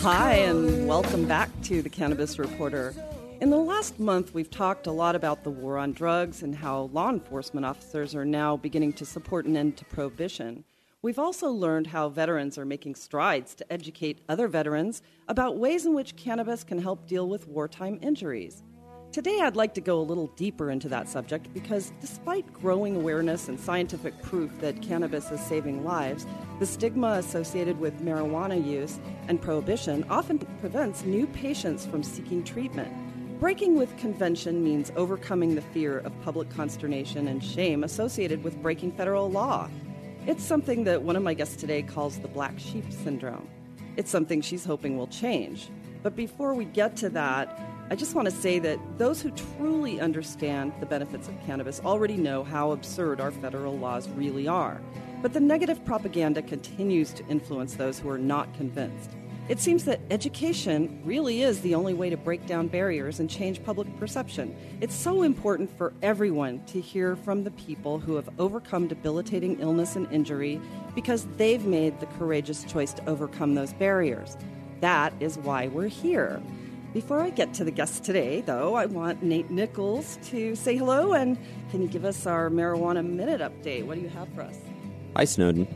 Hi, 0.00 0.34
and 0.34 0.88
welcome 0.88 1.26
back 1.26 1.50
to 1.62 1.82
the 1.82 1.88
Cannabis 1.88 2.38
Reporter. 2.38 2.94
In 3.40 3.50
the 3.50 3.56
last 3.56 4.00
month, 4.00 4.34
we've 4.34 4.50
talked 4.50 4.86
a 4.86 4.92
lot 4.92 5.14
about 5.14 5.44
the 5.44 5.50
war 5.50 5.78
on 5.78 5.92
drugs 5.92 6.42
and 6.42 6.54
how 6.54 6.90
law 6.92 7.10
enforcement 7.10 7.64
officers 7.64 8.14
are 8.14 8.24
now 8.24 8.56
beginning 8.56 8.92
to 8.94 9.06
support 9.06 9.46
an 9.46 9.56
end 9.56 9.76
to 9.76 9.84
prohibition. 9.84 10.64
We've 11.02 11.18
also 11.18 11.50
learned 11.50 11.86
how 11.86 12.08
veterans 12.08 12.58
are 12.58 12.64
making 12.64 12.96
strides 12.96 13.54
to 13.54 13.72
educate 13.72 14.20
other 14.28 14.48
veterans 14.48 15.00
about 15.28 15.56
ways 15.56 15.86
in 15.86 15.94
which 15.94 16.16
cannabis 16.16 16.64
can 16.64 16.82
help 16.82 17.06
deal 17.06 17.28
with 17.28 17.46
wartime 17.46 17.98
injuries. 18.02 18.62
Today, 19.12 19.40
I'd 19.40 19.56
like 19.56 19.74
to 19.74 19.80
go 19.80 19.98
a 19.98 20.02
little 20.06 20.28
deeper 20.36 20.70
into 20.70 20.88
that 20.90 21.08
subject 21.08 21.52
because 21.52 21.92
despite 22.00 22.52
growing 22.52 22.94
awareness 22.94 23.48
and 23.48 23.58
scientific 23.58 24.16
proof 24.22 24.52
that 24.60 24.80
cannabis 24.82 25.32
is 25.32 25.40
saving 25.40 25.84
lives, 25.84 26.28
the 26.60 26.66
stigma 26.66 27.14
associated 27.14 27.80
with 27.80 28.00
marijuana 28.02 28.64
use 28.64 29.00
and 29.26 29.42
prohibition 29.42 30.06
often 30.08 30.38
prevents 30.60 31.02
new 31.02 31.26
patients 31.26 31.84
from 31.84 32.04
seeking 32.04 32.44
treatment. 32.44 32.88
Breaking 33.40 33.74
with 33.74 33.96
convention 33.96 34.62
means 34.62 34.92
overcoming 34.94 35.56
the 35.56 35.62
fear 35.62 35.98
of 35.98 36.12
public 36.22 36.48
consternation 36.48 37.26
and 37.26 37.42
shame 37.42 37.82
associated 37.82 38.44
with 38.44 38.62
breaking 38.62 38.92
federal 38.92 39.28
law. 39.28 39.68
It's 40.28 40.44
something 40.44 40.84
that 40.84 41.02
one 41.02 41.16
of 41.16 41.24
my 41.24 41.34
guests 41.34 41.56
today 41.56 41.82
calls 41.82 42.20
the 42.20 42.28
black 42.28 42.60
sheep 42.60 42.84
syndrome. 42.92 43.48
It's 43.96 44.10
something 44.10 44.40
she's 44.40 44.64
hoping 44.64 44.96
will 44.96 45.08
change. 45.08 45.68
But 46.04 46.14
before 46.14 46.54
we 46.54 46.64
get 46.64 46.96
to 46.98 47.08
that, 47.10 47.58
I 47.92 47.96
just 47.96 48.14
want 48.14 48.26
to 48.26 48.32
say 48.32 48.60
that 48.60 48.78
those 48.98 49.20
who 49.20 49.32
truly 49.32 50.00
understand 50.00 50.72
the 50.78 50.86
benefits 50.86 51.26
of 51.26 51.34
cannabis 51.44 51.80
already 51.80 52.16
know 52.16 52.44
how 52.44 52.70
absurd 52.70 53.20
our 53.20 53.32
federal 53.32 53.76
laws 53.76 54.08
really 54.10 54.46
are. 54.46 54.80
But 55.22 55.32
the 55.32 55.40
negative 55.40 55.84
propaganda 55.84 56.40
continues 56.40 57.12
to 57.14 57.26
influence 57.26 57.74
those 57.74 57.98
who 57.98 58.08
are 58.08 58.16
not 58.16 58.54
convinced. 58.54 59.10
It 59.48 59.58
seems 59.58 59.86
that 59.86 59.98
education 60.08 61.02
really 61.04 61.42
is 61.42 61.62
the 61.62 61.74
only 61.74 61.92
way 61.92 62.10
to 62.10 62.16
break 62.16 62.46
down 62.46 62.68
barriers 62.68 63.18
and 63.18 63.28
change 63.28 63.64
public 63.64 63.88
perception. 63.98 64.54
It's 64.80 64.94
so 64.94 65.22
important 65.22 65.76
for 65.76 65.92
everyone 66.00 66.64
to 66.66 66.80
hear 66.80 67.16
from 67.16 67.42
the 67.42 67.50
people 67.50 67.98
who 67.98 68.14
have 68.14 68.28
overcome 68.38 68.86
debilitating 68.86 69.58
illness 69.58 69.96
and 69.96 70.06
injury 70.12 70.60
because 70.94 71.26
they've 71.36 71.64
made 71.64 71.98
the 71.98 72.06
courageous 72.06 72.62
choice 72.62 72.92
to 72.92 73.10
overcome 73.10 73.56
those 73.56 73.72
barriers. 73.72 74.36
That 74.78 75.12
is 75.18 75.38
why 75.38 75.66
we're 75.66 75.88
here. 75.88 76.40
Before 76.92 77.20
I 77.20 77.30
get 77.30 77.54
to 77.54 77.62
the 77.62 77.70
guests 77.70 78.00
today, 78.00 78.40
though, 78.40 78.74
I 78.74 78.86
want 78.86 79.22
Nate 79.22 79.48
Nichols 79.48 80.18
to 80.24 80.56
say 80.56 80.76
hello 80.76 81.12
and 81.12 81.38
can 81.70 81.82
you 81.82 81.86
give 81.86 82.04
us 82.04 82.26
our 82.26 82.50
Marijuana 82.50 83.08
Minute 83.08 83.40
update? 83.40 83.86
What 83.86 83.94
do 83.94 84.00
you 84.00 84.08
have 84.08 84.28
for 84.34 84.42
us? 84.42 84.56
Hi, 85.14 85.24
Snowden. 85.24 85.68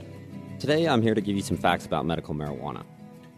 Today 0.59 0.89
I'm 0.89 1.03
here 1.03 1.15
to 1.15 1.21
give 1.21 1.37
you 1.37 1.43
some 1.43 1.57
facts 1.57 1.87
about 1.87 2.05
medical 2.05 2.35
marijuana. 2.35 2.83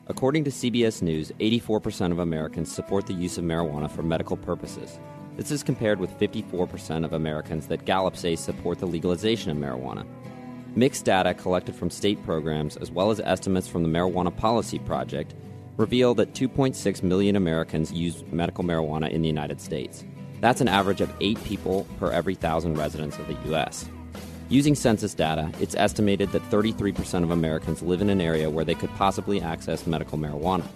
According 0.06 0.44
to 0.44 0.50
CBS 0.50 1.02
News, 1.02 1.32
84% 1.38 2.12
of 2.12 2.18
Americans 2.18 2.72
support 2.72 3.06
the 3.06 3.12
use 3.12 3.36
of 3.36 3.44
marijuana 3.44 3.90
for 3.90 4.02
medical 4.02 4.38
purposes. 4.38 4.98
This 5.36 5.50
is 5.50 5.62
compared 5.62 6.00
with 6.00 6.18
54% 6.18 7.04
of 7.04 7.12
Americans 7.12 7.66
that 7.66 7.84
Gallup 7.84 8.16
says 8.16 8.40
support 8.40 8.78
the 8.78 8.86
legalization 8.86 9.50
of 9.50 9.58
marijuana. 9.58 10.06
Mixed 10.76 11.04
data 11.04 11.34
collected 11.34 11.74
from 11.74 11.90
state 11.90 12.24
programs, 12.24 12.78
as 12.78 12.90
well 12.90 13.10
as 13.10 13.20
estimates 13.20 13.68
from 13.68 13.82
the 13.82 13.88
Marijuana 13.90 14.34
Policy 14.34 14.78
Project, 14.78 15.34
reveal 15.76 16.14
that 16.14 16.32
2.6 16.32 17.02
million 17.02 17.36
Americans 17.36 17.92
use 17.92 18.24
medical 18.32 18.64
marijuana 18.64 19.10
in 19.10 19.22
the 19.22 19.28
United 19.28 19.60
States. 19.60 20.04
That's 20.40 20.60
an 20.60 20.68
average 20.68 21.00
of 21.00 21.12
eight 21.20 21.42
people 21.44 21.86
per 21.98 22.10
every 22.10 22.34
thousand 22.34 22.78
residents 22.78 23.18
of 23.18 23.26
the 23.26 23.36
U.S. 23.50 23.88
Using 24.48 24.74
census 24.74 25.12
data, 25.12 25.50
it's 25.60 25.74
estimated 25.74 26.30
that 26.30 26.50
33% 26.50 27.22
of 27.22 27.30
Americans 27.30 27.82
live 27.82 28.00
in 28.00 28.10
an 28.10 28.20
area 28.20 28.48
where 28.48 28.64
they 28.64 28.74
could 28.74 28.90
possibly 28.90 29.40
access 29.40 29.86
medical 29.86 30.18
marijuana. 30.18 30.66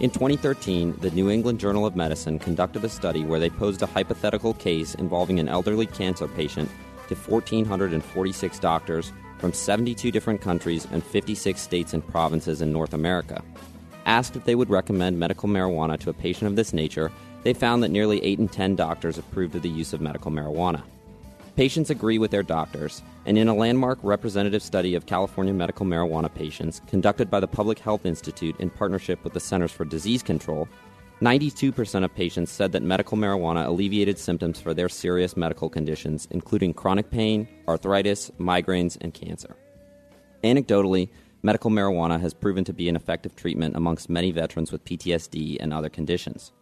In 0.00 0.10
2013, 0.10 0.96
the 1.00 1.10
New 1.10 1.30
England 1.30 1.60
Journal 1.60 1.86
of 1.86 1.96
Medicine 1.96 2.38
conducted 2.38 2.84
a 2.84 2.88
study 2.88 3.24
where 3.24 3.40
they 3.40 3.50
posed 3.50 3.82
a 3.82 3.86
hypothetical 3.86 4.54
case 4.54 4.94
involving 4.94 5.38
an 5.38 5.48
elderly 5.48 5.86
cancer 5.86 6.28
patient 6.28 6.68
to 7.08 7.14
1,446 7.14 8.58
doctors 8.58 9.12
from 9.38 9.52
72 9.52 10.10
different 10.10 10.40
countries 10.40 10.86
and 10.90 11.04
56 11.04 11.60
states 11.60 11.94
and 11.94 12.06
provinces 12.08 12.62
in 12.62 12.72
North 12.72 12.94
America. 12.94 13.42
Asked 14.06 14.36
if 14.36 14.44
they 14.44 14.54
would 14.54 14.70
recommend 14.70 15.18
medical 15.18 15.48
marijuana 15.48 15.98
to 16.00 16.10
a 16.10 16.14
patient 16.14 16.48
of 16.48 16.56
this 16.56 16.72
nature, 16.72 17.10
they 17.42 17.54
found 17.54 17.82
that 17.82 17.90
nearly 17.90 18.22
8 18.22 18.38
in 18.38 18.48
10 18.48 18.76
doctors 18.76 19.18
approved 19.18 19.54
of 19.54 19.62
the 19.62 19.68
use 19.68 19.92
of 19.92 20.00
medical 20.00 20.30
marijuana. 20.30 20.82
Patients 21.56 21.90
agree 21.90 22.18
with 22.18 22.30
their 22.30 22.42
doctors, 22.42 23.02
and 23.26 23.38
in 23.38 23.48
a 23.48 23.54
landmark 23.54 23.98
representative 24.02 24.62
study 24.62 24.94
of 24.94 25.06
California 25.06 25.54
medical 25.54 25.86
marijuana 25.86 26.32
patients 26.34 26.82
conducted 26.88 27.30
by 27.30 27.38
the 27.38 27.46
Public 27.46 27.78
Health 27.78 28.04
Institute 28.04 28.56
in 28.58 28.70
partnership 28.70 29.22
with 29.22 29.34
the 29.34 29.40
Centers 29.40 29.70
for 29.70 29.84
Disease 29.84 30.22
Control, 30.22 30.68
92% 31.22 32.04
of 32.04 32.14
patients 32.14 32.50
said 32.50 32.72
that 32.72 32.82
medical 32.82 33.16
marijuana 33.16 33.66
alleviated 33.66 34.18
symptoms 34.18 34.60
for 34.60 34.74
their 34.74 34.88
serious 34.88 35.36
medical 35.36 35.68
conditions, 35.68 36.26
including 36.32 36.74
chronic 36.74 37.08
pain, 37.08 37.46
arthritis, 37.68 38.32
migraines, 38.38 38.98
and 39.00 39.14
cancer. 39.14 39.56
Anecdotally, 40.42 41.08
medical 41.44 41.70
marijuana 41.70 42.18
has 42.18 42.32
proven 42.32 42.64
to 42.64 42.72
be 42.72 42.88
an 42.88 42.96
effective 42.96 43.36
treatment 43.36 43.76
amongst 43.76 44.08
many 44.08 44.30
veterans 44.30 44.72
with 44.72 44.84
PTSD 44.86 45.58
and 45.60 45.74
other 45.74 45.90
conditions. 45.90 46.52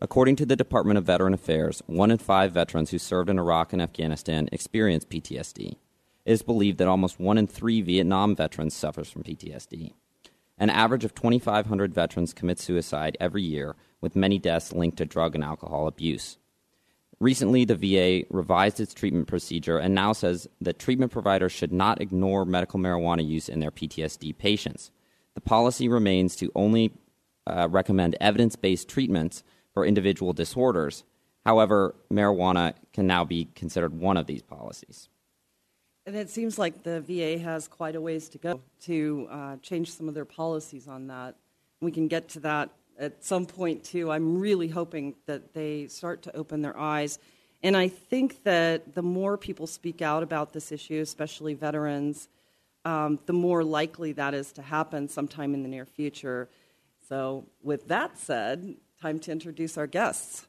According 0.00 0.36
to 0.36 0.46
the 0.46 0.56
Department 0.56 0.96
of 0.96 1.04
Veteran 1.04 1.34
Affairs, 1.34 1.82
one 1.86 2.10
in 2.10 2.16
five 2.16 2.52
veterans 2.52 2.90
who 2.90 2.98
served 2.98 3.28
in 3.28 3.38
Iraq 3.38 3.74
and 3.74 3.82
Afghanistan 3.82 4.48
experience 4.50 5.04
PTSD. 5.04 5.76
It 6.24 6.32
is 6.32 6.40
believed 6.40 6.78
that 6.78 6.88
almost 6.88 7.20
one 7.20 7.36
in 7.36 7.46
three 7.46 7.82
Vietnam 7.82 8.34
veterans 8.34 8.72
suffers 8.72 9.10
from 9.10 9.24
PTSD. 9.24 9.92
An 10.56 10.70
average 10.70 11.04
of 11.04 11.14
2,500 11.14 11.92
veterans 11.92 12.32
commit 12.32 12.58
suicide 12.58 13.18
every 13.20 13.42
year, 13.42 13.76
with 14.00 14.16
many 14.16 14.38
deaths 14.38 14.72
linked 14.72 14.96
to 14.98 15.04
drug 15.04 15.34
and 15.34 15.44
alcohol 15.44 15.86
abuse. 15.86 16.38
Recently, 17.20 17.66
the 17.66 17.76
VA 17.76 18.26
revised 18.30 18.80
its 18.80 18.94
treatment 18.94 19.28
procedure 19.28 19.76
and 19.76 19.94
now 19.94 20.14
says 20.14 20.48
that 20.62 20.78
treatment 20.78 21.12
providers 21.12 21.52
should 21.52 21.72
not 21.72 22.00
ignore 22.00 22.46
medical 22.46 22.80
marijuana 22.80 23.26
use 23.26 23.48
in 23.48 23.60
their 23.60 23.70
PTSD 23.70 24.36
patients. 24.38 24.90
The 25.34 25.42
policy 25.42 25.86
remains 25.86 26.34
to 26.36 26.50
only 26.54 26.92
uh, 27.46 27.68
recommend 27.70 28.16
evidence 28.22 28.56
based 28.56 28.88
treatments 28.88 29.44
for 29.74 29.84
individual 29.84 30.32
disorders. 30.32 31.04
However, 31.44 31.94
marijuana 32.10 32.72
can 32.94 33.06
now 33.06 33.24
be 33.24 33.48
considered 33.54 33.98
one 33.98 34.16
of 34.16 34.26
these 34.26 34.42
policies. 34.42 35.10
And 36.06 36.16
it 36.16 36.30
seems 36.30 36.58
like 36.58 36.82
the 36.82 37.02
VA 37.02 37.38
has 37.38 37.68
quite 37.68 37.96
a 37.96 38.00
ways 38.00 38.30
to 38.30 38.38
go 38.38 38.60
to 38.82 39.28
uh, 39.30 39.56
change 39.56 39.92
some 39.92 40.08
of 40.08 40.14
their 40.14 40.24
policies 40.24 40.88
on 40.88 41.08
that. 41.08 41.36
We 41.82 41.92
can 41.92 42.08
get 42.08 42.28
to 42.30 42.40
that 42.40 42.70
at 43.00 43.24
some 43.24 43.46
point 43.46 43.82
too. 43.82 44.10
I'm 44.10 44.38
really 44.38 44.68
hoping 44.68 45.14
that 45.26 45.54
they 45.54 45.88
start 45.88 46.22
to 46.22 46.36
open 46.36 46.62
their 46.62 46.78
eyes. 46.78 47.18
And 47.62 47.76
I 47.76 47.88
think 47.88 48.44
that 48.44 48.94
the 48.94 49.02
more 49.02 49.36
people 49.36 49.66
speak 49.66 50.02
out 50.02 50.22
about 50.22 50.52
this 50.52 50.70
issue, 50.70 51.00
especially 51.00 51.54
veterans, 51.54 52.28
um, 52.84 53.18
the 53.26 53.32
more 53.32 53.64
likely 53.64 54.12
that 54.12 54.34
is 54.34 54.52
to 54.52 54.62
happen 54.62 55.08
sometime 55.08 55.54
in 55.54 55.62
the 55.62 55.68
near 55.68 55.84
future. 55.84 56.48
So, 57.08 57.46
with 57.62 57.88
that 57.88 58.18
said, 58.18 58.76
time 59.02 59.18
to 59.20 59.32
introduce 59.32 59.76
our 59.76 59.86
guests. 59.86 60.46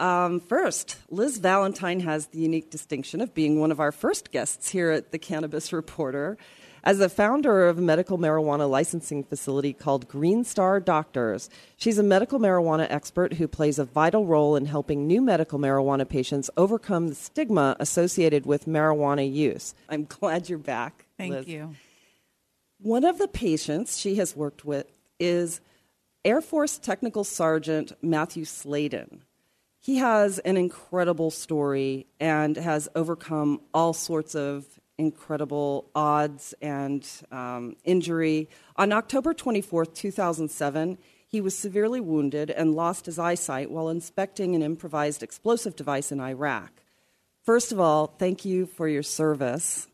Um, 0.00 0.40
first, 0.40 0.96
Liz 1.08 1.38
Valentine 1.38 2.00
has 2.00 2.26
the 2.26 2.40
unique 2.40 2.68
distinction 2.68 3.20
of 3.20 3.32
being 3.32 3.60
one 3.60 3.70
of 3.70 3.78
our 3.78 3.92
first 3.92 4.32
guests 4.32 4.68
here 4.68 4.90
at 4.90 5.12
the 5.12 5.18
Cannabis 5.18 5.72
Reporter. 5.72 6.36
As 6.86 6.98
the 6.98 7.08
founder 7.08 7.66
of 7.66 7.78
a 7.78 7.80
medical 7.80 8.18
marijuana 8.18 8.68
licensing 8.68 9.24
facility 9.24 9.72
called 9.72 10.06
Green 10.06 10.44
Star 10.44 10.80
Doctors, 10.80 11.48
she's 11.78 11.96
a 11.96 12.02
medical 12.02 12.38
marijuana 12.38 12.86
expert 12.90 13.32
who 13.32 13.48
plays 13.48 13.78
a 13.78 13.86
vital 13.86 14.26
role 14.26 14.54
in 14.54 14.66
helping 14.66 15.06
new 15.06 15.22
medical 15.22 15.58
marijuana 15.58 16.06
patients 16.06 16.50
overcome 16.58 17.08
the 17.08 17.14
stigma 17.14 17.74
associated 17.80 18.44
with 18.44 18.66
marijuana 18.66 19.30
use. 19.32 19.74
I'm 19.88 20.04
glad 20.04 20.50
you're 20.50 20.58
back. 20.58 21.06
Thank 21.16 21.32
Liz. 21.32 21.48
you. 21.48 21.74
One 22.82 23.04
of 23.04 23.16
the 23.16 23.28
patients 23.28 23.96
she 23.96 24.16
has 24.16 24.36
worked 24.36 24.66
with 24.66 24.86
is 25.18 25.62
Air 26.22 26.42
Force 26.42 26.76
Technical 26.76 27.24
Sergeant 27.24 27.92
Matthew 28.02 28.44
Slaydon. 28.44 29.22
He 29.80 29.96
has 29.96 30.38
an 30.40 30.58
incredible 30.58 31.30
story 31.30 32.04
and 32.20 32.58
has 32.58 32.90
overcome 32.94 33.62
all 33.72 33.94
sorts 33.94 34.34
of 34.34 34.66
incredible 34.98 35.90
odds 35.94 36.54
and 36.62 37.06
um, 37.30 37.76
injury. 37.84 38.48
On 38.76 38.92
October 38.92 39.34
24th, 39.34 39.94
2007, 39.94 40.98
he 41.26 41.40
was 41.40 41.56
severely 41.56 42.00
wounded 42.00 42.50
and 42.50 42.74
lost 42.74 43.06
his 43.06 43.18
eyesight 43.18 43.70
while 43.70 43.88
inspecting 43.88 44.54
an 44.54 44.62
improvised 44.62 45.22
explosive 45.22 45.74
device 45.74 46.12
in 46.12 46.20
Iraq. 46.20 46.70
First 47.42 47.72
of 47.72 47.80
all, 47.80 48.06
thank 48.06 48.44
you 48.44 48.66
for 48.66 48.88
your 48.88 49.02
service. 49.02 49.88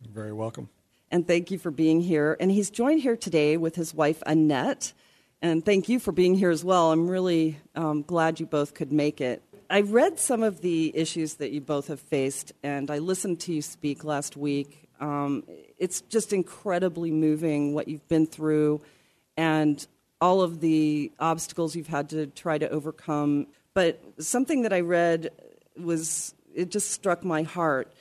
You're 0.00 0.14
very 0.14 0.32
welcome. 0.32 0.68
And 1.10 1.26
thank 1.26 1.50
you 1.50 1.58
for 1.58 1.70
being 1.70 2.00
here. 2.00 2.36
And 2.40 2.50
he's 2.50 2.70
joined 2.70 3.00
here 3.00 3.16
today 3.16 3.56
with 3.56 3.74
his 3.74 3.94
wife, 3.94 4.22
Annette. 4.26 4.92
And 5.40 5.64
thank 5.64 5.88
you 5.88 6.00
for 6.00 6.12
being 6.12 6.34
here 6.34 6.50
as 6.50 6.64
well. 6.64 6.90
I'm 6.90 7.08
really 7.08 7.58
um, 7.74 8.02
glad 8.02 8.40
you 8.40 8.46
both 8.46 8.74
could 8.74 8.92
make 8.92 9.20
it. 9.20 9.42
I 9.70 9.82
read 9.82 10.18
some 10.18 10.42
of 10.42 10.62
the 10.62 10.96
issues 10.96 11.34
that 11.34 11.50
you 11.50 11.60
both 11.60 11.88
have 11.88 12.00
faced, 12.00 12.54
and 12.62 12.90
I 12.90 12.98
listened 12.98 13.40
to 13.40 13.52
you 13.52 13.60
speak 13.60 14.02
last 14.02 14.34
week. 14.34 14.88
Um, 14.98 15.44
it's 15.76 16.00
just 16.00 16.32
incredibly 16.32 17.10
moving 17.10 17.74
what 17.74 17.86
you've 17.86 18.08
been 18.08 18.26
through 18.26 18.80
and 19.36 19.86
all 20.22 20.40
of 20.40 20.60
the 20.60 21.12
obstacles 21.20 21.76
you've 21.76 21.86
had 21.86 22.08
to 22.10 22.28
try 22.28 22.56
to 22.56 22.68
overcome. 22.70 23.46
But 23.74 24.02
something 24.18 24.62
that 24.62 24.72
I 24.72 24.80
read 24.80 25.32
was, 25.78 26.34
it 26.54 26.70
just 26.70 26.90
struck 26.90 27.22
my 27.22 27.42
heart 27.42 27.92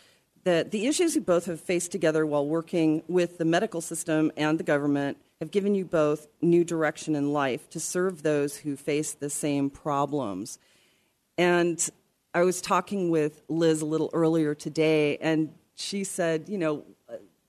that 0.46 0.72
the 0.72 0.88
issues 0.88 1.16
you 1.16 1.22
both 1.22 1.48
have 1.48 1.60
faced 1.60 1.92
together 1.92 2.26
while 2.26 2.48
working 2.48 3.04
with 3.10 3.38
the 3.40 3.46
medical 3.46 3.82
system 3.82 4.32
and 4.38 4.58
the 4.58 4.64
government 4.64 5.18
have 5.42 5.52
given 5.52 5.76
you 5.76 5.84
both 5.84 6.28
new 6.42 6.64
direction 6.64 7.14
in 7.14 7.34
life 7.34 7.70
to 7.72 7.80
serve 7.82 8.24
those 8.24 8.56
who 8.56 8.78
face 8.78 9.12
the 9.12 9.30
same 9.30 9.70
problems. 9.70 10.58
And 11.38 11.90
I 12.34 12.44
was 12.44 12.62
talking 12.62 13.10
with 13.10 13.42
Liz 13.48 13.82
a 13.82 13.86
little 13.86 14.10
earlier 14.14 14.56
today, 14.56 15.18
and 15.18 15.54
she 15.76 16.04
said, 16.04 16.50
you 16.50 16.58
know, 16.58 16.84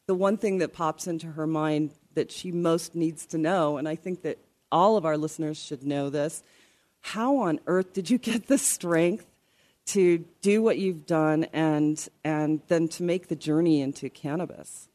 the 0.06 0.14
one 0.14 0.36
thing 0.36 0.58
that 0.58 0.72
pops 0.72 1.06
into 1.06 1.26
her 1.32 1.46
mind 1.46 1.92
that 2.14 2.32
she 2.32 2.52
most 2.52 2.94
needs 2.94 3.26
to 3.26 3.38
know, 3.38 3.76
and 3.76 3.88
I 3.88 3.94
think 3.94 4.22
that 4.22 4.38
all 4.70 4.96
of 4.96 5.04
our 5.04 5.16
listeners 5.16 5.58
should 5.58 5.82
know 5.82 6.10
this 6.10 6.42
how 7.00 7.38
on 7.38 7.60
earth 7.66 7.92
did 7.92 8.10
you 8.10 8.18
get 8.18 8.46
the 8.46 8.58
strength 8.58 9.26
to 9.86 10.24
do 10.42 10.62
what 10.62 10.78
you've 10.78 11.06
done 11.06 11.44
and 11.52 12.08
and 12.24 12.60
then 12.68 12.88
to 12.88 13.02
make 13.02 13.28
the 13.28 13.36
journey 13.36 13.80
into 13.80 14.10
cannabis? 14.10 14.88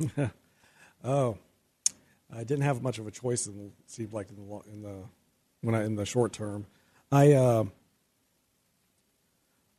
oh, 1.04 1.36
I 2.34 2.44
didn't 2.44 2.62
have 2.62 2.82
much 2.82 2.98
of 2.98 3.06
a 3.06 3.10
choice. 3.10 3.46
It 3.46 3.54
seemed 3.86 4.12
like 4.12 4.30
in 4.30 4.36
the 4.36 4.72
in 4.72 4.82
the 4.82 5.04
when 5.60 5.74
I 5.74 5.84
in 5.84 5.96
the 5.96 6.06
short 6.06 6.32
term, 6.32 6.66
I 7.10 7.32
uh, 7.32 7.64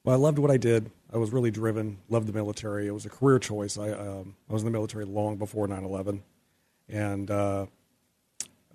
well, 0.03 0.15
I 0.15 0.19
loved 0.19 0.39
what 0.39 0.51
I 0.51 0.57
did. 0.57 0.91
I 1.13 1.17
was 1.17 1.31
really 1.31 1.51
driven. 1.51 1.97
Loved 2.09 2.27
the 2.27 2.33
military. 2.33 2.88
It 2.88 2.91
was 2.91 3.05
a 3.05 3.09
career 3.09 3.39
choice. 3.39 3.77
I 3.77 3.91
um, 3.91 4.35
I 4.50 4.53
was 4.53 4.63
in 4.63 4.65
the 4.65 4.71
military 4.71 5.05
long 5.05 5.38
before 5.38 5.67
9/11, 5.67 6.19
and 6.89 7.31
uh, 7.31 7.65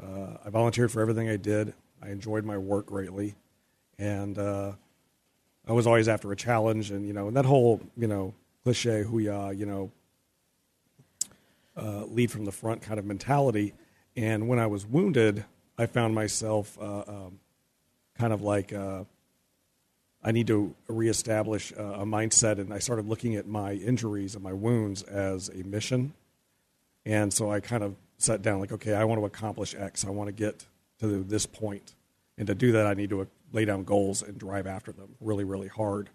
uh, 0.02 0.36
I 0.44 0.50
volunteered 0.50 0.90
for 0.90 1.00
everything 1.02 1.28
I 1.28 1.36
did. 1.36 1.75
I 2.02 2.08
enjoyed 2.08 2.44
my 2.44 2.56
work 2.56 2.86
greatly, 2.86 3.34
and 3.98 4.38
uh, 4.38 4.72
I 5.66 5.72
was 5.72 5.86
always 5.86 6.08
after 6.08 6.32
a 6.32 6.36
challenge, 6.36 6.90
and 6.90 7.06
you 7.06 7.12
know, 7.12 7.28
and 7.28 7.36
that 7.36 7.44
whole 7.44 7.80
you 7.96 8.06
know 8.06 8.34
cliche 8.64 9.04
"hooyah," 9.04 9.56
you 9.56 9.66
know, 9.66 9.90
uh, 11.76 12.04
lead 12.04 12.30
from 12.30 12.44
the 12.44 12.52
front 12.52 12.80
kind 12.82 12.98
of 12.98 13.04
mentality. 13.04 13.75
And 14.16 14.48
when 14.48 14.58
I 14.58 14.66
was 14.66 14.86
wounded, 14.86 15.44
I 15.76 15.86
found 15.86 16.14
myself 16.14 16.78
uh, 16.80 17.04
um, 17.06 17.40
kind 18.19 18.32
of 18.32 18.42
like 18.42 18.72
uh, 18.72 19.04
I 20.23 20.32
need 20.32 20.49
to 20.49 20.75
reestablish 20.88 21.73
uh, 21.79 21.82
a 21.82 22.05
mindset, 22.05 22.59
and 22.59 22.75
I 22.75 22.81
started 22.81 23.06
looking 23.06 23.37
at 23.37 23.47
my 23.47 23.73
injuries 23.73 24.35
and 24.35 24.43
my 24.43 24.53
wounds 24.53 25.03
as 25.03 25.49
a 25.49 25.62
mission. 25.65 26.12
And 27.06 27.32
so 27.32 27.50
I 27.50 27.61
kind 27.61 27.85
of 27.85 27.94
sat 28.19 28.43
down, 28.43 28.61
like, 28.61 28.73
okay, 28.73 28.94
I 28.94 29.05
want 29.05 29.20
to 29.20 29.26
accomplish 29.26 29.75
X. 29.75 30.05
I 30.05 30.11
want 30.11 30.29
to 30.29 30.32
get 30.32 30.67
to 31.00 31.23
this 31.23 31.47
point, 31.47 31.94
and 32.37 32.47
to 32.49 32.55
do 32.55 32.73
that, 32.73 32.87
I 32.87 32.94
need 32.94 33.11
to 33.11 33.29
lay 33.53 33.65
down 33.65 33.85
goals 33.85 34.23
and 34.23 34.37
drive 34.38 34.67
after 34.67 34.93
them 34.93 35.15
really, 35.20 35.44
really 35.44 35.69
hard. 35.69 36.11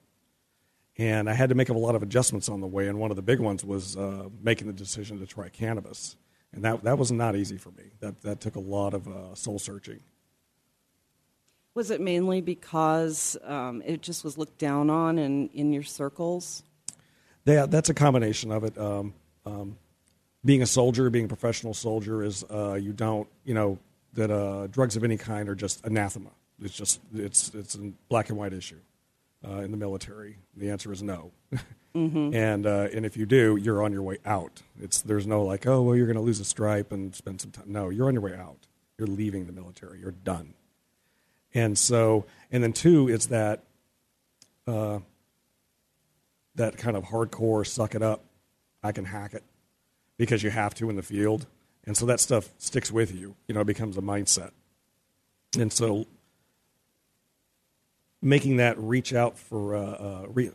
And 0.97 1.29
I 1.29 1.33
had 1.33 1.49
to 1.49 1.55
make 1.55 1.69
a 1.69 1.73
lot 1.73 1.95
of 1.95 2.03
adjustments 2.03 2.49
on 2.49 2.61
the 2.61 2.67
way, 2.67 2.87
and 2.87 2.99
one 2.99 3.09
of 3.09 3.15
the 3.15 3.23
big 3.23 3.39
ones 3.39 3.63
was 3.63 3.97
uh, 3.97 4.29
making 4.41 4.67
the 4.67 4.73
decision 4.73 5.19
to 5.19 5.25
try 5.25 5.49
cannabis. 5.49 6.15
And 6.51 6.63
that, 6.65 6.83
that 6.83 6.99
was 6.99 7.11
not 7.11 7.35
easy 7.35 7.57
for 7.57 7.71
me. 7.71 7.85
That, 7.99 8.21
that 8.21 8.41
took 8.41 8.55
a 8.55 8.59
lot 8.59 8.93
of 8.93 9.07
uh, 9.07 9.33
soul 9.33 9.57
searching. 9.57 10.01
Was 11.75 11.89
it 11.89 12.01
mainly 12.01 12.41
because 12.41 13.35
um, 13.43 13.81
it 13.83 14.01
just 14.01 14.23
was 14.23 14.37
looked 14.37 14.59
down 14.59 14.89
on 14.89 15.17
in, 15.17 15.49
in 15.49 15.73
your 15.73 15.83
circles? 15.83 16.63
Yeah, 17.45 17.65
that's 17.65 17.89
a 17.89 17.93
combination 17.93 18.51
of 18.51 18.63
it. 18.63 18.77
Um, 18.77 19.13
um, 19.45 19.77
being 20.45 20.61
a 20.61 20.67
soldier, 20.67 21.09
being 21.09 21.25
a 21.25 21.29
professional 21.29 21.73
soldier, 21.73 22.23
is 22.23 22.43
uh, 22.43 22.73
you 22.75 22.93
don't, 22.93 23.27
you 23.43 23.53
know, 23.53 23.79
that 24.13 24.29
uh, 24.29 24.67
drugs 24.67 24.95
of 24.95 25.03
any 25.03 25.17
kind 25.17 25.49
are 25.49 25.55
just 25.55 25.83
anathema. 25.85 26.29
It's 26.61 26.75
just 26.75 27.01
it's 27.13 27.53
it's 27.53 27.75
a 27.75 27.91
black 28.09 28.29
and 28.29 28.37
white 28.37 28.53
issue 28.53 28.79
uh, 29.47 29.57
in 29.57 29.71
the 29.71 29.77
military. 29.77 30.37
The 30.55 30.69
answer 30.69 30.91
is 30.93 31.01
no. 31.01 31.31
mm-hmm. 31.95 32.33
And 32.33 32.65
uh, 32.65 32.89
and 32.93 33.05
if 33.05 33.17
you 33.17 33.25
do, 33.25 33.57
you're 33.57 33.83
on 33.83 33.91
your 33.91 34.03
way 34.03 34.19
out. 34.25 34.61
It's 34.79 35.01
there's 35.01 35.27
no 35.27 35.43
like 35.43 35.65
oh 35.65 35.81
well 35.81 35.95
you're 35.95 36.05
going 36.05 36.17
to 36.17 36.21
lose 36.21 36.39
a 36.39 36.45
stripe 36.45 36.91
and 36.91 37.15
spend 37.15 37.41
some 37.41 37.51
time. 37.51 37.65
No, 37.67 37.89
you're 37.89 38.07
on 38.07 38.13
your 38.13 38.21
way 38.21 38.35
out. 38.35 38.67
You're 38.97 39.07
leaving 39.07 39.47
the 39.47 39.53
military. 39.53 39.99
You're 39.99 40.11
done. 40.11 40.53
And 41.53 41.77
so 41.77 42.25
and 42.51 42.63
then 42.63 42.73
two, 42.73 43.09
it's 43.09 43.27
that 43.27 43.63
uh, 44.67 44.99
that 46.55 46.77
kind 46.77 46.95
of 46.95 47.05
hardcore 47.05 47.65
suck 47.65 47.95
it 47.95 48.01
up. 48.01 48.23
I 48.83 48.91
can 48.91 49.05
hack 49.05 49.33
it 49.33 49.43
because 50.17 50.43
you 50.43 50.49
have 50.49 50.75
to 50.75 50.89
in 50.89 50.95
the 50.95 51.03
field. 51.03 51.47
And 51.85 51.97
so 51.97 52.05
that 52.05 52.19
stuff 52.19 52.49
sticks 52.57 52.91
with 52.91 53.13
you. 53.13 53.35
You 53.47 53.55
know, 53.55 53.61
it 53.61 53.67
becomes 53.67 53.97
a 53.97 54.01
mindset. 54.01 54.51
And 55.59 55.71
so 55.71 56.05
making 58.21 58.57
that 58.57 58.77
reach 58.77 59.13
out 59.13 59.37
for 59.37 59.75
uh, 59.75 59.79
uh, 59.79 60.25
re- 60.29 60.51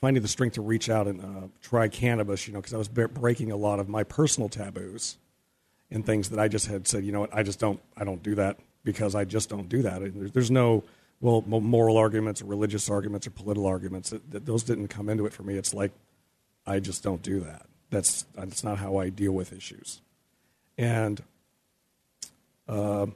finding 0.00 0.22
the 0.22 0.28
strength 0.28 0.54
to 0.54 0.62
reach 0.62 0.88
out 0.90 1.06
and 1.06 1.20
uh, 1.20 1.48
try 1.62 1.88
cannabis, 1.88 2.46
you 2.46 2.52
know, 2.52 2.60
because 2.60 2.74
I 2.74 2.78
was 2.78 2.88
breaking 2.88 3.52
a 3.52 3.56
lot 3.56 3.78
of 3.78 3.88
my 3.88 4.02
personal 4.02 4.48
taboos 4.48 5.18
and 5.90 6.04
things 6.04 6.30
that 6.30 6.38
I 6.38 6.48
just 6.48 6.66
had 6.66 6.88
said, 6.88 7.04
you 7.04 7.12
know 7.12 7.20
what, 7.20 7.34
I 7.34 7.42
just 7.42 7.60
don't, 7.60 7.80
I 7.96 8.04
don't 8.04 8.22
do 8.22 8.34
that 8.36 8.58
because 8.84 9.14
I 9.14 9.24
just 9.24 9.48
don't 9.48 9.68
do 9.68 9.82
that. 9.82 10.32
There's, 10.32 10.50
no, 10.50 10.84
well, 11.20 11.42
moral 11.42 11.96
arguments 11.96 12.40
or 12.42 12.46
religious 12.46 12.88
arguments 12.88 13.26
or 13.26 13.30
political 13.30 13.66
arguments. 13.66 14.12
Those 14.30 14.62
didn't 14.62 14.88
come 14.88 15.08
into 15.08 15.26
it 15.26 15.32
for 15.32 15.42
me. 15.42 15.56
It's 15.56 15.74
like 15.74 15.92
I 16.66 16.80
just 16.80 17.02
don't 17.02 17.22
do 17.22 17.40
that. 17.40 17.66
That's 17.90 18.24
that's 18.34 18.62
not 18.62 18.78
how 18.78 18.96
I 18.98 19.08
deal 19.08 19.32
with 19.32 19.52
issues. 19.52 20.00
And 20.78 21.22
uh, 22.68 23.06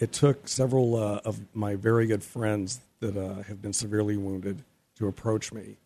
it 0.00 0.12
took 0.12 0.48
several 0.48 0.96
uh, 0.96 1.20
of 1.24 1.40
my 1.54 1.76
very 1.76 2.06
good 2.06 2.24
friends 2.24 2.80
that 3.00 3.16
uh, 3.16 3.42
have 3.42 3.60
been 3.60 3.72
severely 3.72 4.16
wounded 4.16 4.64
to 4.96 5.06
approach 5.06 5.52
me 5.52 5.76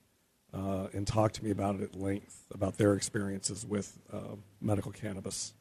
uh, 0.54 0.86
and 0.92 1.06
talk 1.06 1.32
to 1.32 1.44
me 1.44 1.50
about 1.50 1.76
it 1.76 1.82
at 1.82 2.00
length 2.00 2.44
about 2.54 2.78
their 2.78 2.94
experiences 2.94 3.66
with 3.66 3.98
uh, 4.12 4.36
medical 4.60 4.92
cannabis. 4.92 5.52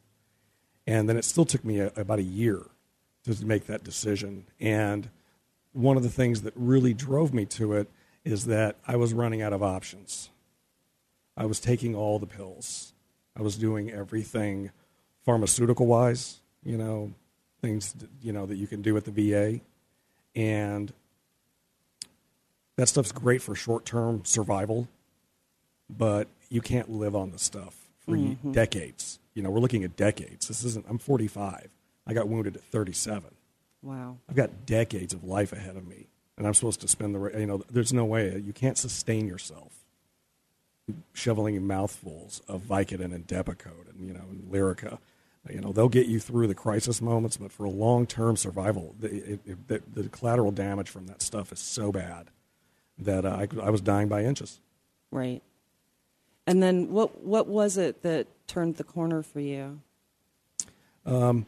And 0.86 1.08
then 1.08 1.16
it 1.16 1.24
still 1.24 1.44
took 1.44 1.64
me 1.64 1.80
a, 1.80 1.92
about 1.96 2.18
a 2.20 2.24
year 2.24 2.62
to 3.24 3.44
make 3.44 3.66
that 3.66 3.84
decision. 3.84 4.46
And 4.58 5.10
one 5.72 5.96
of 5.96 6.02
the 6.02 6.10
things 6.10 6.42
that 6.42 6.52
really 6.56 6.94
drove 6.94 7.32
me 7.32 7.44
to 7.46 7.74
it 7.74 7.88
is 8.24 8.46
that 8.46 8.76
I 8.86 8.96
was 8.96 9.12
running 9.12 9.42
out 9.42 9.52
of 9.52 9.62
options. 9.62 10.30
I 11.36 11.46
was 11.46 11.60
taking 11.60 11.94
all 11.94 12.18
the 12.18 12.26
pills. 12.26 12.92
I 13.36 13.42
was 13.42 13.56
doing 13.56 13.90
everything 13.90 14.70
pharmaceutical 15.24 15.86
wise, 15.86 16.40
you 16.64 16.76
know, 16.76 17.12
things 17.60 17.94
you 18.22 18.32
know 18.32 18.46
that 18.46 18.56
you 18.56 18.66
can 18.66 18.82
do 18.82 18.96
at 18.96 19.04
the 19.04 19.10
VA. 19.10 19.60
And 20.34 20.92
that 22.76 22.88
stuff's 22.88 23.12
great 23.12 23.42
for 23.42 23.54
short-term 23.54 24.24
survival, 24.24 24.88
but 25.88 26.28
you 26.48 26.60
can't 26.60 26.90
live 26.90 27.14
on 27.14 27.30
the 27.30 27.38
stuff 27.38 27.76
for 27.98 28.12
mm-hmm. 28.12 28.52
decades. 28.52 29.18
You 29.34 29.42
know, 29.42 29.50
we're 29.50 29.60
looking 29.60 29.84
at 29.84 29.96
decades. 29.96 30.48
This 30.48 30.64
isn't 30.64 30.86
I'm 30.88 30.98
45. 30.98 31.70
I 32.10 32.12
got 32.12 32.28
wounded 32.28 32.56
at 32.56 32.64
37. 32.64 33.30
Wow. 33.82 34.18
I've 34.28 34.34
got 34.34 34.66
decades 34.66 35.14
of 35.14 35.22
life 35.22 35.52
ahead 35.52 35.76
of 35.76 35.86
me, 35.86 36.08
and 36.36 36.44
I'm 36.44 36.54
supposed 36.54 36.80
to 36.80 36.88
spend 36.88 37.14
the 37.14 37.38
you 37.38 37.46
know. 37.46 37.62
There's 37.70 37.92
no 37.92 38.04
way 38.04 38.36
you 38.44 38.52
can't 38.52 38.76
sustain 38.76 39.28
yourself 39.28 39.72
shoveling 41.12 41.64
mouthfuls 41.66 42.42
of 42.48 42.62
Vicodin 42.62 43.14
and 43.14 43.26
Depakote 43.26 43.90
and 43.90 44.06
you 44.06 44.12
know 44.12 44.24
and 44.28 44.50
Lyrica. 44.52 44.98
You 45.48 45.60
know 45.60 45.72
they'll 45.72 45.88
get 45.88 46.08
you 46.08 46.18
through 46.18 46.48
the 46.48 46.54
crisis 46.54 47.00
moments, 47.00 47.36
but 47.36 47.52
for 47.52 47.64
a 47.64 47.70
long-term 47.70 48.36
survival, 48.36 48.94
the, 48.98 49.08
it, 49.08 49.40
it, 49.46 49.68
the, 49.68 49.82
the, 50.02 50.08
collateral 50.08 50.50
damage 50.50 50.90
from 50.90 51.06
that 51.06 51.22
stuff 51.22 51.52
is 51.52 51.60
so 51.60 51.92
bad 51.92 52.28
that 52.98 53.24
uh, 53.24 53.38
I, 53.38 53.48
I 53.62 53.70
was 53.70 53.80
dying 53.80 54.08
by 54.08 54.24
inches. 54.24 54.60
Right. 55.12 55.42
And 56.46 56.60
then 56.62 56.90
what 56.90 57.22
what 57.22 57.46
was 57.46 57.78
it 57.78 58.02
that 58.02 58.26
turned 58.48 58.76
the 58.76 58.84
corner 58.84 59.22
for 59.22 59.40
you? 59.40 59.80
Um, 61.06 61.46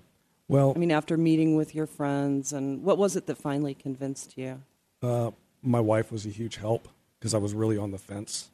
well, 0.52 0.72
I 0.76 0.78
mean, 0.78 0.90
after 0.90 1.16
meeting 1.16 1.56
with 1.56 1.74
your 1.74 1.86
friends, 1.86 2.52
and 2.52 2.82
what 2.82 2.98
was 2.98 3.16
it 3.16 3.26
that 3.26 3.38
finally 3.38 3.74
convinced 3.74 4.36
you? 4.36 4.62
Uh, 5.02 5.30
my 5.62 5.80
wife 5.80 6.12
was 6.12 6.26
a 6.26 6.28
huge 6.28 6.56
help 6.56 6.88
because 7.18 7.34
I 7.34 7.38
was 7.38 7.54
really 7.54 7.78
on 7.78 7.90
the 7.90 7.98
fence. 7.98 8.50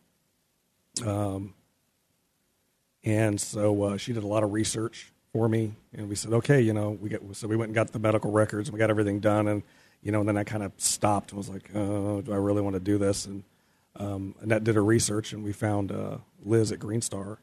Um, 1.05 1.55
And 3.05 3.41
so 3.41 3.83
uh, 3.85 3.97
she 3.97 4.13
did 4.13 4.23
a 4.23 4.27
lot 4.27 4.43
of 4.43 4.53
research 4.53 5.13
for 5.33 5.49
me, 5.49 5.73
and 5.97 6.09
we 6.09 6.15
said, 6.15 6.33
okay, 6.33 6.61
you 6.61 6.73
know, 6.73 6.99
we 7.01 7.09
get 7.09 7.23
so 7.33 7.47
we 7.47 7.57
went 7.57 7.69
and 7.69 7.75
got 7.75 7.93
the 7.93 7.99
medical 7.99 8.31
records, 8.31 8.69
and 8.69 8.75
we 8.75 8.79
got 8.79 8.91
everything 8.91 9.21
done, 9.21 9.49
and 9.49 9.63
you 10.03 10.13
know, 10.13 10.21
and 10.21 10.29
then 10.29 10.37
I 10.37 10.45
kind 10.45 10.63
of 10.63 10.73
stopped 10.77 11.31
and 11.31 11.39
was 11.39 11.49
like, 11.49 11.71
uh, 11.75 12.21
do 12.21 12.33
I 12.33 12.37
really 12.37 12.61
want 12.61 12.75
to 12.75 12.81
do 12.81 12.99
this? 12.99 13.27
And 13.27 13.45
um, 13.97 14.35
Annette 14.41 14.65
did 14.65 14.75
her 14.75 14.85
research, 14.85 15.33
and 15.33 15.43
we 15.45 15.53
found 15.53 15.91
uh, 15.93 16.19
Liz 16.45 16.73
at 16.73 16.79
Green 16.79 17.01
Star, 17.01 17.39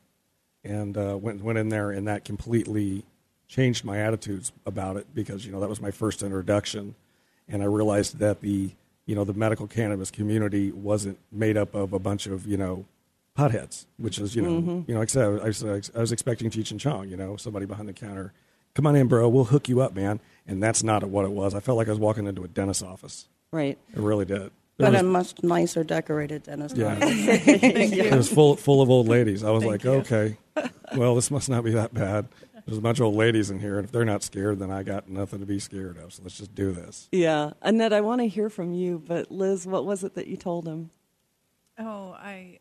and 0.63 0.97
uh, 0.97 1.17
went 1.19 1.41
went 1.43 1.57
in 1.57 1.69
there, 1.69 1.89
and 1.91 2.07
that 2.07 2.25
completely 2.25 3.05
changed 3.47 3.83
my 3.85 3.99
attitudes 3.99 4.51
about 4.65 4.97
it 4.97 5.07
because 5.13 5.45
you 5.45 5.51
know 5.51 5.59
that 5.59 5.69
was 5.69 5.81
my 5.81 5.91
first 5.91 6.23
introduction, 6.23 6.95
and 7.47 7.61
I 7.61 7.65
realized 7.65 8.19
that 8.19 8.41
the 8.41 8.71
you 9.05 9.15
know 9.15 9.23
the 9.23 9.33
medical 9.33 9.67
cannabis 9.67 10.11
community 10.11 10.71
wasn't 10.71 11.17
made 11.31 11.57
up 11.57 11.75
of 11.75 11.93
a 11.93 11.99
bunch 11.99 12.25
of 12.27 12.45
you 12.47 12.57
know 12.57 12.85
potheads, 13.37 13.85
which 13.97 14.17
is 14.19 14.35
you 14.35 14.41
know 14.41 14.49
Mm-hmm. 14.61 14.81
you 14.87 14.93
know 14.93 14.99
like 14.99 15.09
I 15.09 15.11
said 15.11 15.39
I 15.41 15.45
was, 15.45 15.91
I 15.95 15.99
was 15.99 16.11
expecting 16.11 16.49
Cheech 16.49 16.71
and 16.71 16.79
Chong, 16.79 17.09
you 17.09 17.17
know 17.17 17.35
somebody 17.37 17.65
behind 17.65 17.87
the 17.89 17.93
counter, 17.93 18.33
come 18.73 18.87
on 18.87 18.95
in, 18.95 19.07
bro, 19.07 19.27
we'll 19.29 19.43
hook 19.45 19.69
you 19.69 19.81
up, 19.81 19.93
man, 19.95 20.19
and 20.47 20.61
that's 20.63 20.83
not 20.83 21.03
what 21.03 21.25
it 21.25 21.31
was. 21.31 21.53
I 21.53 21.59
felt 21.59 21.77
like 21.77 21.87
I 21.87 21.91
was 21.91 21.99
walking 21.99 22.27
into 22.27 22.43
a 22.43 22.47
dentist's 22.47 22.81
office. 22.83 23.27
Right. 23.51 23.77
It 23.93 23.99
really 23.99 24.25
did. 24.25 24.51
There 24.77 24.87
But 24.91 24.93
was- 24.93 25.01
a 25.01 25.03
much 25.05 25.43
nicer 25.43 25.83
decorated 25.83 26.43
dentist. 26.43 26.75
yeah. 26.75 26.95
office. 26.95 27.07
It 27.47 28.13
was 28.15 28.27
full 28.31 28.55
full 28.55 28.81
of 28.81 28.89
old 28.89 29.07
ladies. 29.07 29.43
I 29.43 29.51
was 29.51 29.63
Thank 29.63 29.71
like, 29.71 29.83
you. 29.83 29.91
okay, 30.01 30.37
well, 30.97 31.13
this 31.15 31.29
must 31.29 31.47
not 31.49 31.63
be 31.63 31.71
that 31.71 31.93
bad. 31.93 32.27
There's 32.65 32.79
a 32.79 32.81
bunch 32.81 32.99
of 32.99 33.05
old 33.05 33.15
ladies 33.15 33.51
in 33.51 33.59
here, 33.59 33.77
and 33.77 33.85
if 33.85 33.91
they're 33.91 34.05
not 34.05 34.23
scared, 34.23 34.57
then 34.57 34.71
I 34.71 34.81
got 34.81 35.07
nothing 35.07 35.39
to 35.39 35.45
be 35.45 35.59
scared 35.59 35.97
of. 35.97 36.13
So 36.13 36.23
let's 36.23 36.37
just 36.37 36.55
do 36.55 36.71
this. 36.71 37.07
Yeah. 37.11 37.51
Annette, 37.61 37.93
I 37.93 38.01
want 38.01 38.21
to 38.21 38.27
hear 38.27 38.49
from 38.49 38.73
you, 38.73 39.01
but 39.05 39.31
Liz, 39.31 39.67
what 39.67 39.85
was 39.85 40.03
it 40.03 40.15
that 40.15 40.27
you 40.27 40.35
told 40.35 40.67
him? 40.67 40.89
Oh, 41.77 42.15
I 42.17 42.59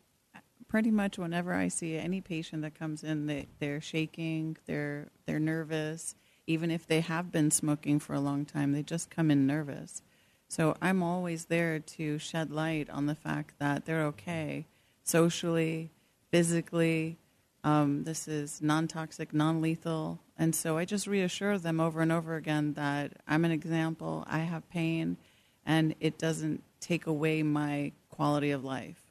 pretty 0.67 0.91
much 0.91 1.17
whenever 1.17 1.53
I 1.53 1.69
see 1.69 1.97
any 1.97 2.21
patient 2.21 2.61
that 2.61 2.77
comes 2.77 3.03
in, 3.03 3.25
they 3.25 3.47
they're 3.59 3.81
shaking, 3.81 4.57
they're 4.65 5.09
they're 5.25 5.39
nervous. 5.39 6.15
Even 6.47 6.69
if 6.69 6.85
they 6.85 7.01
have 7.01 7.31
been 7.31 7.49
smoking 7.49 7.99
for 7.99 8.13
a 8.13 8.19
long 8.19 8.45
time, 8.45 8.73
they 8.73 8.83
just 8.83 9.09
come 9.09 9.31
in 9.31 9.47
nervous. 9.47 10.03
So 10.47 10.75
I'm 10.81 11.01
always 11.01 11.45
there 11.45 11.79
to 11.79 12.19
shed 12.19 12.51
light 12.51 12.89
on 12.91 13.07
the 13.07 13.15
fact 13.15 13.55
that 13.57 13.85
they're 13.85 14.05
okay 14.05 14.67
socially, 15.03 15.89
physically. 16.29 17.17
Um, 17.65 18.03
this 18.03 18.27
is 18.27 18.61
non 18.61 18.87
toxic, 18.87 19.33
non 19.33 19.59
lethal. 19.59 20.19
And 20.37 20.55
so 20.55 20.77
I 20.77 20.85
just 20.85 21.07
reassure 21.07 21.57
them 21.57 21.79
over 21.79 21.99
and 21.99 22.11
over 22.11 22.35
again 22.35 22.73
that 22.73 23.13
I'm 23.27 23.43
an 23.43 23.51
example, 23.51 24.23
I 24.27 24.39
have 24.39 24.69
pain, 24.69 25.17
and 25.65 25.95
it 25.99 26.19
doesn't 26.19 26.61
take 26.79 27.07
away 27.07 27.41
my 27.41 27.91
quality 28.11 28.51
of 28.51 28.63
life. 28.63 29.01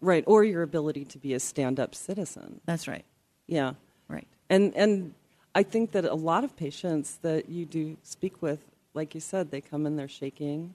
Right. 0.00 0.24
Or 0.26 0.42
your 0.42 0.62
ability 0.62 1.04
to 1.04 1.18
be 1.18 1.34
a 1.34 1.40
stand 1.40 1.78
up 1.78 1.94
citizen. 1.94 2.62
That's 2.64 2.88
right. 2.88 3.04
Yeah. 3.46 3.74
Right. 4.08 4.26
And 4.48 4.74
and 4.74 5.14
I 5.54 5.62
think 5.62 5.92
that 5.92 6.06
a 6.06 6.14
lot 6.14 6.44
of 6.44 6.56
patients 6.56 7.18
that 7.20 7.50
you 7.50 7.66
do 7.66 7.98
speak 8.02 8.40
with, 8.40 8.60
like 8.94 9.14
you 9.14 9.20
said, 9.20 9.50
they 9.50 9.60
come 9.60 9.84
in, 9.84 9.96
they're 9.96 10.08
shaking. 10.08 10.74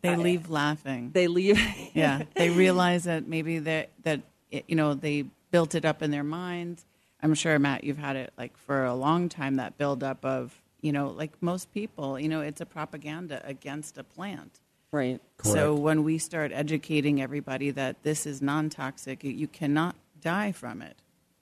They 0.00 0.16
leave 0.16 0.48
laughing. 0.48 1.10
They 1.12 1.26
leave. 1.26 1.60
yeah. 1.94 2.22
They 2.36 2.50
realize 2.64 3.04
that 3.04 3.28
maybe 3.28 3.58
that 3.60 3.90
that 4.04 4.22
you 4.50 4.76
know 4.76 4.94
they 4.94 5.26
built 5.50 5.74
it 5.74 5.84
up 5.84 6.02
in 6.02 6.10
their 6.10 6.24
minds. 6.24 6.84
I'm 7.22 7.34
sure 7.34 7.58
Matt, 7.58 7.84
you've 7.84 7.98
had 7.98 8.16
it 8.16 8.32
like 8.36 8.56
for 8.56 8.84
a 8.84 8.94
long 8.94 9.28
time. 9.28 9.56
That 9.56 9.78
build 9.78 10.02
up 10.02 10.24
of 10.24 10.60
you 10.82 10.92
know, 10.92 11.08
like 11.08 11.32
most 11.40 11.72
people, 11.72 12.20
you 12.20 12.28
know, 12.28 12.42
it's 12.42 12.60
a 12.60 12.66
propaganda 12.66 13.40
against 13.44 13.98
a 13.98 14.04
plant. 14.04 14.60
right. 14.92 15.20
So 15.42 15.74
when 15.74 16.04
we 16.04 16.18
start 16.18 16.52
educating 16.52 17.20
everybody 17.20 17.70
that 17.72 18.02
this 18.02 18.24
is 18.26 18.40
non-toxic, 18.40 19.24
you- 19.24 19.32
you 19.32 19.48
cannot 19.48 19.96
die 20.20 20.52
from 20.52 20.82
it. 20.82 20.96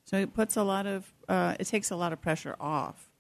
So 0.04 0.16
it 0.16 0.32
puts 0.34 0.56
a 0.56 0.62
lot 0.62 0.86
of 0.86 1.12
uh, 1.28 1.56
it 1.58 1.64
takes 1.66 1.90
a 1.90 1.96
lot 1.96 2.12
of 2.12 2.20
pressure 2.22 2.54
off. 2.60 3.10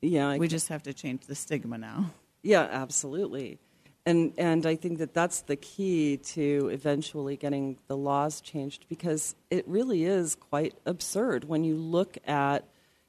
Yeah. 0.00 0.28
I 0.30 0.38
We 0.38 0.48
just 0.48 0.68
have 0.68 0.82
to 0.84 0.94
change 0.94 1.26
the 1.26 1.34
stigma 1.34 1.78
now. 1.78 2.10
Yeah, 2.42 2.62
absolutely. 2.70 3.58
And 4.06 4.32
and 4.38 4.64
I 4.64 4.76
think 4.76 4.98
that 4.98 5.12
that's 5.12 5.40
the 5.42 5.56
key 5.56 6.16
to 6.18 6.68
eventually 6.72 7.36
getting 7.36 7.76
the 7.88 7.96
laws 7.96 8.40
changed 8.40 8.86
because 8.88 9.34
it 9.50 9.66
really 9.66 10.04
is 10.04 10.36
quite 10.36 10.74
absurd 10.86 11.44
when 11.44 11.64
you 11.64 11.74
look 11.74 12.16
at 12.24 12.64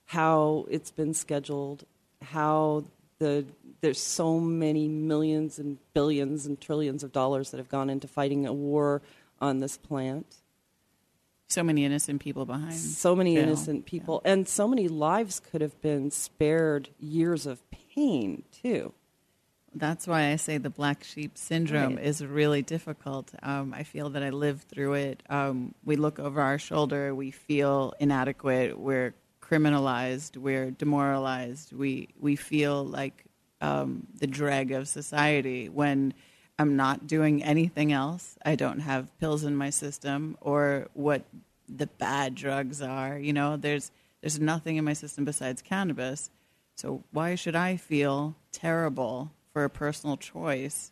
how 0.06 0.66
it's 0.72 0.90
been 0.90 1.14
scheduled, 1.14 1.86
how 2.22 2.86
the 3.20 3.46
there's 3.82 4.02
so 4.02 4.40
many 4.40 4.88
millions 4.88 5.60
and 5.60 5.78
billions 5.94 6.48
and 6.48 6.60
trillions 6.60 7.04
of 7.04 7.12
dollars 7.12 7.52
that 7.52 7.58
have 7.58 7.70
gone 7.70 7.92
into 7.92 8.08
fighting 8.08 8.48
a 8.48 8.54
war 8.54 9.04
on 9.40 9.60
this 9.60 9.78
plant. 9.78 10.38
So 11.48 11.62
many 11.62 11.86
innocent 11.86 12.22
people 12.22 12.46
behind. 12.46 12.74
So 12.74 13.16
many 13.16 13.36
jail. 13.36 13.44
innocent 13.44 13.86
people 13.86 14.22
and 14.26 14.48
so 14.48 14.68
many 14.68 14.88
lives 14.88 15.40
could 15.40 15.62
have 15.62 15.80
been 15.80 16.10
spared 16.10 16.90
years 17.00 17.46
of 17.46 17.62
pain 17.70 18.44
too. 18.52 18.94
That's 19.76 20.08
why 20.08 20.32
I 20.32 20.38
say 20.38 20.58
the 20.58 20.70
black 20.70 21.04
sheep 21.04 21.38
syndrome 21.38 21.96
Right. 21.98 22.06
is 22.06 22.26
really 22.26 22.62
difficult. 22.62 23.32
Um, 23.44 23.74
I 23.74 23.84
feel 23.84 24.10
that 24.12 24.24
I 24.24 24.30
lived 24.30 24.68
through 24.70 24.94
it. 24.94 25.24
Um, 25.30 25.76
we 25.86 25.96
look 25.96 26.20
over 26.20 26.42
our 26.42 26.58
shoulder, 26.58 27.14
we 27.14 27.32
feel 27.32 27.94
inadequate, 28.00 28.80
we're 28.80 29.14
criminalized, 29.42 30.38
we're 30.38 30.72
demoralized, 30.72 31.74
we, 31.74 32.10
we 32.20 32.36
feel 32.36 32.84
like 32.86 33.26
um, 33.62 34.08
the 34.20 34.28
dreg 34.28 34.72
of 34.72 34.88
society 34.88 35.70
when 35.70 36.14
I'm 36.60 36.76
not 36.76 37.06
doing 37.08 37.44
anything 37.44 37.92
else. 37.92 38.38
I 38.46 38.56
don't 38.56 38.80
have 38.80 39.16
pills 39.20 39.44
in 39.44 39.56
my 39.56 39.70
system 39.70 40.38
or 40.42 40.88
what 40.94 41.24
the 41.70 41.88
bad 41.88 42.34
drugs 42.36 42.82
are. 42.82 43.18
You 43.20 43.34
know, 43.34 43.58
there's, 43.58 43.92
there's 44.22 44.40
nothing 44.40 44.78
in 44.78 44.86
my 44.86 44.94
system 44.94 45.24
besides 45.26 45.62
cannabis. 45.62 46.32
So 46.76 47.04
why 47.12 47.36
should 47.36 47.56
I 47.56 47.78
feel 47.78 48.36
terrible 48.52 49.32
for 49.58 49.64
a 49.64 49.70
personal 49.72 50.18
choice 50.18 50.92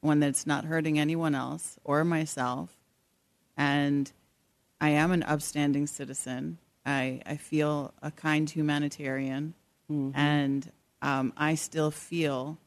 one 0.00 0.18
that's 0.18 0.44
not 0.44 0.64
hurting 0.64 0.98
anyone 0.98 1.36
else 1.36 1.78
or 1.84 2.04
myself? 2.04 2.76
And 3.56 4.10
I 4.80 4.88
am 4.88 5.12
an 5.12 5.22
upstanding 5.22 5.86
citizen. 5.86 6.58
I, 6.84 7.22
I 7.24 7.36
feel 7.36 7.94
a 8.02 8.10
kind 8.10 8.50
humanitarian, 8.50 9.54
and 10.14 10.72
um, 11.00 11.32
I 11.36 11.54
still 11.54 11.92
feel 11.92 12.58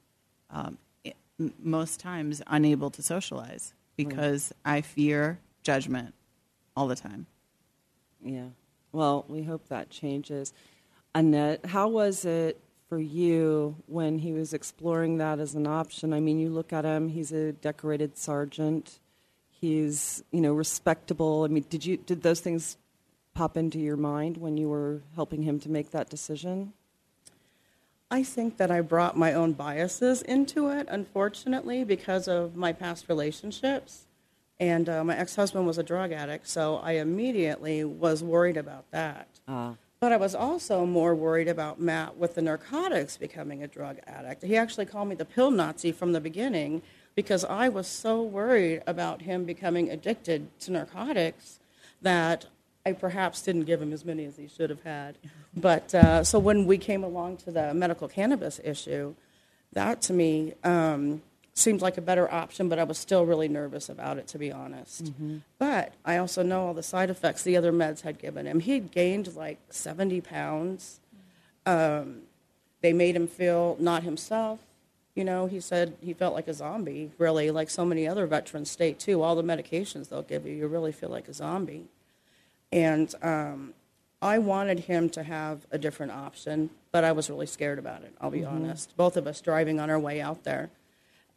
um, 0.50 0.78
i- 1.06 1.14
m- 1.38 1.54
most 1.62 2.00
times 2.00 2.42
unable 2.48 2.90
to 2.92 3.02
socialize 3.04 3.74
because 3.98 4.54
I 4.64 4.80
fear 4.80 5.40
judgment 5.64 6.14
all 6.78 6.88
the 6.88 6.96
time. 6.96 7.26
Yeah. 8.24 8.48
Well, 8.94 9.26
we 9.28 9.44
hope 9.44 9.68
that 9.68 9.90
changes. 9.90 10.54
Annette, 11.14 11.66
how 11.66 11.90
was 11.90 12.24
it 12.24 12.58
for 12.90 13.00
you 13.00 13.76
when 13.86 14.18
he 14.20 14.34
was 14.34 14.54
exploring 14.54 15.20
that 15.20 15.40
as 15.40 15.54
an 15.54 15.68
option? 15.68 16.12
I 16.12 16.20
mean, 16.20 16.40
you 16.40 16.50
look 16.50 16.74
at 16.74 16.84
him, 16.84 17.08
he's 17.08 17.32
a 17.32 17.54
decorated 17.54 18.18
sergeant. 18.18 19.00
He's, 19.52 20.24
you 20.32 20.42
know, 20.42 20.54
respectable. 20.54 21.44
I 21.44 21.48
mean, 21.48 21.66
did 21.70 21.86
you 21.86 21.98
did 21.98 22.24
those 22.24 22.40
things 22.40 22.78
pop 23.36 23.56
into 23.56 23.78
your 23.78 23.98
mind 23.98 24.38
when 24.38 24.58
you 24.58 24.70
were 24.70 25.02
helping 25.16 25.44
him 25.44 25.60
to 25.60 25.70
make 25.70 25.92
that 25.92 26.10
decision? 26.10 26.74
I 28.12 28.24
think 28.24 28.58
that 28.58 28.72
I 28.72 28.82
brought 28.82 29.16
my 29.16 29.34
own 29.34 29.54
biases 29.54 30.24
into 30.24 30.70
it, 30.70 30.88
unfortunately, 30.90 31.84
because 31.84 32.28
of 32.28 32.56
my 32.56 32.74
past 32.74 33.06
relationships. 33.08 34.08
And 34.60 34.90
uh, 34.90 35.04
my 35.04 35.16
ex 35.16 35.36
husband 35.36 35.68
was 35.68 35.78
a 35.78 35.84
drug 35.84 36.12
addict, 36.12 36.48
so 36.48 36.78
I 36.78 36.94
immediately 36.94 37.84
was 37.84 38.24
worried 38.24 38.58
about 38.58 38.90
that. 38.92 39.28
Ah. 39.48 39.76
But 40.00 40.14
I 40.14 40.18
was 40.18 40.34
also 40.34 40.86
more 40.86 41.14
worried 41.14 41.50
about 41.50 41.82
Matt 41.82 42.16
with 42.16 42.36
the 42.36 42.42
narcotics 42.42 43.18
becoming 43.18 43.64
a 43.64 43.68
drug 43.68 43.98
addict. 44.08 44.44
He 44.44 44.56
actually 44.56 44.86
called 44.86 45.10
me 45.10 45.16
the 45.16 45.26
pill 45.26 45.52
Nazi 45.52 45.92
from 45.92 46.14
the 46.14 46.22
beginning 46.22 46.82
because 47.16 47.44
I 47.44 47.68
was 47.68 47.86
so 47.86 48.22
worried 48.22 48.82
about 48.88 49.24
him 49.24 49.44
becoming 49.44 49.90
addicted 49.90 50.58
to 50.62 50.72
narcotics 50.72 51.60
that 52.02 52.46
I 52.86 52.94
perhaps 52.94 53.42
didn't 53.42 53.66
give 53.66 53.82
him 53.82 53.92
as 53.92 54.06
many 54.06 54.24
as 54.24 54.38
he 54.38 54.48
should 54.48 54.70
have 54.70 54.84
had. 54.84 55.18
But 55.54 55.94
uh, 55.94 56.24
so 56.24 56.40
when 56.40 56.66
we 56.66 56.78
came 56.78 57.04
along 57.04 57.38
to 57.38 57.52
the 57.52 57.74
medical 57.74 58.08
cannabis 58.08 58.62
issue, 58.64 59.16
that 59.74 60.02
to 60.04 60.14
me 60.14 60.54
um, 60.64 61.22
seemed 61.60 61.82
like 61.82 61.98
a 61.98 62.02
better 62.02 62.32
option, 62.32 62.70
but 62.70 62.80
I 62.80 62.84
was 62.84 62.98
still 62.98 63.26
really 63.26 63.48
nervous 63.48 63.90
about 63.90 64.18
it, 64.18 64.28
to 64.30 64.38
be 64.38 64.52
honest. 64.52 65.12
But 65.58 65.94
I 66.06 66.18
also 66.18 66.42
know 66.44 66.68
all 66.68 66.74
the 66.74 66.84
side 66.84 67.10
effects 67.10 67.44
the 67.44 67.58
other 67.58 67.72
meds 67.72 68.02
had 68.02 68.18
given 68.18 68.46
him. 68.46 68.60
He'd 68.62 68.92
gained 68.92 69.36
like 69.36 69.60
70 69.70 70.22
pounds. 70.22 71.00
Um, 71.66 72.22
they 72.82 72.94
made 72.94 73.16
him 73.16 73.28
feel 73.28 73.76
not 73.80 74.04
himself. 74.04 74.60
You 75.16 75.24
know, 75.26 75.48
he 75.48 75.60
said 75.60 75.96
he 76.02 76.14
felt 76.14 76.34
like 76.34 76.48
a 76.48 76.54
zombie, 76.54 77.12
really, 77.18 77.52
like 77.52 77.70
so 77.70 77.84
many 77.84 78.08
other 78.08 78.26
veterans 78.26 78.72
state 78.72 79.00
too. 79.00 79.22
All 79.22 79.36
the 79.36 79.44
medications 79.44 80.10
they'll 80.10 80.22
give 80.22 80.46
you, 80.46 80.54
you 80.54 80.68
really 80.68 80.94
feel 80.94 81.10
like 81.10 81.28
a 81.28 81.34
zombie. 81.34 81.86
And 82.72 83.14
um, 83.22 83.74
I 84.22 84.38
wanted 84.38 84.82
him 84.82 85.10
to 85.12 85.24
have 85.24 85.66
a 85.72 85.78
different 85.78 86.12
option, 86.12 86.70
but 86.92 87.04
I 87.04 87.12
was 87.12 87.30
really 87.30 87.48
scared 87.48 87.80
about 87.80 88.04
it, 88.04 88.14
I'll 88.22 88.30
be 88.30 88.46
honest. 88.46 88.96
Both 88.96 89.18
of 89.18 89.28
us 89.28 89.42
driving 89.42 89.80
on 89.80 89.90
our 89.90 90.00
way 90.00 90.22
out 90.22 90.44
there. 90.44 90.70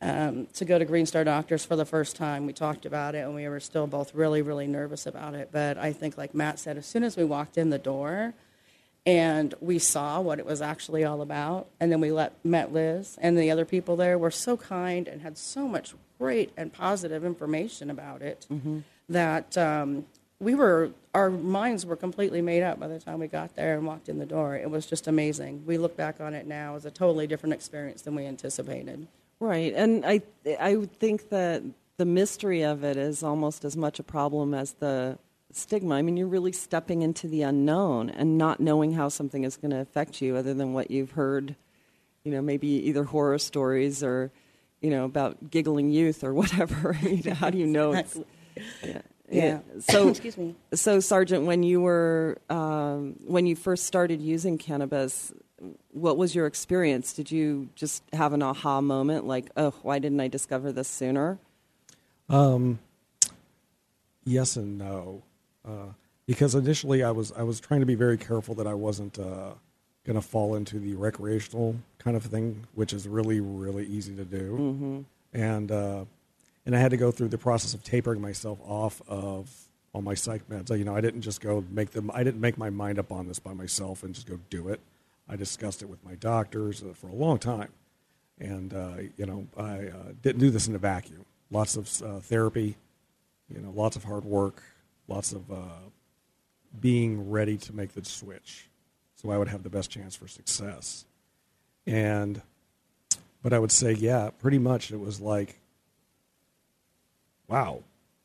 Um, 0.02 0.48
to 0.54 0.64
go 0.64 0.78
to 0.78 0.84
Green 0.84 1.06
Star 1.06 1.22
Doctors 1.22 1.64
for 1.64 1.76
the 1.76 1.84
first 1.84 2.16
time. 2.16 2.44
We 2.44 2.52
talked 2.52 2.84
about 2.84 3.14
it, 3.14 3.20
and 3.20 3.34
we 3.34 3.48
were 3.48 3.60
still 3.60 3.86
both 3.86 4.14
really, 4.14 4.42
really 4.42 4.66
nervous 4.66 5.06
about 5.06 5.34
it. 5.34 5.50
But 5.52 5.78
I 5.78 5.92
think, 5.92 6.18
like 6.18 6.34
Matt 6.34 6.58
said, 6.58 6.76
as 6.76 6.86
soon 6.86 7.04
as 7.04 7.16
we 7.16 7.24
walked 7.24 7.56
in 7.56 7.70
the 7.70 7.78
door 7.78 8.34
and 9.06 9.54
we 9.60 9.78
saw 9.78 10.20
what 10.20 10.38
it 10.38 10.46
was 10.46 10.60
actually 10.60 11.04
all 11.04 11.22
about, 11.22 11.68
and 11.80 11.90
then 11.90 12.00
we 12.00 12.12
let, 12.12 12.32
met 12.44 12.72
Liz 12.72 13.16
and 13.20 13.38
the 13.38 13.50
other 13.50 13.64
people 13.64 13.96
there 13.96 14.18
were 14.18 14.30
so 14.30 14.56
kind 14.56 15.08
and 15.08 15.22
had 15.22 15.38
so 15.38 15.66
much 15.66 15.94
great 16.18 16.52
and 16.56 16.72
positive 16.72 17.24
information 17.24 17.90
about 17.90 18.22
it 18.22 18.46
that 19.08 19.58
um, 19.58 20.06
we 20.38 20.54
were 20.54 20.90
our 21.14 21.30
minds 21.30 21.84
were 21.84 21.96
completely 21.96 22.40
made 22.40 22.62
up 22.62 22.80
by 22.80 22.88
the 22.88 22.98
time 22.98 23.18
we 23.18 23.26
got 23.28 23.54
there 23.54 23.76
and 23.76 23.86
walked 23.86 24.08
in 24.08 24.18
the 24.18 24.26
door. 24.26 24.56
It 24.56 24.70
was 24.70 24.86
just 24.86 25.06
amazing. 25.06 25.64
We 25.66 25.78
look 25.78 25.96
back 25.96 26.20
on 26.20 26.32
it 26.34 26.46
now 26.46 26.74
as 26.74 26.86
a 26.86 26.90
totally 26.90 27.26
different 27.26 27.54
experience 27.54 28.02
than 28.02 28.14
we 28.14 28.24
anticipated. 28.24 29.08
Right, 29.42 29.74
and 29.74 30.06
I 30.06 30.22
I 30.60 30.76
would 30.76 30.92
think 30.92 31.30
that 31.30 31.64
the 31.96 32.04
mystery 32.04 32.62
of 32.62 32.84
it 32.84 32.96
is 32.96 33.24
almost 33.24 33.64
as 33.64 33.76
much 33.76 33.98
a 33.98 34.04
problem 34.04 34.54
as 34.54 34.74
the 34.74 35.18
stigma. 35.50 35.96
I 35.96 36.02
mean, 36.02 36.16
you're 36.16 36.28
really 36.28 36.52
stepping 36.52 37.02
into 37.02 37.26
the 37.26 37.42
unknown 37.42 38.08
and 38.08 38.38
not 38.38 38.60
knowing 38.60 38.92
how 38.92 39.08
something 39.08 39.42
is 39.42 39.56
going 39.56 39.72
to 39.72 39.80
affect 39.80 40.22
you, 40.22 40.36
other 40.36 40.54
than 40.54 40.74
what 40.74 40.92
you've 40.92 41.10
heard. 41.10 41.56
You 42.22 42.30
know, 42.30 42.40
maybe 42.40 42.68
either 42.68 43.02
horror 43.02 43.36
stories 43.40 44.04
or 44.04 44.30
you 44.80 44.90
know 44.90 45.04
about 45.04 45.50
giggling 45.50 45.90
youth 45.90 46.22
or 46.22 46.32
whatever. 46.40 46.96
you 47.02 47.24
know, 47.24 47.34
how 47.34 47.50
do 47.50 47.58
you 47.58 47.66
know? 47.66 47.94
It's, 47.94 48.20
yeah. 48.84 49.02
Yeah. 49.32 49.60
So, 49.80 50.08
Excuse 50.10 50.36
me. 50.36 50.54
So, 50.74 51.00
Sergeant, 51.00 51.46
when 51.46 51.62
you 51.62 51.80
were 51.80 52.38
um, 52.50 53.16
when 53.26 53.46
you 53.46 53.56
first 53.56 53.86
started 53.86 54.20
using 54.20 54.58
cannabis, 54.58 55.32
what 55.92 56.16
was 56.16 56.34
your 56.34 56.46
experience? 56.46 57.12
Did 57.12 57.30
you 57.30 57.68
just 57.74 58.02
have 58.12 58.32
an 58.32 58.42
aha 58.42 58.80
moment, 58.80 59.26
like, 59.26 59.50
"Oh, 59.56 59.74
why 59.82 59.98
didn't 59.98 60.20
I 60.20 60.28
discover 60.28 60.72
this 60.72 60.88
sooner"? 60.88 61.38
Um, 62.28 62.78
Yes 64.24 64.56
and 64.56 64.78
no, 64.78 65.22
uh, 65.66 65.92
because 66.26 66.54
initially 66.54 67.02
I 67.02 67.10
was 67.10 67.32
I 67.32 67.42
was 67.42 67.58
trying 67.58 67.80
to 67.80 67.86
be 67.86 67.96
very 67.96 68.16
careful 68.16 68.54
that 68.56 68.66
I 68.66 68.74
wasn't 68.74 69.18
uh, 69.18 69.54
going 70.04 70.14
to 70.14 70.22
fall 70.22 70.54
into 70.54 70.78
the 70.78 70.94
recreational 70.94 71.76
kind 71.98 72.16
of 72.16 72.24
thing, 72.24 72.64
which 72.74 72.92
is 72.92 73.08
really 73.08 73.40
really 73.40 73.84
easy 73.86 74.14
to 74.14 74.24
do, 74.24 74.52
mm-hmm. 74.52 75.00
and 75.32 75.72
uh, 75.72 76.04
and 76.64 76.76
I 76.76 76.78
had 76.78 76.90
to 76.90 76.96
go 76.96 77.10
through 77.10 77.28
the 77.28 77.38
process 77.38 77.74
of 77.74 77.82
tapering 77.82 78.20
myself 78.20 78.58
off 78.64 79.02
of 79.08 79.50
all 79.92 80.02
my 80.02 80.14
psych 80.14 80.48
meds. 80.48 80.76
You 80.76 80.84
know, 80.84 80.96
I 80.96 81.00
didn't 81.00 81.22
just 81.22 81.40
go 81.40 81.64
make 81.70 81.90
them. 81.90 82.10
I 82.14 82.22
didn't 82.22 82.40
make 82.40 82.56
my 82.56 82.70
mind 82.70 82.98
up 82.98 83.12
on 83.12 83.28
this 83.28 83.38
by 83.38 83.52
myself 83.52 84.02
and 84.02 84.14
just 84.14 84.26
go 84.26 84.38
do 84.50 84.68
it. 84.68 84.80
I 85.28 85.36
discussed 85.36 85.82
it 85.82 85.86
with 85.88 86.04
my 86.04 86.14
doctors 86.14 86.82
uh, 86.82 86.92
for 86.94 87.08
a 87.08 87.14
long 87.14 87.38
time, 87.38 87.70
and 88.38 88.74
uh, 88.74 88.94
you 89.16 89.26
know 89.26 89.46
I 89.56 89.88
uh, 89.88 90.12
didn't 90.22 90.40
do 90.40 90.50
this 90.50 90.68
in 90.68 90.74
a 90.74 90.78
vacuum. 90.78 91.24
Lots 91.50 91.76
of 91.76 92.02
uh, 92.02 92.20
therapy, 92.20 92.76
you 93.48 93.60
know, 93.60 93.70
lots 93.70 93.96
of 93.96 94.04
hard 94.04 94.24
work, 94.24 94.62
lots 95.06 95.32
of 95.32 95.50
uh, 95.52 95.90
being 96.80 97.30
ready 97.30 97.56
to 97.58 97.74
make 97.74 97.92
the 97.92 98.04
switch, 98.04 98.68
so 99.14 99.30
I 99.30 99.38
would 99.38 99.48
have 99.48 99.62
the 99.62 99.70
best 99.70 99.90
chance 99.90 100.16
for 100.16 100.26
success. 100.28 101.04
And, 101.86 102.40
but 103.42 103.52
I 103.52 103.58
would 103.58 103.72
say, 103.72 103.92
yeah, 103.92 104.30
pretty 104.30 104.58
much 104.58 104.90
it 104.92 105.00
was 105.00 105.20
like, 105.20 105.58
wow, 107.52 107.82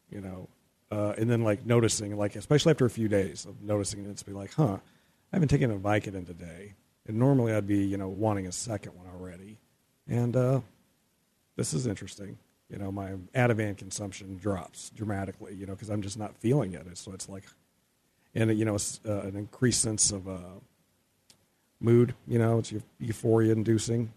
you 0.09 0.21
know, 0.21 0.47
uh, 0.89 1.13
and 1.17 1.29
then 1.29 1.43
like 1.43 1.65
noticing, 1.65 2.17
like 2.17 2.37
especially 2.37 2.71
after 2.71 2.85
a 2.85 2.89
few 2.89 3.09
days 3.09 3.45
of 3.45 3.61
noticing 3.61 4.05
it, 4.05 4.09
it's 4.09 4.23
be 4.23 4.31
like, 4.31 4.53
huh, 4.53 4.77
I 4.77 5.35
haven't 5.35 5.49
taken 5.49 5.69
a 5.69 5.75
Vicodin 5.75 6.25
today, 6.25 6.75
and 7.05 7.19
normally 7.19 7.53
I'd 7.53 7.67
be, 7.67 7.83
you 7.83 7.97
know, 7.97 8.07
wanting 8.07 8.47
a 8.47 8.53
second 8.53 8.93
one 8.95 9.05
already, 9.07 9.57
and 10.07 10.33
uh, 10.33 10.61
this 11.57 11.73
is 11.73 11.87
interesting. 11.87 12.37
You 12.69 12.77
know, 12.77 12.89
my 12.89 13.11
Ativan 13.35 13.77
consumption 13.77 14.37
drops 14.37 14.91
dramatically, 14.91 15.55
you 15.55 15.65
know, 15.65 15.73
because 15.73 15.89
I'm 15.89 16.01
just 16.01 16.17
not 16.17 16.35
feeling 16.37 16.73
it. 16.73 16.85
So 16.97 17.11
it's 17.11 17.27
like, 17.27 17.43
and 18.33 18.57
you 18.57 18.63
know, 18.63 18.75
it's, 18.75 19.01
uh, 19.05 19.21
an 19.21 19.35
increased 19.35 19.81
sense 19.81 20.11
of 20.11 20.27
uh, 20.29 20.59
mood. 21.81 22.13
You 22.27 22.39
know, 22.39 22.59
it's 22.59 22.73
euphoria 22.99 23.51
inducing, 23.51 24.13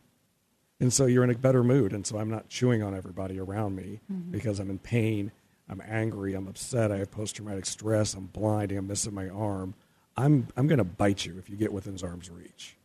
and 0.80 0.92
so 0.92 1.06
you're 1.06 1.24
in 1.24 1.30
a 1.30 1.34
better 1.34 1.62
mood. 1.62 1.92
And 1.92 2.06
so 2.06 2.18
I'm 2.18 2.30
not 2.30 2.48
chewing 2.48 2.82
on 2.82 2.94
everybody 2.94 3.38
around 3.38 3.76
me 3.76 4.00
mm-hmm. 4.10 4.30
because 4.30 4.58
I'm 4.58 4.70
in 4.70 4.78
pain. 4.78 5.30
I'm 5.68 5.82
angry. 5.86 6.34
I'm 6.34 6.48
upset. 6.48 6.90
I 6.90 6.96
have 6.98 7.10
post 7.10 7.36
traumatic 7.36 7.66
stress. 7.66 8.14
I'm 8.14 8.26
blind. 8.26 8.72
I'm 8.72 8.86
missing 8.86 9.14
my 9.14 9.28
arm. 9.28 9.74
I'm 10.16 10.48
I'm 10.56 10.66
going 10.66 10.78
to 10.78 10.84
bite 10.84 11.24
you 11.24 11.38
if 11.38 11.48
you 11.48 11.56
get 11.56 11.72
within 11.72 11.96
arm's 12.02 12.28
reach, 12.28 12.76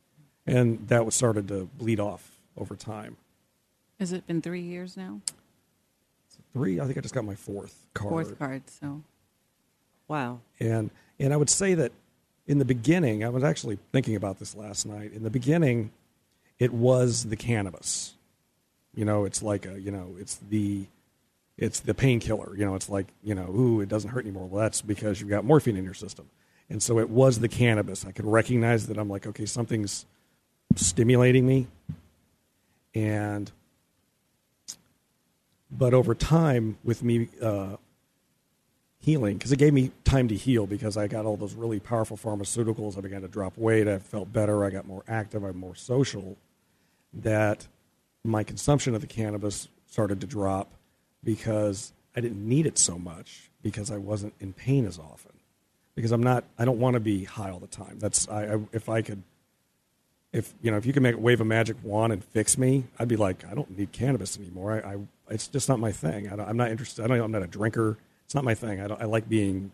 and 0.45 0.87
that 0.89 1.05
was 1.05 1.15
started 1.15 1.47
to 1.47 1.65
bleed 1.77 1.99
off 1.99 2.39
over 2.55 2.75
time. 2.75 3.17
Has 3.99 4.13
it 4.13 4.27
been 4.27 4.41
three 4.41 4.61
years 4.61 4.95
now? 4.95 5.21
Three. 6.53 6.79
I 6.79 6.85
think 6.85 6.97
I 6.97 7.01
just 7.01 7.15
got 7.15 7.25
my 7.25 7.35
fourth 7.35 7.87
card. 7.93 8.11
Fourth 8.11 8.37
card. 8.37 8.69
So 8.69 9.01
Wow. 10.07 10.41
And 10.59 10.91
and 11.19 11.33
I 11.33 11.37
would 11.37 11.49
say 11.49 11.73
that 11.75 11.91
in 12.47 12.59
the 12.59 12.65
beginning, 12.65 13.23
I 13.23 13.29
was 13.29 13.43
actually 13.43 13.79
thinking 13.91 14.15
about 14.15 14.39
this 14.39 14.55
last 14.55 14.85
night. 14.85 15.13
In 15.13 15.23
the 15.23 15.29
beginning, 15.29 15.91
it 16.59 16.73
was 16.73 17.25
the 17.25 17.35
cannabis. 17.35 18.13
You 18.93 19.05
know, 19.05 19.25
it's 19.25 19.43
like 19.43 19.65
a 19.65 19.79
you 19.79 19.91
know, 19.91 20.15
it's 20.19 20.35
the 20.49 20.85
it's 21.57 21.79
the 21.81 21.93
painkiller. 21.93 22.55
You 22.55 22.65
know, 22.65 22.75
it's 22.75 22.89
like 22.89 23.07
you 23.23 23.35
know, 23.35 23.49
ooh, 23.49 23.81
it 23.81 23.89
doesn't 23.89 24.09
hurt 24.09 24.25
anymore. 24.25 24.47
Well, 24.47 24.63
that's 24.63 24.81
because 24.81 25.19
you've 25.19 25.29
got 25.29 25.45
morphine 25.45 25.77
in 25.77 25.83
your 25.83 25.93
system. 25.93 26.29
And 26.69 26.81
so 26.81 26.99
it 26.99 27.09
was 27.09 27.39
the 27.39 27.47
cannabis. 27.47 28.05
I 28.05 28.11
could 28.11 28.25
recognize 28.25 28.87
that 28.87 28.97
I'm 28.97 29.09
like, 29.09 29.27
okay, 29.27 29.45
something's 29.45 30.05
stimulating 30.75 31.45
me. 31.45 31.67
And 32.95 33.51
but 35.69 35.93
over 35.93 36.15
time, 36.15 36.77
with 36.83 37.03
me 37.03 37.27
uh, 37.41 37.75
healing 39.05 39.37
because 39.37 39.51
it 39.51 39.59
gave 39.59 39.73
me 39.73 39.91
time 40.03 40.27
to 40.27 40.35
heal 40.35 40.65
because 40.65 40.97
I 40.97 41.07
got 41.07 41.25
all 41.25 41.37
those 41.37 41.53
really 41.53 41.79
powerful 41.79 42.17
pharmaceuticals. 42.17 42.97
I 42.97 43.01
began 43.01 43.21
to 43.21 43.27
drop 43.27 43.57
weight. 43.57 43.87
I 43.87 43.99
felt 43.99 44.33
better. 44.33 44.65
I 44.65 44.71
got 44.71 44.87
more 44.87 45.03
active. 45.07 45.43
I'm 45.43 45.57
more 45.57 45.75
social. 45.75 46.37
That 47.15 47.67
my 48.23 48.43
consumption 48.43 48.95
of 48.95 49.01
the 49.01 49.07
cannabis 49.07 49.67
started 49.87 50.21
to 50.21 50.27
drop 50.27 50.71
because 51.23 51.93
I 52.15 52.21
didn't 52.21 52.47
need 52.47 52.65
it 52.65 52.77
so 52.77 52.97
much 52.97 53.49
because 53.61 53.89
I 53.89 53.97
wasn't 53.97 54.33
in 54.39 54.53
pain 54.53 54.85
as 54.85 54.99
often. 54.99 55.31
Because 55.95 56.11
I'm 56.11 56.23
not. 56.23 56.43
I 56.57 56.65
don't 56.65 56.79
want 56.79 56.95
to 56.95 56.99
be 56.99 57.23
high 57.23 57.49
all 57.51 57.59
the 57.59 57.67
time. 57.67 57.99
That's 57.99 58.27
I, 58.27 58.55
I 58.55 58.59
if 58.73 58.89
I 58.89 59.01
could. 59.01 59.23
If 60.33 60.53
you 60.61 60.69
know, 60.69 60.75
if 60.75 60.85
you 60.85 60.91
could 60.91 61.03
make 61.03 61.15
a 61.15 61.17
wave 61.17 61.39
a 61.39 61.45
magic 61.45 61.77
wand 61.81 62.11
and 62.11 62.21
fix 62.21 62.57
me, 62.57 62.83
I'd 62.99 63.07
be 63.07 63.15
like, 63.15 63.45
I 63.49 63.53
don't 63.53 63.77
need 63.77 63.93
cannabis 63.93 64.37
anymore. 64.37 64.83
I, 64.85 64.93
I 64.93 64.97
it's 65.29 65.47
just 65.47 65.69
not 65.69 65.79
my 65.79 65.91
thing. 65.91 66.29
I 66.29 66.35
don't, 66.35 66.47
I'm 66.47 66.57
not 66.57 66.71
interested. 66.71 67.03
I 67.03 67.07
don't, 67.07 67.19
I'm 67.21 67.31
not 67.31 67.43
a 67.43 67.47
drinker. 67.47 67.97
It's 68.25 68.35
not 68.35 68.43
my 68.43 68.55
thing. 68.55 68.81
I, 68.81 68.87
don't, 68.87 69.01
I 69.01 69.05
like 69.05 69.29
being 69.29 69.71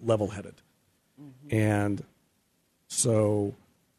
level 0.00 0.28
headed. 0.28 0.54
Mm-hmm. 1.20 1.54
And 1.54 2.04
so, 2.88 3.54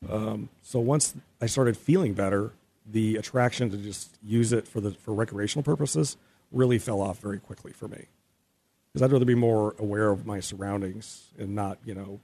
um, 0.09 0.49
so 0.61 0.79
once 0.79 1.15
I 1.41 1.45
started 1.45 1.77
feeling 1.77 2.13
better, 2.13 2.53
the 2.89 3.17
attraction 3.17 3.69
to 3.71 3.77
just 3.77 4.17
use 4.23 4.53
it 4.53 4.67
for 4.67 4.79
the 4.79 4.91
for 4.91 5.13
recreational 5.13 5.63
purposes 5.63 6.17
really 6.51 6.79
fell 6.79 7.01
off 7.01 7.19
very 7.19 7.39
quickly 7.39 7.73
for 7.73 7.87
me. 7.87 8.05
Because 8.93 9.03
I'd 9.03 9.11
rather 9.11 9.25
be 9.25 9.35
more 9.35 9.75
aware 9.79 10.09
of 10.09 10.25
my 10.25 10.39
surroundings 10.39 11.33
and 11.37 11.53
not, 11.53 11.77
you 11.83 11.93
know, 11.93 12.19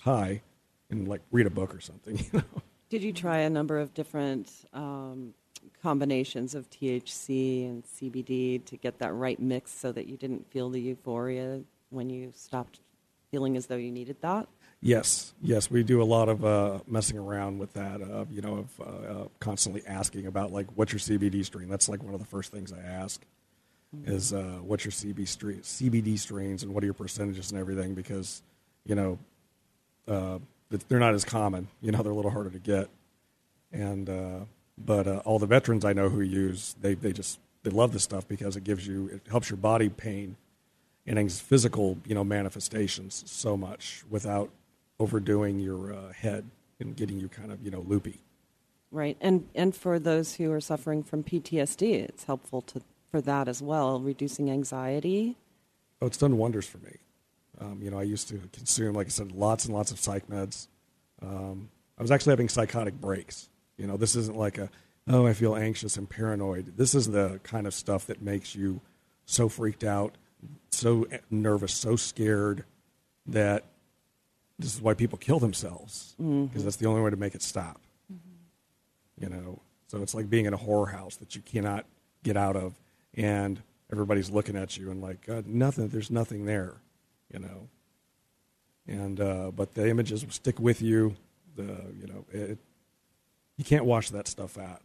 high 0.00 0.42
and 0.88 1.08
like 1.08 1.20
read 1.30 1.46
a 1.46 1.50
book 1.50 1.74
or 1.74 1.80
something. 1.80 2.18
You 2.32 2.38
know. 2.38 2.62
Did 2.88 3.02
you 3.04 3.12
try 3.12 3.38
a 3.38 3.50
number 3.50 3.78
of 3.78 3.94
different 3.94 4.50
um, 4.72 5.32
combinations 5.80 6.56
of 6.56 6.68
THC 6.70 7.64
and 7.68 7.84
CBD 7.84 8.64
to 8.64 8.76
get 8.76 8.98
that 8.98 9.12
right 9.12 9.38
mix 9.38 9.70
so 9.72 9.92
that 9.92 10.06
you 10.06 10.16
didn't 10.16 10.50
feel 10.50 10.70
the 10.70 10.80
euphoria 10.80 11.60
when 11.90 12.10
you 12.10 12.32
stopped 12.34 12.80
feeling 13.30 13.56
as 13.56 13.66
though 13.66 13.76
you 13.76 13.92
needed 13.92 14.16
that? 14.22 14.48
Yes, 14.82 15.34
yes, 15.42 15.70
we 15.70 15.82
do 15.82 16.00
a 16.00 16.04
lot 16.04 16.30
of 16.30 16.42
uh, 16.42 16.78
messing 16.86 17.18
around 17.18 17.58
with 17.58 17.74
that. 17.74 18.00
Uh, 18.00 18.24
you 18.30 18.40
know, 18.40 18.66
of 18.78 18.80
uh, 18.80 19.28
constantly 19.38 19.82
asking 19.86 20.26
about 20.26 20.52
like 20.52 20.66
what's 20.74 20.92
your 20.92 21.00
CBD 21.00 21.44
strain. 21.44 21.68
That's 21.68 21.88
like 21.88 22.02
one 22.02 22.14
of 22.14 22.20
the 22.20 22.26
first 22.26 22.50
things 22.50 22.72
I 22.72 22.80
ask 22.80 23.20
is 24.04 24.32
uh, 24.32 24.58
what's 24.62 24.84
your 24.84 24.92
CB 24.92 25.18
CBD 25.60 26.18
strains 26.18 26.62
and 26.62 26.72
what 26.72 26.82
are 26.82 26.86
your 26.86 26.94
percentages 26.94 27.50
and 27.50 27.60
everything 27.60 27.94
because 27.94 28.42
you 28.86 28.94
know 28.94 29.18
uh, 30.08 30.38
they're 30.88 30.98
not 30.98 31.14
as 31.14 31.24
common. 31.24 31.68
You 31.82 31.92
know, 31.92 32.02
they're 32.02 32.12
a 32.12 32.16
little 32.16 32.30
harder 32.30 32.50
to 32.50 32.58
get. 32.58 32.88
And 33.72 34.08
uh, 34.08 34.40
but 34.78 35.06
uh, 35.06 35.22
all 35.26 35.38
the 35.38 35.46
veterans 35.46 35.84
I 35.84 35.92
know 35.92 36.08
who 36.08 36.20
use 36.22 36.74
they 36.80 36.94
they 36.94 37.12
just 37.12 37.38
they 37.64 37.70
love 37.70 37.92
this 37.92 38.02
stuff 38.02 38.26
because 38.26 38.56
it 38.56 38.64
gives 38.64 38.86
you 38.86 39.08
it 39.08 39.22
helps 39.28 39.50
your 39.50 39.58
body 39.58 39.88
pain 39.88 40.36
and 41.06 41.32
physical 41.32 41.98
you 42.06 42.14
know 42.14 42.24
manifestations 42.24 43.22
so 43.26 43.56
much 43.56 44.04
without 44.08 44.50
overdoing 45.00 45.58
your 45.58 45.92
uh, 45.92 46.12
head 46.12 46.48
and 46.78 46.94
getting 46.94 47.18
you 47.18 47.28
kind 47.28 47.50
of 47.50 47.64
you 47.64 47.72
know 47.72 47.80
loopy. 47.80 48.20
Right, 48.92 49.16
and 49.20 49.48
and 49.56 49.74
for 49.74 49.98
those 49.98 50.36
who 50.36 50.52
are 50.52 50.60
suffering 50.60 51.02
from 51.02 51.24
PTSD, 51.24 51.94
it's 52.08 52.24
helpful 52.24 52.62
to 52.62 52.82
for 53.10 53.20
that 53.20 53.48
as 53.48 53.60
well, 53.60 54.00
reducing 54.00 54.50
anxiety. 54.50 55.36
Oh, 56.00 56.06
it's 56.06 56.16
done 56.16 56.38
wonders 56.38 56.66
for 56.66 56.78
me. 56.78 56.98
Um, 57.60 57.80
you 57.82 57.90
know, 57.90 57.98
I 57.98 58.04
used 58.04 58.28
to 58.28 58.40
consume, 58.52 58.94
like 58.94 59.08
I 59.08 59.10
said, 59.10 59.32
lots 59.32 59.64
and 59.64 59.74
lots 59.74 59.90
of 59.90 59.98
psych 59.98 60.28
meds. 60.28 60.68
Um, 61.20 61.70
I 61.98 62.02
was 62.02 62.10
actually 62.10 62.32
having 62.32 62.48
psychotic 62.48 62.98
breaks. 63.00 63.48
You 63.76 63.86
know, 63.86 63.96
this 63.96 64.16
isn't 64.16 64.36
like 64.36 64.56
a, 64.58 64.70
oh, 65.08 65.26
I 65.26 65.34
feel 65.34 65.56
anxious 65.56 65.96
and 65.96 66.08
paranoid. 66.08 66.76
This 66.76 66.94
is 66.94 67.08
the 67.08 67.40
kind 67.42 67.66
of 67.66 67.74
stuff 67.74 68.06
that 68.06 68.22
makes 68.22 68.54
you 68.54 68.80
so 69.26 69.48
freaked 69.48 69.84
out, 69.84 70.14
so 70.70 71.06
nervous, 71.30 71.74
so 71.74 71.96
scared 71.96 72.64
that 73.26 73.64
this 74.60 74.74
is 74.74 74.80
why 74.80 74.94
people 74.94 75.18
kill 75.18 75.38
themselves 75.38 76.14
because 76.16 76.30
mm-hmm. 76.30 76.62
that's 76.62 76.76
the 76.76 76.86
only 76.86 77.00
way 77.00 77.10
to 77.10 77.16
make 77.16 77.34
it 77.34 77.42
stop. 77.42 77.80
Mm-hmm. 78.12 79.24
You 79.24 79.28
know, 79.30 79.62
so 79.88 80.02
it's 80.02 80.14
like 80.14 80.28
being 80.28 80.46
in 80.46 80.54
a 80.54 80.58
horror 80.58 80.86
house 80.86 81.16
that 81.16 81.34
you 81.34 81.42
cannot 81.42 81.86
get 82.22 82.36
out 82.36 82.56
of, 82.56 82.74
and 83.14 83.60
everybody's 83.90 84.30
looking 84.30 84.56
at 84.56 84.76
you 84.76 84.90
and 84.90 85.00
like, 85.00 85.26
God, 85.26 85.46
nothing. 85.46 85.88
There's 85.88 86.10
nothing 86.10 86.44
there. 86.44 86.74
You 87.32 87.40
know, 87.40 87.68
and 88.86 89.20
uh, 89.20 89.50
but 89.54 89.74
the 89.74 89.88
images 89.88 90.24
will 90.24 90.32
stick 90.32 90.58
with 90.58 90.82
you. 90.82 91.16
The 91.56 91.76
you 91.98 92.06
know 92.06 92.24
it, 92.32 92.58
you 93.56 93.64
can't 93.64 93.84
wash 93.84 94.10
that 94.10 94.26
stuff 94.28 94.58
out 94.58 94.82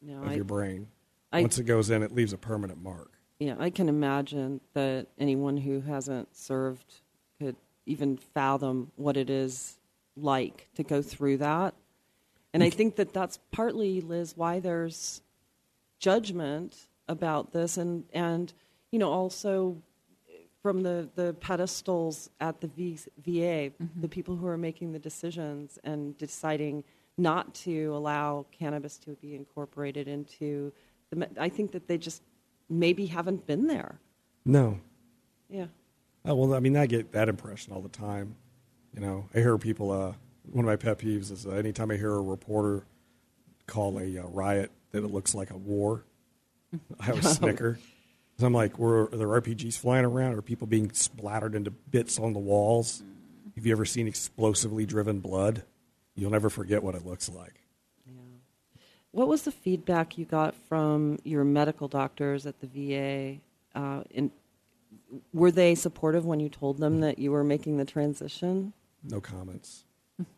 no, 0.00 0.22
of 0.22 0.28
I, 0.28 0.34
your 0.34 0.44
brain. 0.44 0.88
I, 1.32 1.40
Once 1.40 1.58
it 1.58 1.64
goes 1.64 1.90
in, 1.90 2.02
it 2.02 2.14
leaves 2.14 2.32
a 2.32 2.38
permanent 2.38 2.82
mark. 2.82 3.10
Yeah, 3.38 3.56
I 3.58 3.70
can 3.70 3.88
imagine 3.88 4.60
that 4.74 5.08
anyone 5.18 5.56
who 5.56 5.80
hasn't 5.80 6.36
served 6.36 7.00
could 7.38 7.56
even 7.86 8.16
fathom 8.16 8.90
what 8.96 9.16
it 9.16 9.30
is 9.30 9.76
like 10.16 10.68
to 10.74 10.82
go 10.82 11.02
through 11.02 11.38
that. 11.38 11.74
And 12.54 12.62
I 12.62 12.70
think 12.70 12.96
that 12.96 13.14
that's 13.14 13.38
partly, 13.50 14.02
Liz, 14.02 14.36
why 14.36 14.60
there's 14.60 15.22
judgment 15.98 16.88
about 17.08 17.52
this, 17.52 17.78
and 17.78 18.04
and 18.12 18.52
you 18.90 18.98
know 18.98 19.10
also 19.10 19.76
from 20.62 20.82
the, 20.82 21.08
the 21.16 21.34
pedestals 21.40 22.30
at 22.40 22.60
the 22.60 22.68
v, 22.68 22.96
VA, 23.24 23.30
mm-hmm. 23.32 24.00
the 24.00 24.08
people 24.08 24.36
who 24.36 24.46
are 24.46 24.56
making 24.56 24.92
the 24.92 24.98
decisions 24.98 25.78
and 25.82 26.16
deciding 26.18 26.84
not 27.18 27.52
to 27.52 27.86
allow 27.96 28.46
cannabis 28.52 28.96
to 28.96 29.10
be 29.16 29.34
incorporated 29.34 30.06
into 30.06 30.72
the. 31.10 31.28
I 31.38 31.48
think 31.48 31.72
that 31.72 31.88
they 31.88 31.98
just 31.98 32.22
maybe 32.68 33.06
haven't 33.06 33.46
been 33.46 33.66
there. 33.66 33.98
No. 34.44 34.78
Yeah. 35.48 35.66
Oh, 36.24 36.34
well, 36.34 36.54
I 36.54 36.60
mean, 36.60 36.76
I 36.76 36.86
get 36.86 37.12
that 37.12 37.28
impression 37.28 37.72
all 37.72 37.80
the 37.80 37.88
time. 37.88 38.36
You 38.94 39.00
know, 39.00 39.28
I 39.34 39.38
hear 39.38 39.58
people. 39.58 39.90
Uh, 39.90 40.12
one 40.50 40.64
of 40.64 40.68
my 40.68 40.76
pet 40.76 40.98
peeves 40.98 41.30
is 41.30 41.46
uh, 41.46 41.50
anytime 41.50 41.90
I 41.90 41.96
hear 41.96 42.12
a 42.12 42.20
reporter 42.20 42.84
call 43.66 43.98
a 43.98 44.18
uh, 44.18 44.26
riot 44.28 44.70
that 44.92 45.04
it 45.04 45.08
looks 45.08 45.34
like 45.34 45.50
a 45.50 45.56
war, 45.56 46.04
I 47.00 47.10
always 47.10 47.28
snicker. 47.36 47.78
So 48.38 48.46
I'm 48.46 48.52
like, 48.52 48.78
were 48.78 49.04
are 49.04 49.16
there 49.16 49.28
RPGs 49.28 49.78
flying 49.78 50.04
around? 50.04 50.34
Are 50.34 50.42
people 50.42 50.66
being 50.66 50.92
splattered 50.92 51.54
into 51.54 51.70
bits 51.70 52.18
on 52.18 52.32
the 52.32 52.38
walls? 52.38 53.02
Have 53.56 53.66
you 53.66 53.72
ever 53.72 53.84
seen 53.84 54.06
explosively 54.06 54.86
driven 54.86 55.20
blood? 55.20 55.64
You'll 56.14 56.30
never 56.30 56.50
forget 56.50 56.82
what 56.82 56.94
it 56.94 57.06
looks 57.06 57.28
like. 57.28 57.60
Yeah. 58.06 58.12
What 59.10 59.28
was 59.28 59.42
the 59.42 59.52
feedback 59.52 60.18
you 60.18 60.24
got 60.24 60.54
from 60.54 61.18
your 61.24 61.44
medical 61.44 61.88
doctors 61.88 62.46
at 62.46 62.56
the 62.60 62.66
VA? 62.66 63.38
Uh, 63.78 64.02
in, 64.10 64.30
were 65.32 65.50
they 65.50 65.74
supportive 65.74 66.24
when 66.24 66.40
you 66.40 66.48
told 66.48 66.78
them 66.78 67.00
that 67.00 67.18
you 67.18 67.32
were 67.32 67.44
making 67.44 67.76
the 67.76 67.84
transition? 67.84 68.72
No 69.02 69.20
comments. 69.20 69.84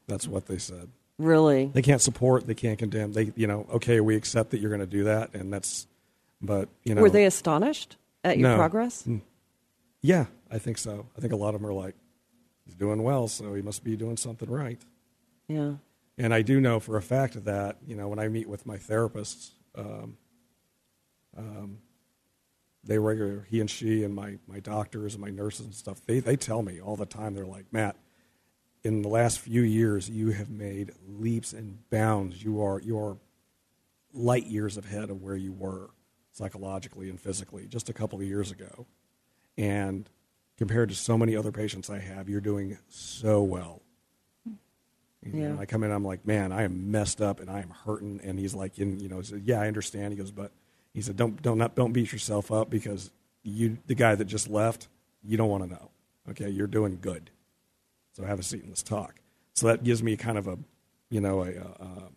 That's 0.07 0.27
what 0.27 0.47
they 0.47 0.59
said. 0.59 0.89
Really? 1.19 1.67
They 1.67 1.83
can't 1.83 2.01
support. 2.01 2.47
They 2.47 2.55
can't 2.55 2.79
condemn. 2.79 3.13
They, 3.13 3.33
you 3.37 3.47
know, 3.47 3.67
okay, 3.75 4.01
we 4.01 4.17
accept 4.17 4.51
that 4.51 4.61
you're 4.61 4.71
going 4.71 4.81
to 4.81 4.87
do 4.87 5.05
that, 5.05 5.35
and 5.35 5.53
that's 5.53 5.87
but 6.41 6.69
you 6.85 6.95
know, 6.95 7.03
were 7.03 7.11
they 7.11 7.25
astonished 7.25 7.97
at 8.23 8.39
your 8.39 8.51
no. 8.51 8.57
progress? 8.57 9.05
Mm. 9.05 9.23
Yeah, 10.03 10.27
I 10.51 10.59
think 10.59 10.79
so. 10.79 11.07
I 11.17 11.21
think 11.21 11.33
a 11.33 11.37
lot 11.37 11.55
of 11.55 11.61
them 11.61 11.71
are 11.71 11.73
like, 11.73 11.95
he's 12.65 12.75
doing 12.75 13.03
well, 13.03 13.29
so 13.29 13.55
he 13.55 13.63
must 13.63 13.85
be 13.85 13.97
doing 13.97 14.17
something 14.17 14.51
right. 14.51 14.81
Yeah. 15.49 15.75
And 16.19 16.35
I 16.35 16.43
do 16.43 16.61
know 16.61 16.81
for 16.81 16.97
a 16.97 17.03
fact 17.03 17.45
that 17.45 17.79
you 17.87 17.97
know 17.97 18.09
when 18.09 18.19
I 18.19 18.29
meet 18.29 18.49
with 18.49 18.67
my 18.67 18.77
therapists, 18.77 19.51
um, 19.77 20.17
um, 21.37 21.79
they 22.87 22.99
regular 22.99 23.47
he 23.51 23.61
and 23.61 23.71
she 23.71 24.05
and 24.05 24.15
my 24.15 24.39
my 24.47 24.61
doctors 24.61 25.15
and 25.15 25.23
my 25.23 25.31
nurses 25.31 25.67
and 25.67 25.75
stuff. 25.75 26.01
They 26.07 26.21
they 26.21 26.37
tell 26.37 26.63
me 26.63 26.81
all 26.81 26.97
the 26.97 27.07
time. 27.07 27.35
They're 27.35 27.47
like, 27.47 27.67
Matt, 27.73 27.97
in 28.83 29.03
the 29.03 29.09
last 29.09 29.41
few 29.41 29.63
years, 29.63 30.09
you 30.09 30.31
have 30.31 30.51
made 30.51 30.93
leaps 31.07 31.53
and 31.53 31.89
bounds. 31.91 32.43
You 32.43 32.63
are 32.63 32.81
you 32.81 32.99
are 32.99 33.17
light 34.13 34.47
years 34.47 34.77
ahead 34.77 35.11
of 35.11 35.23
where 35.23 35.37
you 35.37 35.53
were 35.53 35.91
psychologically 36.33 37.09
and 37.09 37.21
physically 37.21 37.67
just 37.67 37.89
a 37.89 37.93
couple 37.93 38.19
of 38.19 38.27
years 38.27 38.51
ago. 38.51 38.87
And 39.57 40.09
compared 40.57 40.89
to 40.91 40.95
so 40.95 41.17
many 41.17 41.37
other 41.37 41.53
patients 41.53 41.91
I 41.91 41.99
have, 41.99 42.29
you're 42.29 42.41
doing 42.41 42.79
so 42.89 43.43
well. 43.43 43.83
You 45.23 45.49
know, 45.49 45.59
I 45.59 45.65
come 45.65 45.83
in, 45.85 45.91
I'm 45.91 46.05
like, 46.05 46.27
man, 46.27 46.53
I 46.53 46.65
am 46.65 46.91
messed 46.91 47.23
up 47.23 47.41
and 47.41 47.49
I 47.49 47.61
am 47.61 47.71
hurting. 47.71 48.21
And 48.23 48.39
he's 48.39 48.55
like, 48.55 48.79
in, 48.79 49.01
you 49.01 49.09
know, 49.09 49.23
yeah, 49.43 49.61
I 49.61 49.69
understand. 49.69 50.13
He 50.13 50.19
goes, 50.19 50.31
but 50.31 50.53
he 50.95 51.03
said, 51.03 51.17
don't, 51.17 51.43
don't, 51.43 51.59
not, 51.59 51.75
don't 51.75 51.93
beat 51.93 52.13
yourself 52.13 52.53
up 52.53 52.71
because 52.71 53.11
you, 53.43 53.79
the 53.87 53.95
guy 53.95 54.15
that 54.15 54.25
just 54.25 54.49
left, 54.49 54.89
you 55.23 55.37
don't 55.37 55.51
want 55.51 55.65
to 55.65 55.69
know. 55.69 55.91
Okay, 56.31 56.49
you're 56.49 56.67
doing 56.67 56.99
good. 57.01 57.31
So 58.13 58.25
have 58.25 58.39
a 58.39 58.43
seat 58.43 58.61
and 58.61 58.71
let's 58.71 58.83
talk. 58.83 59.17
So 59.55 59.67
that 59.67 59.85
gives 59.85 60.03
me 60.03 60.17
kind 60.17 60.39
of 60.39 60.47
a, 60.47 60.57
you 61.11 61.21
know, 61.21 61.43
a, 61.43 61.51
a, 61.51 62.13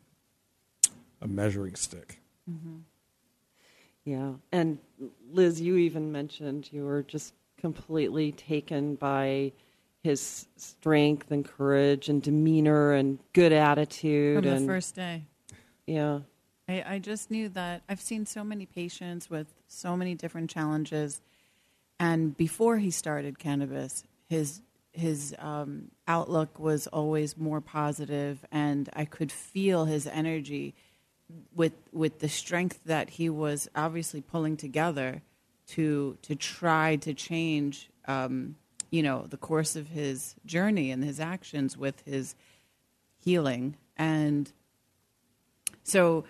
a 1.21 1.27
measuring 1.27 1.75
stick. 1.75 2.19
Mm-hmm. 2.49 2.77
Yeah. 4.05 4.33
And 4.51 4.77
Liz, 5.31 5.59
you 5.59 5.75
even 5.77 6.11
mentioned 6.11 6.69
you 6.71 6.85
were 6.85 7.03
just 7.03 7.33
completely 7.59 8.31
taken 8.31 8.95
by 8.95 9.51
his 10.03 10.47
strength 10.55 11.31
and 11.31 11.43
courage 11.43 12.07
and 12.07 12.21
demeanor 12.21 12.93
and 12.93 13.19
good 13.33 13.51
attitude. 13.51 14.43
From 14.43 14.53
and, 14.53 14.63
the 14.63 14.71
first 14.71 14.95
day. 14.95 15.23
Yeah. 15.85 16.19
I, 16.67 16.83
I 16.85 16.99
just 16.99 17.31
knew 17.31 17.49
that 17.49 17.83
I've 17.87 18.01
seen 18.01 18.25
so 18.25 18.43
many 18.43 18.65
patients 18.65 19.29
with 19.29 19.47
so 19.67 19.95
many 19.95 20.15
different 20.15 20.49
challenges. 20.49 21.21
And 21.99 22.35
before 22.35 22.77
he 22.77 22.91
started 22.91 23.39
cannabis, 23.39 24.03
his 24.27 24.61
his 24.93 25.35
um, 25.37 25.91
outlook 26.07 26.57
was 26.57 26.87
always 26.87 27.37
more 27.37 27.61
positive, 27.61 28.43
and 28.51 28.89
I 28.93 29.05
could 29.05 29.31
feel 29.31 29.85
his 29.85 30.07
energy 30.07 30.73
with 31.55 31.73
with 31.91 32.19
the 32.19 32.29
strength 32.29 32.79
that 32.85 33.11
he 33.11 33.29
was 33.29 33.69
obviously 33.75 34.21
pulling 34.21 34.57
together 34.57 35.21
to 35.67 36.17
to 36.23 36.35
try 36.35 36.95
to 36.97 37.13
change 37.13 37.89
um, 38.07 38.55
you 38.89 39.03
know 39.03 39.25
the 39.29 39.37
course 39.37 39.75
of 39.75 39.89
his 39.89 40.35
journey 40.45 40.91
and 40.91 41.03
his 41.03 41.19
actions 41.19 41.77
with 41.77 42.01
his 42.05 42.35
healing 43.17 43.75
and 43.97 44.51
so 45.83 46.23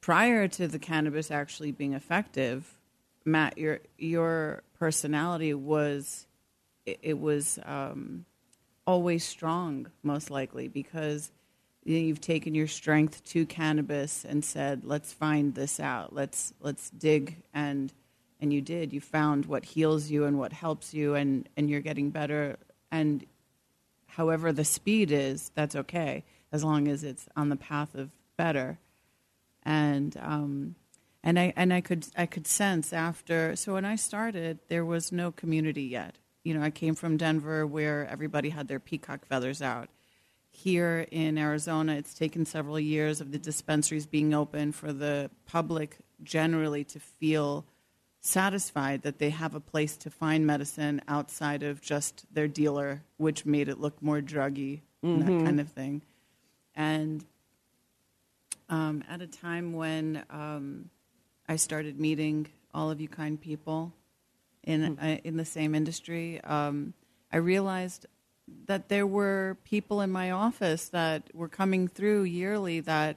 prior 0.00 0.48
to 0.48 0.68
the 0.68 0.78
cannabis 0.78 1.30
actually 1.30 1.72
being 1.72 1.92
effective 1.92 2.78
matt 3.24 3.58
your 3.58 3.80
your 3.98 4.62
personality 4.78 5.52
was 5.54 6.26
it, 6.86 6.98
it 7.02 7.18
was 7.18 7.58
um, 7.64 8.24
always 8.86 9.24
strong 9.24 9.86
most 10.02 10.30
likely 10.30 10.68
because 10.68 11.30
you've 11.84 12.20
taken 12.20 12.54
your 12.54 12.66
strength 12.66 13.24
to 13.24 13.46
cannabis 13.46 14.24
and 14.24 14.44
said, 14.44 14.84
"Let's 14.84 15.12
find 15.12 15.54
this 15.54 15.78
out. 15.78 16.14
Let's 16.14 16.54
let's 16.60 16.90
dig." 16.90 17.36
And 17.52 17.92
and 18.40 18.52
you 18.52 18.60
did. 18.60 18.92
You 18.92 19.00
found 19.00 19.46
what 19.46 19.64
heals 19.64 20.10
you 20.10 20.24
and 20.24 20.38
what 20.38 20.52
helps 20.52 20.94
you, 20.94 21.14
and 21.14 21.48
and 21.56 21.68
you're 21.68 21.80
getting 21.80 22.10
better. 22.10 22.56
And 22.90 23.24
however 24.06 24.52
the 24.52 24.64
speed 24.64 25.12
is, 25.12 25.50
that's 25.54 25.76
okay 25.76 26.24
as 26.50 26.64
long 26.64 26.88
as 26.88 27.04
it's 27.04 27.28
on 27.36 27.50
the 27.50 27.56
path 27.56 27.94
of 27.94 28.10
better. 28.38 28.78
And 29.68 30.16
um, 30.20 30.74
and 31.22 31.38
I 31.38 31.52
and 31.56 31.72
I 31.72 31.80
could 31.80 32.06
I 32.16 32.26
could 32.26 32.46
sense 32.46 32.92
after. 32.92 33.54
So 33.54 33.74
when 33.74 33.84
I 33.84 33.96
started, 33.96 34.60
there 34.68 34.84
was 34.84 35.12
no 35.12 35.30
community 35.30 35.82
yet. 35.82 36.16
You 36.42 36.54
know, 36.54 36.62
I 36.62 36.70
came 36.70 36.94
from 36.94 37.18
Denver 37.18 37.66
where 37.66 38.08
everybody 38.08 38.48
had 38.48 38.68
their 38.68 38.80
peacock 38.80 39.26
feathers 39.26 39.60
out 39.60 39.90
here 40.50 41.06
in 41.12 41.38
Arizona, 41.38 41.94
it's 41.94 42.14
taken 42.14 42.44
several 42.44 42.80
years 42.80 43.20
of 43.20 43.30
the 43.30 43.38
dispensaries 43.38 44.06
being 44.06 44.34
open 44.34 44.72
for 44.72 44.92
the 44.92 45.30
public 45.46 45.98
generally 46.22 46.84
to 46.84 46.98
feel 46.98 47.64
satisfied 48.20 49.02
that 49.02 49.18
they 49.18 49.30
have 49.30 49.54
a 49.54 49.60
place 49.60 49.96
to 49.96 50.10
find 50.10 50.44
medicine 50.46 51.00
outside 51.06 51.62
of 51.62 51.80
just 51.80 52.24
their 52.32 52.48
dealer, 52.48 53.02
which 53.18 53.46
made 53.46 53.68
it 53.68 53.78
look 53.78 54.02
more 54.02 54.20
druggy 54.20 54.80
mm-hmm. 55.04 55.20
and 55.20 55.22
that 55.22 55.44
kind 55.44 55.60
of 55.60 55.68
thing. 55.68 56.02
And 56.74 57.24
um, 58.68 59.02
at 59.08 59.20
a 59.20 59.26
time 59.26 59.72
when 59.72 60.22
um, 60.30 60.90
I 61.48 61.56
started 61.56 61.98
meeting 61.98 62.48
all 62.74 62.90
of 62.90 63.00
you 63.00 63.08
kind 63.08 63.40
people 63.40 63.92
in 64.62 64.96
mm-hmm. 64.96 65.04
uh, 65.04 65.16
in 65.24 65.36
the 65.36 65.44
same 65.44 65.74
industry, 65.74 66.40
um, 66.44 66.92
I 67.32 67.38
realized 67.38 68.06
that 68.66 68.88
there 68.88 69.06
were 69.06 69.56
people 69.64 70.00
in 70.00 70.10
my 70.10 70.30
office 70.30 70.88
that 70.88 71.34
were 71.34 71.48
coming 71.48 71.88
through 71.88 72.22
yearly 72.24 72.80
that, 72.80 73.16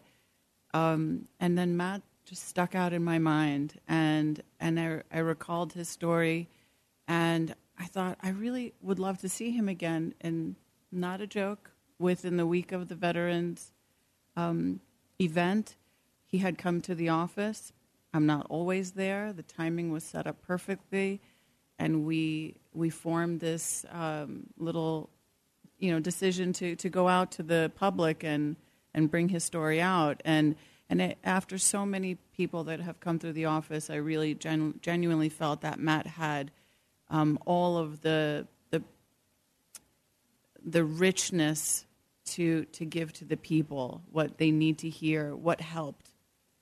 um, 0.73 1.27
and 1.39 1.57
then 1.57 1.77
Matt 1.77 2.01
just 2.25 2.47
stuck 2.47 2.75
out 2.75 2.93
in 2.93 3.03
my 3.03 3.19
mind, 3.19 3.73
and 3.87 4.41
and 4.59 4.79
I, 4.79 5.01
I 5.11 5.19
recalled 5.19 5.73
his 5.73 5.89
story, 5.89 6.47
and 7.07 7.53
I 7.77 7.85
thought 7.85 8.17
I 8.23 8.29
really 8.29 8.73
would 8.81 8.99
love 8.99 9.19
to 9.19 9.29
see 9.29 9.51
him 9.51 9.67
again, 9.67 10.13
and 10.21 10.55
not 10.91 11.21
a 11.21 11.27
joke. 11.27 11.71
Within 11.99 12.35
the 12.37 12.47
week 12.47 12.71
of 12.71 12.87
the 12.87 12.95
veterans 12.95 13.71
um, 14.35 14.79
event, 15.21 15.75
he 16.25 16.39
had 16.39 16.57
come 16.57 16.81
to 16.81 16.95
the 16.95 17.09
office. 17.09 17.73
I'm 18.13 18.25
not 18.25 18.45
always 18.49 18.91
there. 18.91 19.31
The 19.33 19.43
timing 19.43 19.91
was 19.91 20.03
set 20.03 20.27
up 20.27 20.41
perfectly, 20.41 21.21
and 21.79 22.05
we 22.05 22.55
we 22.73 22.89
formed 22.89 23.39
this 23.39 23.85
um, 23.91 24.47
little, 24.57 25.09
you 25.77 25.91
know, 25.91 25.99
decision 25.99 26.53
to 26.53 26.75
to 26.75 26.89
go 26.89 27.07
out 27.07 27.31
to 27.33 27.43
the 27.43 27.71
public 27.75 28.23
and 28.23 28.55
and 28.93 29.09
bring 29.09 29.29
his 29.29 29.43
story 29.43 29.81
out. 29.81 30.21
And 30.25 30.55
and 30.89 31.01
it, 31.01 31.17
after 31.23 31.57
so 31.57 31.85
many 31.85 32.15
people 32.35 32.65
that 32.65 32.81
have 32.81 32.99
come 32.99 33.17
through 33.17 33.33
the 33.33 33.45
office, 33.45 33.89
I 33.89 33.95
really 33.95 34.35
genu- 34.35 34.73
genuinely 34.81 35.29
felt 35.29 35.61
that 35.61 35.79
Matt 35.79 36.05
had 36.05 36.51
um, 37.09 37.39
all 37.45 37.77
of 37.77 38.01
the 38.01 38.47
the 38.71 38.83
the 40.63 40.83
richness 40.83 41.85
to 42.31 42.65
to 42.65 42.85
give 42.85 43.13
to 43.13 43.25
the 43.25 43.37
people 43.37 44.01
what 44.11 44.37
they 44.37 44.51
need 44.51 44.79
to 44.79 44.89
hear, 44.89 45.35
what 45.35 45.61
helped 45.61 46.09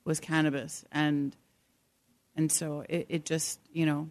was 0.05 0.19
cannabis, 0.19 0.85
and 0.91 1.35
and 2.35 2.51
so 2.51 2.83
it, 2.89 3.05
it 3.09 3.25
just 3.25 3.59
you 3.71 3.85
know. 3.85 4.09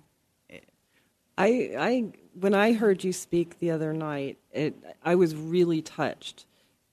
I, 1.41 1.71
I, 1.79 2.13
when 2.35 2.53
I 2.53 2.73
heard 2.73 3.05
you 3.05 3.13
speak 3.13 3.61
the 3.61 3.71
other 3.71 3.93
night, 3.93 4.39
it, 4.51 4.75
I 5.05 5.15
was 5.15 5.37
really 5.37 5.83
touched, 5.83 6.47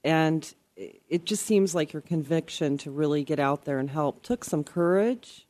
and 0.03 0.53
it, 0.75 1.01
it 1.09 1.25
just 1.25 1.47
seems 1.47 1.73
like 1.73 1.93
your 1.93 2.03
conviction 2.03 2.77
to 2.79 2.91
really 2.91 3.23
get 3.23 3.39
out 3.39 3.65
there 3.65 3.79
and 3.79 3.89
help 3.89 4.21
took 4.21 4.43
some 4.43 4.63
courage, 4.63 5.47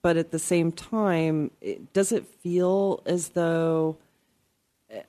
but 0.00 0.16
at 0.16 0.30
the 0.30 0.38
same 0.38 0.70
time, 0.70 1.50
it, 1.60 1.92
does 1.92 2.12
it 2.12 2.24
feel 2.24 3.02
as 3.04 3.30
though 3.30 3.98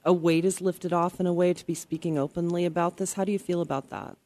a 0.04 0.13
weight 0.13 0.45
is 0.45 0.62
lifted 0.62 0.93
off 0.93 1.19
in 1.19 1.26
a 1.26 1.34
way 1.34 1.54
to 1.54 1.65
be 1.65 1.73
speaking 1.73 2.17
openly 2.17 2.65
about 2.65 2.97
this? 2.97 3.13
How 3.13 3.23
do 3.23 3.32
you 3.32 3.39
feel 3.39 3.62
about 3.62 3.89
that? 3.89 4.17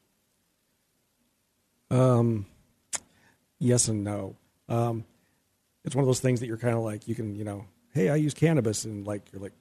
Um, 1.90 2.46
yes 3.58 3.88
and 3.88 4.02
no. 4.02 4.36
Um, 4.68 5.04
it's 5.84 5.94
one 5.94 6.02
of 6.02 6.06
those 6.06 6.20
things 6.20 6.40
that 6.40 6.46
you're 6.46 6.56
kind 6.56 6.74
of 6.74 6.82
like 6.82 7.06
you 7.08 7.14
can 7.14 7.34
you 7.36 7.44
know, 7.44 7.66
hey, 7.92 8.08
I 8.08 8.16
use 8.16 8.34
cannabis, 8.34 8.84
and 8.84 9.06
like 9.06 9.22
you're 9.32 9.42
like, 9.42 9.52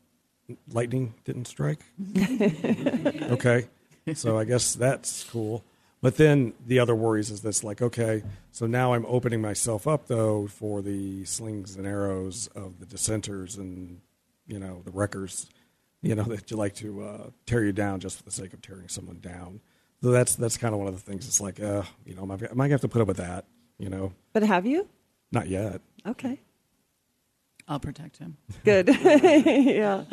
lightning 0.72 1.14
didn't 1.26 1.46
strike. 1.46 1.80
okay, 2.18 3.68
so 4.14 4.38
I 4.38 4.46
guess 4.46 4.74
that's 4.74 5.24
cool. 5.26 5.64
But 6.02 6.18
then 6.18 6.54
the 6.66 6.80
other 6.80 6.96
worries 6.96 7.30
is 7.30 7.42
this 7.42 7.64
like, 7.64 7.82
okay, 7.82 8.24
so 8.52 8.66
now 8.66 8.94
I'm 8.94 9.06
opening 9.06 9.42
myself 9.42 9.88
up 9.88 10.08
though 10.08 10.48
for 10.48 10.82
the 10.82 11.26
slings 11.26 11.76
and 11.76 11.86
arrows 11.86 12.48
of 12.56 12.80
the 12.80 12.86
dissenters 12.86 13.58
and 13.58 14.02
you 14.48 14.60
know 14.60 14.82
the 14.86 14.92
wreckers, 14.92 15.48
you 16.02 16.16
know 16.16 16.24
that 16.34 16.50
you 16.52 16.58
like 16.58 16.76
to 16.76 17.02
uh, 17.04 17.30
tear 17.46 17.64
you 17.64 17.72
down 17.72 18.00
just 18.00 18.18
for 18.18 18.24
the 18.24 18.32
sake 18.32 18.54
of 18.54 18.62
tearing 18.62 18.88
someone 18.88 19.20
down. 19.20 19.62
So 20.04 20.12
that's 20.12 20.36
that's 20.36 20.58
kind 20.58 20.74
of 20.74 20.80
one 20.80 20.88
of 20.88 20.96
the 20.96 21.02
things. 21.12 21.28
It's 21.28 21.40
like, 21.42 21.60
uh, 21.60 21.84
you 22.06 22.16
know, 22.16 22.24
am 22.24 22.32
I, 22.32 22.36
am 22.36 22.42
I 22.62 22.66
gonna 22.66 22.70
have 22.72 22.82
to 22.82 22.88
put 22.88 23.02
up 23.02 23.08
with 23.08 23.18
that? 23.18 23.46
You 23.78 23.90
know, 23.90 24.14
But 24.34 24.44
have 24.44 24.66
you? 24.66 24.88
not 25.32 25.48
yet. 25.48 25.82
Okay. 26.06 26.40
I'll 27.68 27.80
protect 27.80 28.18
him. 28.18 28.38
Good. 28.66 28.90
yeah. 29.04 30.04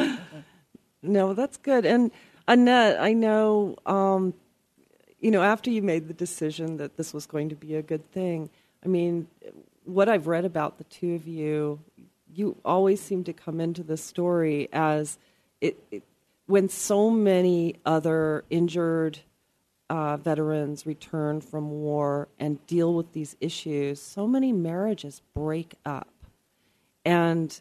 No, 1.02 1.32
that's 1.34 1.56
good. 1.56 1.84
And 1.86 2.10
Annette, 2.46 3.00
I 3.00 3.12
know, 3.12 3.76
um, 3.86 4.34
you 5.20 5.30
know, 5.30 5.42
after 5.42 5.70
you 5.70 5.82
made 5.82 6.08
the 6.08 6.14
decision 6.14 6.76
that 6.76 6.96
this 6.96 7.12
was 7.12 7.26
going 7.26 7.48
to 7.48 7.54
be 7.56 7.74
a 7.74 7.82
good 7.82 8.08
thing, 8.12 8.50
I 8.84 8.88
mean, 8.88 9.26
what 9.84 10.08
I've 10.08 10.26
read 10.26 10.44
about 10.44 10.78
the 10.78 10.84
two 10.84 11.14
of 11.14 11.26
you, 11.26 11.80
you 12.32 12.56
always 12.64 13.00
seem 13.00 13.24
to 13.24 13.32
come 13.32 13.60
into 13.60 13.82
the 13.82 13.96
story 13.96 14.68
as 14.72 15.18
it, 15.60 15.78
it 15.90 16.02
when 16.46 16.68
so 16.68 17.10
many 17.10 17.76
other 17.84 18.44
injured 18.48 19.18
uh, 19.90 20.16
veterans 20.16 20.86
return 20.86 21.40
from 21.40 21.70
war 21.70 22.28
and 22.38 22.64
deal 22.66 22.94
with 22.94 23.12
these 23.12 23.36
issues, 23.40 24.00
so 24.00 24.26
many 24.26 24.52
marriages 24.52 25.22
break 25.34 25.74
up. 25.84 26.08
And 27.04 27.58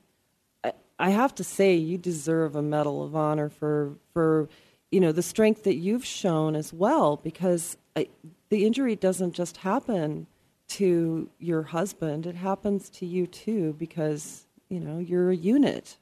I- 0.64 0.74
I 1.00 1.10
have 1.12 1.36
to 1.36 1.44
say, 1.44 1.76
you 1.76 1.98
deserve 1.98 2.56
a 2.56 2.62
Medal 2.62 3.04
of 3.04 3.16
Honor 3.16 3.50
for 3.50 3.98
for 4.14 4.50
you 4.92 5.00
know 5.02 5.12
the 5.12 5.22
strength 5.22 5.64
that 5.64 5.76
you've 5.76 6.06
shown 6.06 6.56
as 6.56 6.72
well, 6.74 7.18
because 7.18 7.78
I, 7.96 8.08
the 8.50 8.66
injury 8.66 8.96
doesn't 8.96 9.34
just 9.34 9.58
happen 9.58 10.28
to 10.70 11.30
your 11.40 11.64
husband; 11.64 12.26
it 12.26 12.36
happens 12.36 12.90
to 12.92 13.06
you 13.06 13.28
too, 13.28 13.76
because 13.78 14.48
you 14.70 14.80
know 14.80 14.98
you're 14.98 15.30
a 15.30 15.36
unit. 15.36 15.98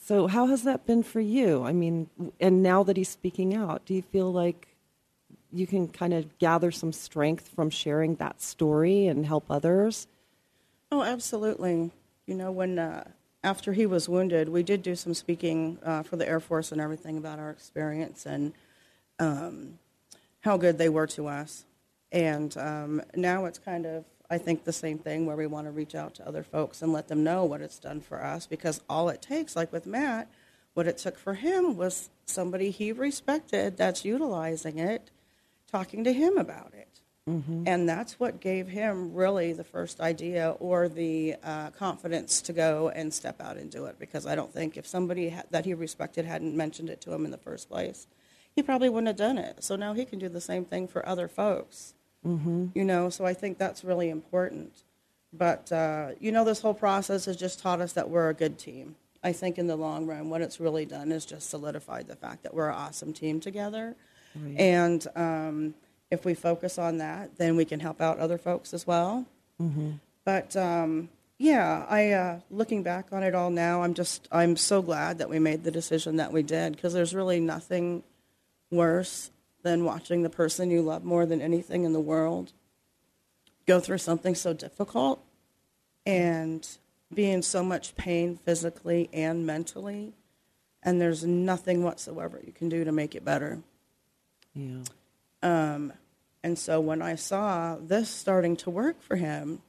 So, 0.00 0.26
how 0.26 0.46
has 0.46 0.62
that 0.64 0.86
been 0.86 1.02
for 1.02 1.20
you? 1.20 1.62
I 1.62 1.72
mean, 1.72 2.08
and 2.40 2.62
now 2.62 2.82
that 2.82 2.96
he's 2.96 3.08
speaking 3.08 3.54
out, 3.54 3.84
do 3.84 3.94
you 3.94 4.02
feel 4.02 4.32
like 4.32 4.68
you 5.52 5.66
can 5.66 5.88
kind 5.88 6.14
of 6.14 6.38
gather 6.38 6.70
some 6.70 6.92
strength 6.92 7.48
from 7.48 7.70
sharing 7.70 8.16
that 8.16 8.40
story 8.40 9.06
and 9.06 9.26
help 9.26 9.44
others? 9.50 10.06
Oh, 10.90 11.02
absolutely. 11.02 11.90
You 12.26 12.34
know, 12.34 12.50
when 12.50 12.78
uh, 12.78 13.04
after 13.44 13.72
he 13.72 13.86
was 13.86 14.08
wounded, 14.08 14.48
we 14.48 14.62
did 14.62 14.82
do 14.82 14.94
some 14.94 15.14
speaking 15.14 15.78
uh, 15.84 16.02
for 16.02 16.16
the 16.16 16.28
Air 16.28 16.40
Force 16.40 16.72
and 16.72 16.80
everything 16.80 17.16
about 17.16 17.38
our 17.38 17.50
experience 17.50 18.26
and 18.26 18.52
um, 19.18 19.78
how 20.40 20.56
good 20.56 20.78
they 20.78 20.88
were 20.88 21.06
to 21.08 21.28
us. 21.28 21.64
And 22.10 22.56
um, 22.56 23.02
now 23.14 23.44
it's 23.44 23.58
kind 23.58 23.86
of, 23.86 24.04
I 24.30 24.38
think, 24.38 24.64
the 24.64 24.72
same 24.72 24.98
thing 24.98 25.26
where 25.26 25.36
we 25.36 25.46
want 25.46 25.66
to 25.66 25.72
reach 25.72 25.94
out 25.94 26.14
to 26.14 26.26
other 26.28 26.44
folks 26.44 26.82
and 26.82 26.92
let 26.92 27.08
them 27.08 27.24
know 27.24 27.44
what 27.44 27.60
it's 27.60 27.78
done 27.78 28.00
for 28.00 28.22
us 28.22 28.46
because 28.46 28.80
all 28.88 29.08
it 29.08 29.20
takes, 29.20 29.56
like 29.56 29.72
with 29.72 29.86
Matt, 29.86 30.30
what 30.74 30.86
it 30.86 30.98
took 30.98 31.18
for 31.18 31.34
him 31.34 31.76
was 31.76 32.10
somebody 32.26 32.70
he 32.70 32.92
respected 32.92 33.76
that's 33.76 34.04
utilizing 34.04 34.78
it, 34.78 35.10
talking 35.70 36.04
to 36.04 36.12
him 36.12 36.38
about 36.38 36.72
it. 36.74 36.86
And 37.66 37.88
that's 37.88 38.18
what 38.18 38.40
gave 38.40 38.68
him 38.68 39.14
really 39.14 39.52
the 39.52 39.62
first 39.64 40.00
idea 40.00 40.56
or 40.58 40.88
the 40.88 41.36
uh, 41.44 41.70
confidence 41.70 42.40
to 42.42 42.52
go 42.52 42.88
and 42.88 43.12
step 43.12 43.40
out 43.40 43.56
and 43.56 43.70
do 43.70 43.84
it. 43.86 43.98
Because 43.98 44.26
I 44.26 44.34
don't 44.34 44.52
think 44.52 44.76
if 44.76 44.86
somebody 44.86 45.30
ha- 45.30 45.42
that 45.50 45.64
he 45.64 45.74
respected 45.74 46.24
hadn't 46.24 46.56
mentioned 46.56 46.88
it 46.90 47.00
to 47.02 47.12
him 47.12 47.24
in 47.24 47.30
the 47.30 47.38
first 47.38 47.68
place, 47.68 48.06
he 48.56 48.62
probably 48.62 48.88
wouldn't 48.88 49.08
have 49.08 49.16
done 49.16 49.38
it. 49.38 49.62
So 49.62 49.76
now 49.76 49.92
he 49.92 50.04
can 50.04 50.18
do 50.18 50.28
the 50.28 50.40
same 50.40 50.64
thing 50.64 50.88
for 50.88 51.06
other 51.06 51.28
folks. 51.28 51.94
Mm-hmm. 52.26 52.66
You 52.74 52.84
know, 52.84 53.10
so 53.10 53.24
I 53.24 53.34
think 53.34 53.58
that's 53.58 53.84
really 53.84 54.10
important. 54.10 54.72
But, 55.32 55.70
uh, 55.70 56.10
you 56.18 56.32
know, 56.32 56.44
this 56.44 56.60
whole 56.60 56.74
process 56.74 57.24
has 57.26 57.36
just 57.36 57.60
taught 57.60 57.80
us 57.80 57.92
that 57.92 58.10
we're 58.10 58.28
a 58.28 58.34
good 58.34 58.58
team. 58.58 58.96
I 59.22 59.32
think 59.32 59.58
in 59.58 59.66
the 59.66 59.76
long 59.76 60.06
run, 60.06 60.30
what 60.30 60.40
it's 60.40 60.58
really 60.58 60.86
done 60.86 61.12
is 61.12 61.24
just 61.24 61.50
solidified 61.50 62.08
the 62.08 62.16
fact 62.16 62.42
that 62.42 62.54
we're 62.54 62.68
an 62.68 62.74
awesome 62.74 63.12
team 63.12 63.38
together. 63.40 63.94
And 64.58 65.06
um, 65.16 65.74
if 66.10 66.24
we 66.24 66.34
focus 66.34 66.78
on 66.78 66.98
that, 66.98 67.36
then 67.36 67.56
we 67.56 67.64
can 67.64 67.80
help 67.80 68.00
out 68.00 68.18
other 68.18 68.38
folks 68.38 68.72
as 68.72 68.86
well. 68.86 69.26
But 70.24 70.56
um, 70.56 71.08
yeah, 71.38 71.86
I 71.88 72.10
uh, 72.12 72.40
looking 72.50 72.82
back 72.82 73.12
on 73.12 73.22
it 73.22 73.34
all 73.34 73.50
now, 73.50 73.82
I'm 73.82 73.94
just 73.94 74.28
I'm 74.30 74.56
so 74.56 74.82
glad 74.82 75.18
that 75.18 75.28
we 75.28 75.38
made 75.38 75.64
the 75.64 75.70
decision 75.70 76.16
that 76.16 76.32
we 76.32 76.42
did 76.42 76.76
because 76.76 76.92
there's 76.92 77.14
really 77.14 77.40
nothing 77.40 78.02
worse 78.70 79.30
than 79.62 79.84
watching 79.84 80.22
the 80.22 80.30
person 80.30 80.70
you 80.70 80.82
love 80.82 81.04
more 81.04 81.26
than 81.26 81.40
anything 81.40 81.84
in 81.84 81.92
the 81.92 82.00
world 82.00 82.52
go 83.66 83.78
through 83.80 83.98
something 83.98 84.34
so 84.34 84.52
difficult 84.52 85.24
and 86.04 86.66
be 87.12 87.30
in 87.30 87.42
so 87.42 87.62
much 87.62 87.94
pain 87.96 88.36
physically 88.36 89.08
and 89.12 89.46
mentally, 89.46 90.12
and 90.82 91.00
there's 91.00 91.24
nothing 91.24 91.82
whatsoever 91.82 92.40
you 92.44 92.52
can 92.52 92.68
do 92.68 92.84
to 92.84 92.92
make 92.92 93.14
it 93.14 93.24
better. 93.24 93.60
Yeah. 94.54 94.82
Um, 95.42 95.92
and 96.42 96.58
so 96.58 96.80
when 96.80 97.02
I 97.02 97.16
saw 97.16 97.76
this 97.76 98.08
starting 98.08 98.56
to 98.58 98.70
work 98.70 99.02
for 99.02 99.16
him, 99.16 99.62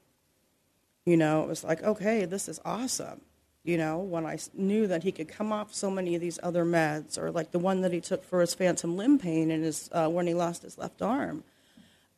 you 1.06 1.17
know, 1.17 1.43
it 1.43 1.47
was 1.47 1.63
like, 1.63 1.84
okay, 1.84 2.25
this 2.25 2.47
is 2.47 2.60
awesome. 2.63 3.21
You 3.63 3.78
know, 3.78 4.00
when 4.00 4.26
I 4.26 4.39
knew 4.56 4.88
that 4.88 5.04
he 5.04 5.12
could 5.12 5.28
come 5.28 5.52
off 5.52 5.71
so 5.71 5.91
many 5.91 6.15
of 6.15 6.21
these 6.21 6.39
other 6.41 6.65
meds, 6.65 7.17
or 7.17 7.30
like 7.30 7.52
the 7.52 7.60
one 7.60 7.82
that 7.82 7.93
he 7.93 8.02
took 8.02 8.24
for 8.24 8.41
his 8.41 8.56
phantom 8.56 8.97
limb 8.97 9.19
pain 9.19 9.52
and 9.52 9.63
his 9.63 9.89
uh, 9.91 10.08
when 10.08 10.26
he 10.26 10.34
lost 10.34 10.63
his 10.63 10.80
left 10.80 11.02
arm, 11.02 11.43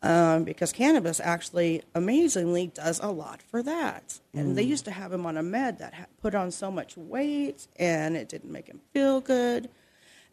um, 0.01 0.43
because 0.43 0.71
cannabis 0.71 1.19
actually 1.19 1.81
amazingly 1.93 2.67
does 2.67 2.99
a 2.99 3.07
lot 3.07 3.41
for 3.41 3.61
that. 3.63 4.19
And 4.33 4.57
they 4.57 4.63
used 4.63 4.85
to 4.85 4.91
have 4.91 5.11
him 5.11 5.25
on 5.25 5.37
a 5.37 5.43
med 5.43 5.79
that 5.79 5.93
ha- 5.93 6.05
put 6.21 6.33
on 6.35 6.51
so 6.51 6.69
much 6.71 6.97
weight 6.97 7.67
and 7.77 8.15
it 8.15 8.29
didn't 8.29 8.51
make 8.51 8.67
him 8.67 8.81
feel 8.93 9.21
good. 9.21 9.69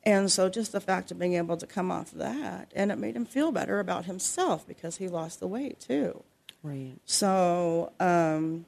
And 0.02 0.30
so 0.30 0.48
just 0.48 0.72
the 0.72 0.80
fact 0.80 1.10
of 1.10 1.18
being 1.18 1.34
able 1.34 1.56
to 1.56 1.66
come 1.66 1.90
off 1.90 2.10
that, 2.12 2.72
and 2.74 2.90
it 2.90 2.98
made 2.98 3.14
him 3.14 3.26
feel 3.26 3.52
better 3.52 3.80
about 3.80 4.06
himself 4.06 4.66
because 4.66 4.96
he 4.96 5.08
lost 5.08 5.40
the 5.40 5.46
weight 5.46 5.78
too. 5.78 6.22
Right. 6.62 6.96
So 7.04 7.92
um, 8.00 8.66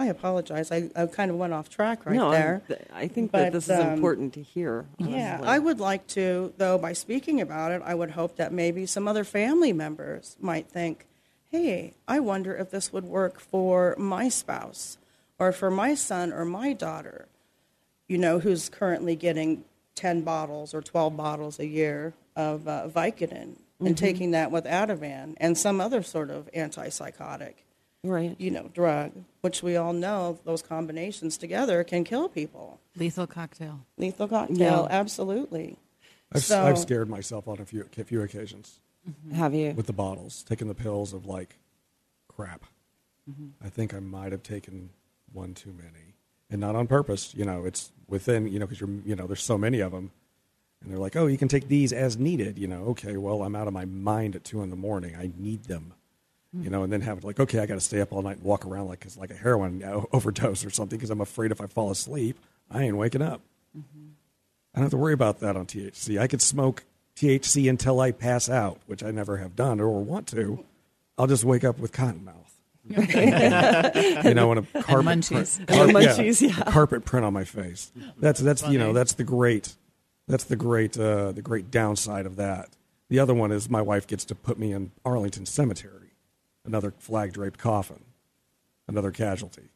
I 0.00 0.06
apologize. 0.06 0.72
I, 0.72 0.88
I 0.96 1.04
kind 1.04 1.30
of 1.30 1.36
went 1.36 1.52
off 1.52 1.68
track 1.68 2.06
right 2.06 2.16
no, 2.16 2.30
there. 2.30 2.62
I, 2.90 3.02
I 3.02 3.08
think 3.08 3.32
But, 3.32 3.38
that 3.40 3.52
this 3.52 3.68
is 3.68 3.78
um, 3.78 3.92
important 3.92 4.32
to 4.32 4.42
hear. 4.42 4.86
Yeah. 4.96 5.42
I 5.44 5.58
would 5.58 5.78
like 5.78 6.06
to, 6.08 6.54
though, 6.56 6.78
by 6.78 6.94
speaking 6.94 7.42
about 7.42 7.70
it, 7.72 7.82
I 7.84 7.94
would 7.94 8.12
hope 8.12 8.36
that 8.36 8.50
maybe 8.50 8.86
some 8.86 9.06
other 9.06 9.24
family 9.24 9.74
members 9.74 10.38
might 10.40 10.68
think, 10.68 11.06
hey, 11.50 11.92
I 12.08 12.18
wonder 12.18 12.56
if 12.56 12.70
this 12.70 12.94
would 12.94 13.04
work 13.04 13.40
for 13.40 13.94
my 13.98 14.30
spouse 14.30 14.96
or 15.38 15.52
for 15.52 15.70
my 15.70 15.94
son 15.94 16.32
or 16.32 16.46
my 16.46 16.72
daughter, 16.72 17.28
you 18.08 18.16
know, 18.16 18.38
who's 18.38 18.70
currently 18.70 19.16
getting 19.16 19.64
10 19.96 20.22
bottles 20.22 20.72
or 20.72 20.80
12 20.80 21.14
bottles 21.14 21.58
a 21.58 21.66
year 21.66 22.14
of 22.36 22.66
uh, 22.66 22.88
Vicodin. 22.88 23.56
and 23.80 23.98
taking 23.98 24.30
that 24.30 24.50
with 24.50 24.64
Ativan 24.64 25.34
and 25.36 25.58
some 25.58 25.78
other 25.78 26.02
sort 26.02 26.30
of 26.30 26.48
antipsychotic, 26.56 27.54
Right. 28.02 28.34
you 28.38 28.50
know, 28.50 28.70
drug, 28.72 29.12
which 29.42 29.62
we 29.62 29.76
all 29.76 29.92
know 29.92 30.38
those 30.44 30.62
combinations 30.62 31.36
together 31.36 31.84
can 31.84 32.02
kill 32.02 32.28
people. 32.30 32.80
Lethal 32.96 33.26
cocktail. 33.26 33.80
Lethal 33.98 34.26
cocktail, 34.26 34.56
Yeah. 34.58 34.98
absolutely. 34.98 35.76
I've, 36.32 36.42
So- 36.44 36.64
I've 36.64 36.78
scared 36.78 37.08
myself 37.10 37.46
on 37.46 37.60
a 37.60 37.64
few 37.66 37.86
a 37.98 38.04
few 38.04 38.22
occasions 38.22 38.80
mm-hmm. 39.08 39.34
Have 39.34 39.52
you? 39.54 39.72
with 39.72 39.86
the 39.86 39.92
bottles, 39.92 40.42
taking 40.42 40.68
the 40.68 40.74
pills 40.74 41.12
of 41.12 41.26
like 41.26 41.58
crap. 42.28 42.64
Mm-hmm. 43.30 43.64
I 43.64 43.68
think 43.68 43.92
I 43.92 44.00
might 44.00 44.32
have 44.32 44.42
taken 44.42 44.90
one 45.32 45.54
too 45.54 45.72
many, 45.76 46.14
and 46.50 46.60
not 46.60 46.74
on 46.76 46.86
purpose. 46.86 47.34
You 47.36 47.44
know, 47.44 47.64
it's 47.66 47.92
within 48.08 48.46
you 48.48 48.58
know 48.58 48.66
because 48.66 48.80
you're 48.80 48.90
you 49.04 49.14
know 49.14 49.26
there's 49.26 49.42
so 49.42 49.58
many 49.58 49.80
of 49.80 49.92
them, 49.92 50.10
and 50.82 50.90
they're 50.90 50.98
like, 50.98 51.16
oh, 51.16 51.26
you 51.26 51.36
can 51.36 51.48
take 51.48 51.68
these 51.68 51.92
as 51.92 52.16
needed. 52.16 52.58
You 52.58 52.66
know, 52.66 52.84
okay, 52.86 53.16
well, 53.18 53.42
I'm 53.42 53.54
out 53.54 53.68
of 53.68 53.74
my 53.74 53.84
mind 53.84 54.36
at 54.36 54.44
two 54.44 54.62
in 54.62 54.70
the 54.70 54.76
morning. 54.76 55.14
I 55.16 55.30
need 55.36 55.64
them. 55.64 55.92
Mm-hmm. 56.54 56.64
You 56.64 56.70
know, 56.70 56.82
and 56.82 56.92
then 56.92 57.00
have 57.02 57.18
it 57.18 57.24
like, 57.24 57.38
okay, 57.38 57.60
I 57.60 57.66
got 57.66 57.74
to 57.74 57.80
stay 57.80 58.00
up 58.00 58.12
all 58.12 58.22
night 58.22 58.36
and 58.38 58.44
walk 58.44 58.66
around 58.66 58.88
like 58.88 59.04
it's 59.04 59.16
like 59.16 59.30
a 59.30 59.34
heroin 59.36 59.82
overdose 60.12 60.64
or 60.64 60.70
something 60.70 60.98
because 60.98 61.10
I'm 61.10 61.20
afraid 61.20 61.52
if 61.52 61.60
I 61.60 61.66
fall 61.66 61.90
asleep, 61.90 62.36
I 62.70 62.82
ain't 62.82 62.96
waking 62.96 63.22
up. 63.22 63.40
Mm-hmm. 63.76 64.08
I 64.74 64.78
don't 64.78 64.84
have 64.84 64.90
to 64.90 64.96
worry 64.96 65.12
about 65.14 65.40
that 65.40 65.56
on 65.56 65.66
THC. 65.66 66.20
I 66.20 66.26
could 66.26 66.42
smoke 66.42 66.84
THC 67.16 67.68
until 67.68 68.00
I 68.00 68.10
pass 68.12 68.48
out, 68.48 68.78
which 68.86 69.02
I 69.04 69.10
never 69.10 69.36
have 69.38 69.54
done 69.56 69.80
or 69.80 70.02
want 70.02 70.26
to. 70.28 70.64
I'll 71.18 71.26
just 71.26 71.44
wake 71.44 71.64
up 71.64 71.78
with 71.78 71.92
cotton 71.92 72.24
mouth. 72.24 72.36
you 72.90 74.34
know, 74.34 74.52
and 74.52 74.66
a 74.74 74.82
carpet 74.82 75.06
munchies. 75.06 75.56
print, 75.56 75.70
And 75.70 75.92
carpet- 75.92 75.94
munchies, 75.96 76.40
yeah. 76.48 76.62
a 76.66 76.72
carpet 76.72 77.04
print 77.04 77.24
on 77.26 77.32
my 77.32 77.44
face. 77.44 77.92
Mm-hmm. 77.96 78.08
That's 78.20 78.40
that's 78.40 78.66
you 78.68 78.78
know 78.78 78.92
that's 78.92 79.12
the 79.12 79.22
great 79.24 79.74
that's 80.26 80.44
the 80.44 80.56
great 80.56 80.98
uh, 80.98 81.30
the 81.32 81.42
great 81.42 81.70
downside 81.70 82.26
of 82.26 82.36
that. 82.36 82.70
The 83.08 83.18
other 83.18 83.34
one 83.34 83.52
is 83.52 83.68
my 83.68 83.82
wife 83.82 84.06
gets 84.06 84.24
to 84.26 84.34
put 84.34 84.58
me 84.58 84.72
in 84.72 84.92
Arlington 85.04 85.46
Cemetery, 85.46 86.09
another 86.64 86.92
flag 86.98 87.32
draped 87.32 87.58
coffin, 87.58 88.00
another 88.88 89.10
casualty 89.10 89.70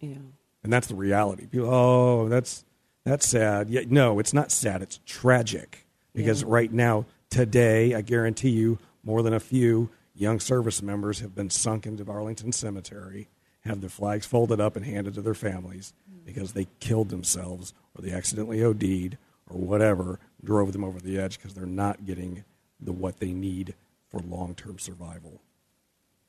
Yeah. 0.00 0.16
and 0.62 0.72
that's 0.72 0.86
the 0.86 0.94
reality. 0.94 1.46
People, 1.46 1.72
oh, 1.72 2.28
that's 2.28 2.64
that's 3.04 3.26
sad. 3.26 3.70
Yeah, 3.70 3.82
no, 3.88 4.18
it's 4.18 4.34
not 4.34 4.50
sad. 4.50 4.82
It's 4.82 5.00
tragic 5.06 5.86
because 6.12 6.44
right 6.44 6.70
now, 6.70 7.06
today, 7.30 7.94
I 7.94 8.02
guarantee 8.02 8.50
you, 8.50 8.78
more 9.02 9.22
than 9.22 9.32
a 9.32 9.40
few 9.40 9.88
young 10.14 10.40
service 10.40 10.82
members 10.82 11.20
have 11.20 11.34
been 11.34 11.48
sunk 11.48 11.86
into 11.86 12.04
Arlington 12.10 12.52
Cemetery, 12.52 13.28
have 13.60 13.80
their 13.80 13.88
flags 13.88 14.26
folded 14.26 14.60
up 14.60 14.76
and 14.76 14.84
handed 14.84 15.14
to 15.14 15.22
their 15.22 15.34
families 15.34 15.94
mm. 16.10 16.26
because 16.26 16.52
they 16.52 16.66
killed 16.80 17.08
themselves 17.08 17.72
or 17.94 18.02
they 18.02 18.10
accidentally 18.10 18.62
OD'd 18.62 19.16
or 19.48 19.58
whatever, 19.58 20.18
drove 20.44 20.72
them 20.72 20.84
over 20.84 21.00
the 21.00 21.18
edge 21.18 21.38
because 21.38 21.54
they're 21.54 21.66
not 21.66 22.04
getting 22.04 22.44
the 22.80 22.92
what 22.92 23.20
they 23.20 23.32
need 23.32 23.74
for 24.10 24.20
long-term 24.20 24.78
survival. 24.78 25.40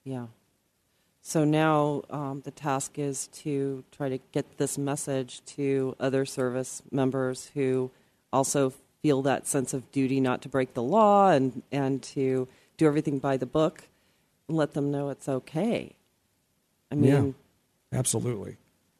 Yeah. 0.09 0.25
So 1.21 1.43
now 1.45 2.01
um, 2.09 2.41
the 2.43 2.49
task 2.49 2.97
is 2.97 3.27
to 3.27 3.83
try 3.91 4.09
to 4.09 4.17
get 4.31 4.57
this 4.57 4.77
message 4.77 5.45
to 5.57 5.95
other 5.99 6.25
service 6.25 6.81
members 6.91 7.51
who 7.53 7.91
also 8.33 8.73
feel 9.03 9.21
that 9.21 9.45
sense 9.45 9.71
of 9.71 9.91
duty 9.91 10.19
not 10.19 10.41
to 10.41 10.49
break 10.49 10.73
the 10.73 10.81
law 10.81 11.29
and, 11.29 11.61
and 11.71 12.01
to 12.01 12.47
do 12.77 12.87
everything 12.87 13.19
by 13.19 13.37
the 13.37 13.45
book 13.45 13.83
and 14.47 14.57
let 14.57 14.73
them 14.73 14.89
know 14.89 15.09
it's 15.09 15.29
okay. 15.29 15.95
I 16.91 16.95
mean, 16.95 17.35
yeah, 17.91 17.99
Absolutely. 17.99 18.57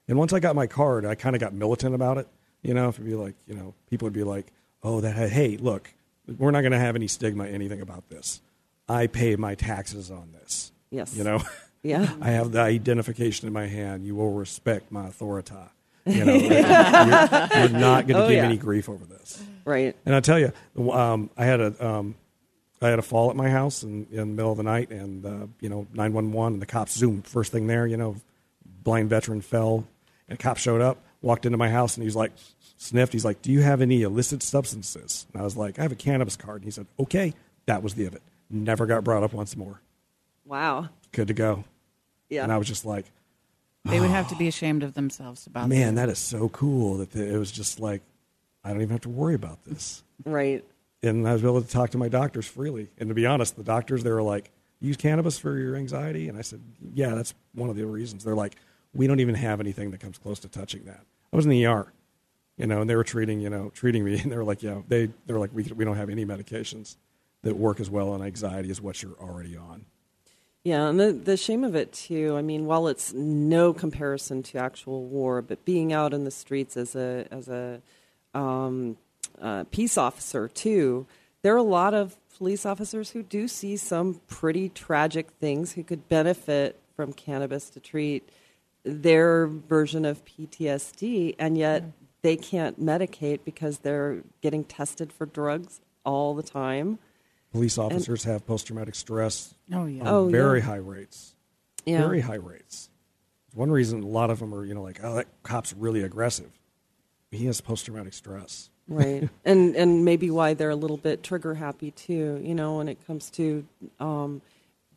And 0.08 0.16
once 0.16 0.32
I 0.32 0.40
got 0.40 0.56
my 0.56 0.68
card, 0.68 1.06
I 1.06 1.16
kind 1.16 1.36
of 1.36 1.40
got 1.40 1.54
militant 1.54 1.96
about 1.96 2.20
it. 2.20 2.28
You 2.62 2.76
know, 2.76 2.90
if 2.90 3.00
it'd 3.00 3.06
be 3.08 3.16
like, 3.16 3.34
you 3.48 3.56
know, 3.56 3.74
people 3.90 4.06
would 4.06 4.14
be 4.14 4.24
like, 4.24 4.52
oh, 4.84 5.02
that, 5.02 5.32
hey, 5.32 5.58
look, 5.58 5.92
we're 6.38 6.52
not 6.52 6.62
going 6.62 6.74
to 6.74 6.80
have 6.80 6.96
any 6.96 7.08
stigma, 7.08 7.48
anything 7.48 7.82
about 7.82 8.10
this. 8.10 8.42
I 8.88 9.08
pay 9.08 9.36
my 9.36 9.56
taxes 9.56 10.12
on 10.12 10.32
this. 10.34 10.72
Yes. 10.92 11.16
You 11.16 11.24
know, 11.24 11.42
Yeah. 11.84 12.12
I 12.22 12.32
have 12.32 12.52
the 12.52 12.60
identification 12.62 13.48
in 13.48 13.54
my 13.54 13.68
hand. 13.68 14.06
You 14.06 14.16
will 14.16 14.32
respect 14.32 14.92
my 14.92 15.08
authority. 15.08 15.54
You 16.06 16.26
know, 16.26 16.34
you're, 16.36 16.52
you're 16.52 17.70
not 17.80 18.08
going 18.08 18.08
to 18.08 18.24
Oh, 18.24 18.28
give 18.28 18.38
yeah. 18.38 18.44
any 18.44 18.58
grief 18.58 18.90
over 18.90 19.06
this. 19.06 19.42
Right. 19.66 19.96
And 20.06 20.16
I 20.16 20.20
tell 20.22 20.40
you, 20.40 20.52
um, 20.92 21.30
I 21.38 21.46
had 21.46 21.60
a 21.62 21.86
um, 21.86 22.16
I 22.82 22.88
had 22.90 22.98
a 23.00 23.02
fall 23.04 23.30
at 23.30 23.36
my 23.36 23.50
house 23.50 23.84
in, 23.84 24.08
in 24.10 24.18
the 24.18 24.26
middle 24.26 24.52
of 24.52 24.58
the 24.58 24.64
night, 24.64 24.90
and 24.90 25.26
uh, 25.26 25.48
you 25.60 25.70
know, 25.70 25.86
nine 25.94 26.14
one 26.14 26.32
one, 26.32 26.54
and 26.54 26.62
the 26.62 26.66
cops 26.66 26.98
zoomed 26.98 27.28
first 27.28 27.52
thing 27.52 27.68
there. 27.68 27.86
You 27.86 27.98
know, 27.98 28.16
blind 28.84 29.10
veteran 29.10 29.42
fell, 29.42 29.86
and 30.30 30.40
a 30.40 30.42
cop 30.42 30.58
showed 30.58 30.82
up, 30.82 30.98
walked 31.22 31.46
into 31.46 31.58
my 31.58 31.70
house, 31.70 31.96
and 31.98 32.04
he's 32.06 32.16
like, 32.16 32.32
sniffed. 32.78 33.12
He's 33.14 33.26
like, 33.26 33.42
"Do 33.42 33.52
you 33.52 33.62
have 33.62 33.82
any 33.82 34.02
illicit 34.02 34.42
substances?" 34.42 35.28
And 35.34 35.42
I 35.42 35.44
was 35.44 35.56
like, 35.58 35.78
"I 35.78 35.84
have 35.84 35.92
a 35.92 35.96
cannabis 35.96 36.36
card." 36.38 36.62
And 36.62 36.66
he 36.66 36.72
said, 36.72 36.88
"Okay." 37.00 37.34
That 37.66 37.84
was 37.84 37.94
the 37.94 38.06
of 38.06 38.16
it. 38.16 38.22
Never 38.50 38.86
got 38.88 39.04
brought 39.04 39.22
up 39.24 39.34
once 39.34 39.56
more. 39.56 39.80
Wow. 40.50 40.90
Good 41.12 41.28
to 41.30 41.34
go. 41.34 41.64
Yeah. 42.30 42.44
And 42.44 42.52
I 42.52 42.58
was 42.58 42.68
just 42.68 42.84
like, 42.86 43.06
They 43.86 44.00
would 44.00 44.10
have 44.10 44.28
to 44.30 44.36
be 44.36 44.48
ashamed 44.48 44.84
of 44.84 44.94
themselves 44.96 45.48
about 45.48 45.70
man, 45.70 45.96
that. 45.96 46.08
that 46.08 46.12
is 46.12 46.20
so 46.20 46.50
cool 46.50 46.98
that 46.98 47.12
the, 47.12 47.34
it 47.34 47.38
was 47.38 47.52
just 47.52 47.80
like, 47.80 48.02
I 48.64 48.70
don't 48.70 48.82
even 48.82 48.90
have 48.92 49.02
to 49.02 49.10
worry 49.10 49.36
about 49.36 49.64
this. 49.66 50.04
right. 50.26 50.66
and 51.02 51.28
I 51.28 51.34
was 51.34 51.44
able 51.44 51.62
to 51.62 51.68
talk 51.68 51.92
to 51.92 51.98
my 51.98 52.10
doctors 52.10 52.46
freely. 52.48 52.90
And 52.98 53.08
to 53.10 53.16
be 53.16 53.26
honest, 53.26 53.56
the 53.56 53.64
doctors 53.64 54.04
they 54.04 54.12
were 54.12 54.22
like, 54.24 54.52
"Use 54.82 54.98
cannabis 54.98 55.38
for 55.40 55.58
your 55.58 55.76
anxiety," 55.78 56.28
and 56.28 56.38
I 56.38 56.42
said, 56.42 56.60
"Yeah, 56.94 57.16
that's 57.16 57.34
one 57.54 57.70
of 57.70 57.78
the 57.78 57.86
reasons." 57.86 58.26
They're 58.26 58.36
like, 58.36 58.56
"We 58.94 59.08
don't 59.08 59.20
even 59.22 59.36
have 59.36 59.60
anything 59.62 59.92
that 59.92 60.00
comes 60.02 60.18
close 60.18 60.40
to 60.40 60.50
touching 60.50 60.84
that." 60.86 61.00
I 61.32 61.36
was 61.38 61.46
in 61.46 61.52
the 61.52 61.66
ER, 61.66 61.94
you 62.58 62.68
know, 62.68 62.82
and 62.82 62.90
they 62.90 62.96
were 62.98 63.06
treating, 63.06 63.40
you 63.40 63.50
know, 63.50 63.70
treating 63.74 64.04
me, 64.04 64.20
and 64.24 64.30
they 64.32 64.36
were 64.36 64.44
like, 64.44 64.62
"Yeah, 64.62 64.82
they 64.90 65.06
they 65.26 65.34
were 65.34 65.40
like, 65.40 65.52
we 65.54 65.64
we 65.64 65.86
don't 65.86 65.96
have 65.98 66.10
any 66.10 66.26
medications 66.26 66.98
that 67.44 67.56
work 67.56 67.80
as 67.80 67.90
well 67.90 68.10
on 68.12 68.22
anxiety 68.22 68.70
as 68.70 68.82
what 68.82 69.02
you're 69.02 69.18
already 69.22 69.56
on." 69.56 69.86
Yeah, 70.70 70.88
and 70.88 71.00
the 71.00 71.12
the 71.14 71.36
shame 71.36 71.64
of 71.64 71.74
it 71.74 71.92
too. 71.92 72.36
I 72.38 72.44
mean, 72.44 72.68
while 72.68 72.88
it's 72.88 73.12
no 73.12 73.74
comparison 73.74 74.44
to 74.44 74.60
actual 74.60 75.04
war, 75.04 75.42
but 75.42 75.66
being 75.66 75.92
out 75.92 76.14
in 76.14 76.26
the 76.26 76.32
streets 76.32 76.78
as 76.78 76.96
a 76.96 77.26
as 77.32 77.48
a 77.48 77.82
um, 78.36 78.96
uh, 79.42 79.64
peace 79.72 79.98
officer 79.98 80.48
too, 80.48 81.08
there 81.42 81.56
are 81.56 81.58
a 81.58 81.64
lot 81.64 81.96
of 81.96 82.18
police 82.38 82.68
officers 82.68 83.10
who 83.10 83.24
do 83.24 83.48
see 83.48 83.78
some 83.78 84.22
pretty 84.28 84.70
tragic 84.70 85.32
things 85.40 85.72
who 85.72 85.84
could 85.84 86.08
benefit 86.08 86.80
from 86.96 87.14
cannabis 87.14 87.72
to 87.72 87.80
treat 87.80 88.30
their 88.84 89.48
version 89.48 90.06
of 90.06 90.24
PTSD, 90.24 91.34
and 91.40 91.58
yet 91.58 91.84
they 92.22 92.36
can't 92.36 92.80
medicate 92.80 93.40
because 93.44 93.80
they're 93.80 94.22
getting 94.42 94.64
tested 94.64 95.12
for 95.12 95.26
drugs 95.26 95.82
all 96.06 96.36
the 96.36 96.44
time. 96.44 97.00
Police 97.52 97.78
officers 97.78 98.24
have 98.26 98.46
post 98.46 98.68
traumatic 98.68 98.96
stress 98.96 99.54
Oh 99.74 99.86
yeah. 99.86 100.02
on 100.02 100.08
Oh, 100.08 100.26
yeah. 100.28 100.32
very 100.32 100.62
high 100.62 100.76
rates. 100.78 101.34
Yeah. 101.86 102.02
Very 102.02 102.20
high 102.22 102.36
rates. 102.36 102.90
One 103.56 103.72
reason 103.72 104.04
a 104.04 104.08
lot 104.08 104.30
of 104.30 104.40
them 104.40 104.54
are, 104.54 104.64
you 104.64 104.76
know, 104.76 104.84
like, 104.84 105.00
oh, 105.04 105.16
that 105.16 105.28
cop's 105.42 105.74
really 105.74 106.04
aggressive. 106.04 106.52
He 107.32 107.46
has 107.48 107.62
post 107.62 107.86
traumatic 107.86 108.14
stress. 108.14 108.70
right 108.88 109.28
and 109.46 109.76
and 109.76 110.04
maybe 110.06 110.30
why 110.32 110.54
they're 110.56 110.70
a 110.72 110.76
little 110.76 110.98
bit 110.98 111.22
trigger 111.24 111.54
happy 111.56 111.92
too 111.92 112.42
you 112.44 112.56
know 112.56 112.78
when 112.78 112.88
it 112.90 112.98
comes 113.06 113.30
to 113.30 113.64
um, 114.00 114.42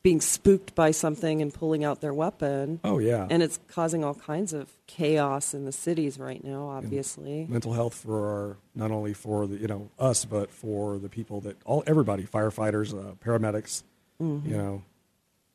being 0.02 0.20
spooked 0.20 0.74
by 0.74 0.90
something 0.90 1.40
and 1.40 1.54
pulling 1.54 1.84
out 1.84 2.00
their 2.00 2.12
weapon 2.14 2.80
Oh, 2.82 2.98
yeah. 2.98 3.26
and 3.30 3.42
it's 3.42 3.60
causing 3.68 4.02
all 4.04 4.14
kinds 4.14 4.52
of 4.52 4.68
chaos 4.88 5.54
in 5.54 5.64
the 5.64 5.70
cities 5.72 6.18
right 6.18 6.42
now 6.42 6.68
obviously 6.68 7.46
mental 7.48 7.72
health 7.72 7.94
for 7.94 8.26
our, 8.26 8.56
not 8.74 8.90
only 8.90 9.14
for 9.14 9.46
the, 9.46 9.56
you 9.56 9.68
know 9.68 9.90
us, 9.98 10.24
but 10.24 10.50
for 10.50 10.98
the 10.98 11.08
people 11.08 11.40
that 11.42 11.56
all 11.64 11.84
everybody, 11.86 12.24
firefighters, 12.24 12.92
uh, 12.92 13.12
paramedics. 13.24 13.82
You 14.20 14.40
know, 14.56 14.82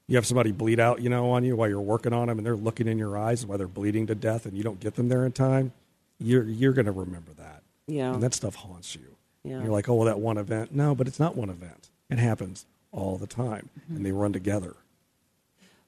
you 0.07 0.17
have 0.17 0.25
somebody 0.25 0.51
bleed 0.51 0.77
out, 0.77 1.01
you 1.01 1.09
know, 1.09 1.31
on 1.31 1.45
you 1.45 1.55
while 1.55 1.69
you're 1.69 1.79
working 1.79 2.11
on 2.11 2.27
them, 2.27 2.37
and 2.37 2.45
they're 2.45 2.55
looking 2.57 2.85
in 2.87 2.97
your 2.97 3.17
eyes 3.17 3.45
while 3.45 3.57
they're 3.57 3.65
bleeding 3.67 4.07
to 4.07 4.15
death, 4.15 4.45
and 4.45 4.57
you 4.57 4.63
don't 4.63 4.79
get 4.81 4.95
them 4.95 5.07
there 5.07 5.25
in 5.25 5.31
time. 5.31 5.71
You're 6.19 6.43
you're 6.43 6.73
going 6.73 6.85
to 6.85 6.91
remember 6.91 7.31
that, 7.37 7.63
yeah 7.87 8.13
and 8.13 8.21
that 8.23 8.33
stuff 8.33 8.55
haunts 8.55 8.93
you. 8.93 9.15
Yeah. 9.45 9.53
And 9.55 9.63
you're 9.63 9.71
like, 9.71 9.87
oh, 9.87 9.93
well, 9.95 10.05
that 10.07 10.19
one 10.19 10.37
event. 10.37 10.73
No, 10.75 10.95
but 10.95 11.07
it's 11.07 11.19
not 11.19 11.37
one 11.37 11.49
event. 11.49 11.89
It 12.09 12.19
happens 12.19 12.65
all 12.97 13.15
the 13.17 13.27
time, 13.27 13.65
and 13.89 14.01
they 14.05 14.11
run 14.11 14.33
together. 14.33 14.73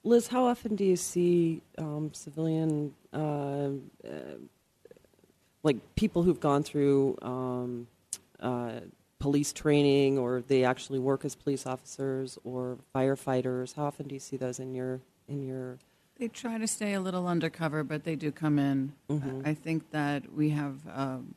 liz 0.04 0.28
how 0.28 0.44
often 0.52 0.76
do 0.76 0.86
you 0.92 0.96
see 0.96 1.62
um, 1.78 2.04
civilian 2.14 2.94
uh, 3.14 3.70
uh, 4.14 4.38
like 5.68 5.78
people 5.96 6.22
who've 6.24 6.40
gone 6.50 6.64
through 6.70 7.18
um, 7.22 7.72
uh, 8.40 8.80
police 9.20 9.52
training 9.52 10.18
or 10.18 10.42
they 10.52 10.62
actually 10.64 11.00
work 11.00 11.22
as 11.26 11.36
police 11.36 11.66
officers 11.74 12.38
or 12.50 12.62
firefighters 12.96 13.76
how 13.76 13.84
often 13.90 14.08
do 14.08 14.14
you 14.16 14.24
see 14.30 14.38
those 14.38 14.58
in 14.66 14.74
your 14.80 14.94
in 15.28 15.40
your 15.52 15.78
They 16.20 16.28
try 16.44 16.56
to 16.58 16.68
stay 16.68 16.92
a 17.00 17.02
little 17.08 17.28
undercover, 17.36 17.84
but 17.92 18.04
they 18.04 18.16
do 18.26 18.30
come 18.44 18.58
in. 18.70 18.78
I 19.10 19.52
I 19.52 19.54
think 19.66 19.80
that 19.92 20.20
we 20.40 20.48
have 20.62 20.76
um, 21.04 21.36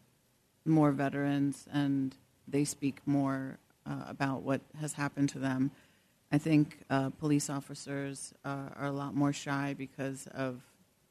more 0.64 0.90
veterans, 1.04 1.66
and 1.72 2.16
they 2.54 2.64
speak 2.64 2.96
more 3.06 3.58
uh, 3.86 4.04
about 4.08 4.42
what 4.42 4.60
has 4.80 4.92
happened 4.94 5.28
to 5.30 5.38
them. 5.38 5.70
I 6.30 6.38
think 6.38 6.78
uh, 6.88 7.10
police 7.10 7.50
officers 7.50 8.32
uh, 8.44 8.70
are 8.76 8.86
a 8.86 8.92
lot 8.92 9.14
more 9.14 9.32
shy 9.32 9.74
because 9.76 10.26
of 10.28 10.62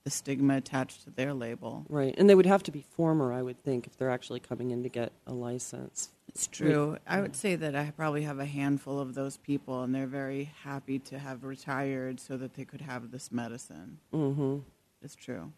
the 0.03 0.09
stigma 0.09 0.57
attached 0.57 1.03
to 1.03 1.11
their 1.11 1.33
label. 1.33 1.85
Right, 1.87 2.15
and 2.17 2.27
they 2.27 2.33
would 2.33 2.47
have 2.47 2.63
to 2.63 2.71
be 2.71 2.81
former, 2.81 3.31
I 3.31 3.43
would 3.43 3.63
think, 3.63 3.85
if 3.85 3.97
they're 3.97 4.09
actually 4.09 4.39
coming 4.39 4.71
in 4.71 4.81
to 4.81 4.89
get 4.89 5.11
a 5.27 5.33
license. 5.33 6.09
It's 6.27 6.47
true. 6.47 6.97
I 7.05 7.21
would 7.21 7.35
say 7.35 7.55
that 7.55 7.75
I 7.75 7.91
probably 7.95 8.23
have 8.23 8.39
a 8.39 8.45
handful 8.45 8.99
of 8.99 9.13
those 9.13 9.37
people, 9.37 9.83
and 9.83 9.93
they're 9.93 10.07
very 10.07 10.51
happy 10.63 10.97
to 10.99 11.19
have 11.19 11.43
retired 11.43 12.19
so 12.19 12.37
that 12.37 12.55
they 12.55 12.65
could 12.65 12.81
have 12.81 13.11
this 13.11 13.31
medicine. 13.31 13.99
Mm-hmm. 14.13 14.59
It's 15.03 15.15
true. 15.15 15.51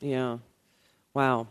Yeah. 0.00 0.38
Wow. 1.14 1.48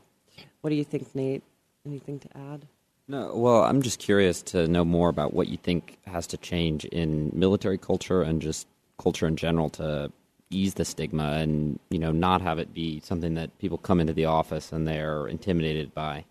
What 0.61 0.69
do 0.69 0.75
you 0.75 0.83
think, 0.83 1.13
Nate? 1.15 1.43
Anything 1.85 2.19
to 2.19 2.37
add? 2.37 2.67
No, 3.09 3.33
well, 3.35 3.63
I'm 3.63 3.81
just 3.81 3.99
curious 3.99 4.41
to 4.43 4.67
know 4.67 4.83
more 4.83 5.07
about 5.07 5.33
what 5.33 5.47
you 5.47 5.57
think 5.57 5.97
has 6.05 6.27
to 6.27 6.37
change 6.37 6.83
in 6.85 7.31
military 7.33 7.77
culture 7.77 8.21
and 8.21 8.41
just 8.41 8.67
culture 8.99 9.27
in 9.27 9.37
general 9.37 9.69
to 9.69 10.11
ease 10.49 10.73
the 10.73 10.85
stigma 10.85 11.33
and 11.33 11.77
you 11.89 11.99
know 11.99 12.11
not 12.11 12.41
have 12.41 12.57
it 12.57 12.73
be 12.73 13.01
something 13.01 13.33
that 13.35 13.57
people 13.59 13.77
come 13.77 13.99
into 13.99 14.13
the 14.13 14.25
office 14.25 14.71
and 14.71 14.87
they're 14.87 15.27
intimidated 15.27 15.93
by. 15.93 16.25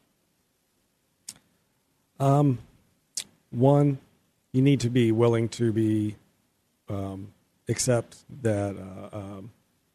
Um, 2.18 2.59
one, 3.51 3.99
you 4.53 4.62
need 4.62 4.81
to 4.81 4.91
be 4.91 5.12
willing 5.12 5.49
to 5.51 5.72
be 5.72 6.16
um, 6.89 7.33
accept 7.68 8.18
that 8.43 8.77
uh, 8.77 9.16
um, 9.16 9.51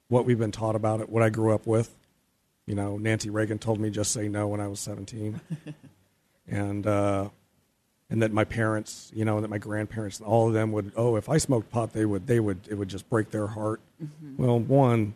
what 0.08 0.26
we've 0.26 0.38
been 0.38 0.52
taught 0.52 0.76
about 0.76 1.00
it, 1.02 1.10
what 1.10 1.24
I 1.24 1.30
grew 1.30 1.54
up 1.54 1.66
with. 1.66 1.96
You 2.66 2.76
know, 2.76 2.98
Nancy 2.98 3.30
Reagan 3.30 3.60
told 3.60 3.80
me 3.80 3.90
just 3.90 4.12
say 4.12 4.28
no 4.28 4.48
when 4.48 4.60
I 4.60 4.68
was 4.68 4.80
17, 4.80 5.42
and 6.52 6.86
uh, 6.86 7.30
and 8.10 8.22
that 8.22 8.32
my 8.32 8.44
parents, 8.44 9.10
you 9.16 9.26
know, 9.26 9.42
that 9.42 9.50
my 9.50 9.58
grandparents, 9.58 10.22
all 10.22 10.50
of 10.50 10.54
them 10.54 10.72
would, 10.74 10.92
oh, 10.96 11.16
if 11.16 11.30
I 11.30 11.38
smoked 11.38 11.72
pot, 11.72 11.94
they 11.94 12.06
would, 12.06 12.28
they 12.28 12.40
would, 12.42 12.68
it 12.70 12.76
would 12.76 12.90
just 12.90 13.10
break 13.10 13.32
their 13.32 13.48
heart. 13.48 13.80
Well, 14.38 14.60
one, 14.60 15.16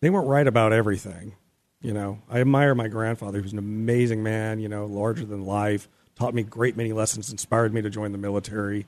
they 0.00 0.08
weren't 0.08 0.26
right 0.26 0.46
about 0.46 0.72
everything. 0.72 1.34
You 1.82 1.92
know, 1.92 2.20
I 2.30 2.40
admire 2.40 2.74
my 2.74 2.88
grandfather, 2.88 3.40
who's 3.40 3.52
an 3.52 3.58
amazing 3.58 4.22
man. 4.22 4.58
You 4.58 4.68
know, 4.68 4.86
larger 4.86 5.26
than 5.26 5.44
life, 5.44 5.86
taught 6.16 6.32
me 6.32 6.42
great 6.42 6.76
many 6.76 6.92
lessons, 6.92 7.30
inspired 7.30 7.74
me 7.74 7.82
to 7.82 7.90
join 7.90 8.12
the 8.12 8.18
military. 8.18 8.86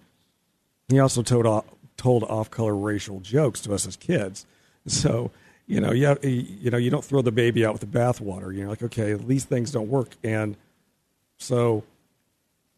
He 0.88 0.98
also 0.98 1.22
told 1.22 1.46
off, 1.46 1.66
told 1.96 2.24
off-color 2.24 2.74
racial 2.74 3.20
jokes 3.20 3.60
to 3.60 3.74
us 3.74 3.86
as 3.86 3.96
kids. 3.96 4.46
So, 4.86 5.30
you 5.66 5.80
know, 5.80 5.92
you, 5.92 6.16
you 6.22 6.70
know, 6.70 6.78
you 6.78 6.90
don't 6.90 7.04
throw 7.04 7.20
the 7.22 7.30
baby 7.30 7.66
out 7.66 7.74
with 7.74 7.82
the 7.82 7.98
bathwater. 7.98 8.56
You're 8.56 8.66
like, 8.66 8.82
okay, 8.82 9.12
these 9.12 9.44
things 9.44 9.70
don't 9.70 9.88
work, 9.88 10.16
and 10.24 10.56
so 11.40 11.82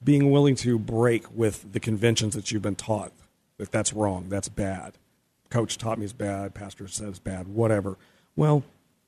being 0.02 0.30
willing 0.30 0.54
to 0.56 0.78
break 0.78 1.24
with 1.34 1.72
the 1.72 1.80
conventions 1.80 2.34
that 2.34 2.50
you've 2.50 2.62
been 2.62 2.76
taught 2.76 3.12
that 3.58 3.70
that's 3.70 3.92
wrong, 3.92 4.28
that's 4.28 4.48
bad. 4.48 4.94
Coach 5.50 5.76
taught 5.76 5.98
me 5.98 6.04
it's 6.04 6.12
bad, 6.12 6.54
pastor 6.54 6.84
it's 6.84 7.18
bad, 7.18 7.48
whatever. 7.48 7.98
Well, 8.34 8.62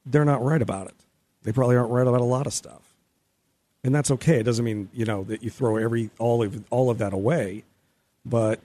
they're 0.05 0.24
not 0.24 0.44
right 0.44 0.61
about 0.61 0.88
it. 0.88 0.94
They 1.42 1.52
probably 1.52 1.76
aren't 1.76 1.90
right 1.90 2.07
about 2.07 2.20
a 2.20 2.24
lot 2.24 2.46
of 2.46 2.52
stuff. 2.52 2.82
And 3.82 3.94
that's 3.94 4.11
okay. 4.11 4.40
It 4.40 4.42
doesn't 4.42 4.64
mean, 4.64 4.88
you 4.92 5.05
know, 5.05 5.24
that 5.24 5.42
you 5.42 5.50
throw 5.50 5.76
every 5.76 6.11
all 6.18 6.42
of 6.42 6.62
all 6.70 6.90
of 6.90 6.98
that 6.98 7.12
away, 7.12 7.64
but 8.24 8.61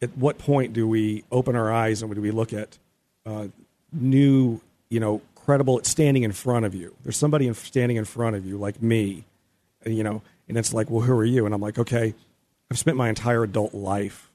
at 0.00 0.16
what 0.16 0.38
point 0.38 0.72
do 0.72 0.88
we 0.88 1.24
open 1.30 1.54
our 1.54 1.72
eyes 1.72 2.02
and 2.02 2.14
do 2.14 2.20
we 2.20 2.30
look 2.30 2.52
at 2.52 2.78
uh, 3.26 3.48
new, 3.92 4.60
you 4.88 5.00
know, 5.00 5.20
credible 5.34 5.80
standing 5.84 6.22
in 6.22 6.32
front 6.32 6.64
of 6.64 6.74
you? 6.74 6.94
There's 7.02 7.16
somebody 7.16 7.52
standing 7.54 7.96
in 7.96 8.04
front 8.04 8.36
of 8.36 8.46
you, 8.46 8.58
like 8.58 8.82
me, 8.82 9.24
you 9.86 10.02
know, 10.02 10.22
and 10.48 10.58
it's 10.58 10.72
like, 10.72 10.90
well, 10.90 11.02
who 11.02 11.12
are 11.14 11.24
you? 11.24 11.46
And 11.46 11.54
I'm 11.54 11.60
like, 11.60 11.78
okay, 11.78 12.14
I've 12.70 12.78
spent 12.78 12.96
my 12.96 13.08
entire 13.08 13.42
adult 13.42 13.74
life 13.74 14.30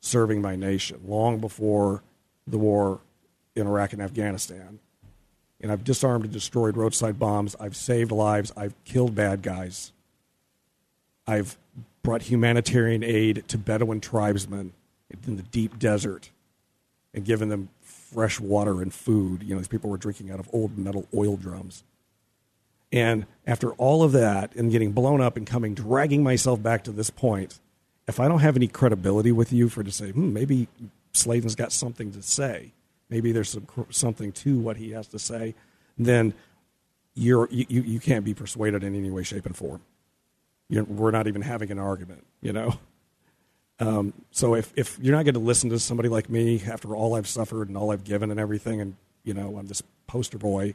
serving 0.00 0.42
my 0.42 0.56
nation, 0.56 1.00
long 1.06 1.38
before 1.38 2.02
the 2.46 2.58
war 2.58 3.00
in 3.56 3.66
Iraq 3.66 3.92
and 3.92 4.02
Afghanistan. 4.02 4.78
And 5.60 5.72
I've 5.72 5.84
disarmed 5.84 6.24
and 6.24 6.32
destroyed 6.32 6.76
roadside 6.76 7.18
bombs. 7.18 7.56
I've 7.58 7.76
saved 7.76 8.12
lives. 8.12 8.52
I've 8.56 8.74
killed 8.84 9.14
bad 9.14 9.42
guys. 9.42 9.92
I've 11.26 11.56
brought 12.02 12.22
humanitarian 12.22 13.02
aid 13.02 13.44
to 13.48 13.56
Bedouin 13.56 14.00
tribesmen 14.00 14.72
in 15.26 15.36
the 15.36 15.42
deep 15.42 15.78
desert 15.78 16.30
and 17.14 17.24
given 17.24 17.48
them 17.48 17.70
fresh 17.80 18.38
water 18.38 18.82
and 18.82 18.92
food. 18.92 19.42
You 19.42 19.54
know, 19.54 19.60
these 19.60 19.68
people 19.68 19.88
were 19.88 19.96
drinking 19.96 20.30
out 20.30 20.38
of 20.38 20.50
old 20.52 20.76
metal 20.76 21.06
oil 21.14 21.36
drums. 21.36 21.82
And 22.94 23.26
after 23.44 23.72
all 23.72 24.04
of 24.04 24.12
that 24.12 24.54
and 24.54 24.70
getting 24.70 24.92
blown 24.92 25.20
up 25.20 25.36
and 25.36 25.44
coming, 25.44 25.74
dragging 25.74 26.22
myself 26.22 26.62
back 26.62 26.84
to 26.84 26.92
this 26.92 27.10
point, 27.10 27.58
if 28.06 28.20
I 28.20 28.28
don't 28.28 28.38
have 28.38 28.54
any 28.54 28.68
credibility 28.68 29.32
with 29.32 29.52
you 29.52 29.68
for 29.68 29.82
to 29.82 29.90
say, 29.90 30.12
hmm, 30.12 30.32
maybe 30.32 30.68
Slaydon's 31.12 31.56
got 31.56 31.72
something 31.72 32.12
to 32.12 32.22
say, 32.22 32.72
maybe 33.10 33.32
there's 33.32 33.48
some, 33.48 33.66
something 33.90 34.30
to 34.30 34.60
what 34.60 34.76
he 34.76 34.92
has 34.92 35.08
to 35.08 35.18
say, 35.18 35.56
then 35.98 36.34
you're, 37.14 37.48
you, 37.50 37.82
you 37.82 37.98
can't 37.98 38.24
be 38.24 38.32
persuaded 38.32 38.84
in 38.84 38.94
any 38.94 39.10
way, 39.10 39.24
shape, 39.24 39.44
and 39.44 39.56
form. 39.56 39.80
You're, 40.68 40.84
we're 40.84 41.10
not 41.10 41.26
even 41.26 41.42
having 41.42 41.72
an 41.72 41.80
argument, 41.80 42.24
you 42.42 42.52
know? 42.52 42.78
Um, 43.80 44.12
so 44.30 44.54
if, 44.54 44.72
if 44.76 45.00
you're 45.00 45.16
not 45.16 45.24
going 45.24 45.34
to 45.34 45.40
listen 45.40 45.68
to 45.70 45.80
somebody 45.80 46.08
like 46.08 46.30
me 46.30 46.62
after 46.64 46.94
all 46.94 47.16
I've 47.16 47.26
suffered 47.26 47.66
and 47.66 47.76
all 47.76 47.90
I've 47.90 48.04
given 48.04 48.30
and 48.30 48.38
everything, 48.38 48.80
and, 48.80 48.94
you 49.24 49.34
know, 49.34 49.58
I'm 49.58 49.66
this 49.66 49.82
poster 50.06 50.38
boy 50.38 50.74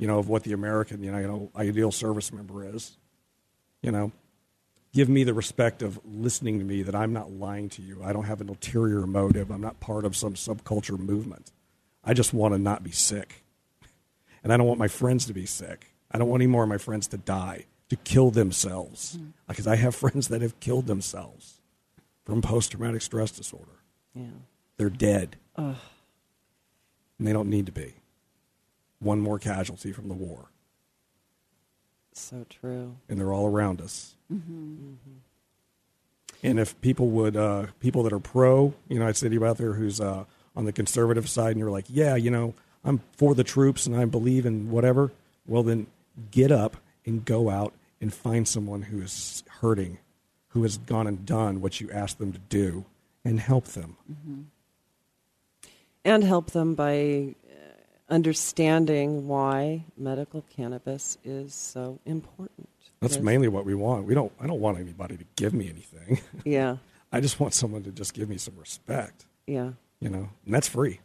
you 0.00 0.06
know, 0.06 0.18
of 0.18 0.30
what 0.30 0.44
the 0.44 0.52
American, 0.52 1.04
you 1.04 1.12
know, 1.12 1.50
ideal 1.54 1.92
service 1.92 2.32
member 2.32 2.64
is. 2.64 2.96
You 3.82 3.92
know, 3.92 4.12
give 4.94 5.10
me 5.10 5.24
the 5.24 5.34
respect 5.34 5.82
of 5.82 6.00
listening 6.06 6.58
to 6.58 6.64
me 6.64 6.82
that 6.82 6.94
I'm 6.94 7.12
not 7.12 7.30
lying 7.30 7.68
to 7.70 7.82
you. 7.82 8.02
I 8.02 8.14
don't 8.14 8.24
have 8.24 8.40
an 8.40 8.48
ulterior 8.48 9.06
motive. 9.06 9.50
I'm 9.50 9.60
not 9.60 9.78
part 9.78 10.06
of 10.06 10.16
some 10.16 10.34
subculture 10.34 10.98
movement. 10.98 11.52
I 12.02 12.14
just 12.14 12.32
want 12.32 12.54
to 12.54 12.58
not 12.58 12.82
be 12.82 12.90
sick. 12.90 13.44
And 14.42 14.54
I 14.54 14.56
don't 14.56 14.66
want 14.66 14.78
my 14.78 14.88
friends 14.88 15.26
to 15.26 15.34
be 15.34 15.44
sick. 15.44 15.92
I 16.10 16.16
don't 16.16 16.28
want 16.28 16.40
any 16.40 16.50
more 16.50 16.62
of 16.62 16.68
my 16.70 16.78
friends 16.78 17.06
to 17.08 17.18
die, 17.18 17.66
to 17.90 17.96
kill 17.96 18.30
themselves. 18.30 19.18
Mm. 19.18 19.32
Because 19.48 19.66
I 19.66 19.76
have 19.76 19.94
friends 19.94 20.28
that 20.28 20.40
have 20.40 20.58
killed 20.60 20.86
themselves 20.86 21.60
from 22.24 22.40
post 22.40 22.70
traumatic 22.70 23.02
stress 23.02 23.30
disorder. 23.30 23.82
Yeah. 24.14 24.24
They're 24.78 24.88
dead. 24.88 25.36
Ugh. 25.56 25.76
And 27.18 27.28
they 27.28 27.34
don't 27.34 27.50
need 27.50 27.66
to 27.66 27.72
be 27.72 27.92
one 29.00 29.20
more 29.20 29.38
casualty 29.38 29.92
from 29.92 30.08
the 30.08 30.14
war. 30.14 30.50
So 32.12 32.46
true. 32.48 32.96
And 33.08 33.18
they're 33.18 33.32
all 33.32 33.46
around 33.46 33.80
us. 33.80 34.14
Mm-hmm. 34.32 34.52
Mm-hmm. 34.52 35.16
And 36.42 36.58
if 36.58 36.80
people 36.80 37.08
would, 37.10 37.36
uh, 37.36 37.66
people 37.80 38.02
that 38.04 38.12
are 38.12 38.20
pro, 38.20 38.74
you 38.88 38.98
know, 38.98 39.06
I'd 39.06 39.16
say 39.16 39.28
to 39.28 39.34
you 39.34 39.44
out 39.44 39.58
there 39.58 39.74
who's 39.74 40.00
uh, 40.00 40.24
on 40.56 40.64
the 40.64 40.72
conservative 40.72 41.28
side, 41.28 41.50
and 41.50 41.58
you're 41.58 41.70
like, 41.70 41.86
yeah, 41.88 42.16
you 42.16 42.30
know, 42.30 42.54
I'm 42.84 43.00
for 43.16 43.34
the 43.34 43.44
troops 43.44 43.86
and 43.86 43.94
I 43.94 44.04
believe 44.06 44.46
in 44.46 44.70
whatever. 44.70 45.12
Well, 45.46 45.62
then 45.62 45.86
get 46.30 46.50
up 46.50 46.76
and 47.04 47.24
go 47.24 47.50
out 47.50 47.74
and 48.00 48.12
find 48.12 48.48
someone 48.48 48.82
who 48.82 49.02
is 49.02 49.42
hurting, 49.60 49.98
who 50.48 50.62
has 50.62 50.78
gone 50.78 51.06
and 51.06 51.26
done 51.26 51.60
what 51.60 51.80
you 51.80 51.90
asked 51.90 52.18
them 52.18 52.32
to 52.32 52.38
do, 52.38 52.86
and 53.24 53.38
help 53.38 53.66
them. 53.66 53.96
Mm-hmm. 54.10 54.40
And 56.04 56.24
help 56.24 56.52
them 56.52 56.74
by 56.74 57.34
understanding 58.10 59.28
why 59.28 59.84
medical 59.96 60.44
cannabis 60.54 61.16
is 61.24 61.54
so 61.54 61.98
important. 62.04 62.68
That's 63.00 63.14
yes. 63.14 63.22
mainly 63.22 63.48
what 63.48 63.64
we 63.64 63.74
want. 63.74 64.06
We 64.06 64.14
don't. 64.14 64.32
I 64.40 64.46
don't 64.46 64.60
want 64.60 64.78
anybody 64.78 65.16
to 65.16 65.24
give 65.36 65.54
me 65.54 65.68
anything. 65.68 66.20
Yeah. 66.44 66.76
I 67.12 67.20
just 67.20 67.40
want 67.40 67.54
someone 67.54 67.82
to 67.84 67.90
just 67.90 68.14
give 68.14 68.28
me 68.28 68.36
some 68.36 68.54
respect. 68.56 69.26
Yeah. 69.46 69.72
You 69.98 70.10
know, 70.10 70.28
and 70.44 70.54
that's 70.54 70.68
free. 70.68 71.00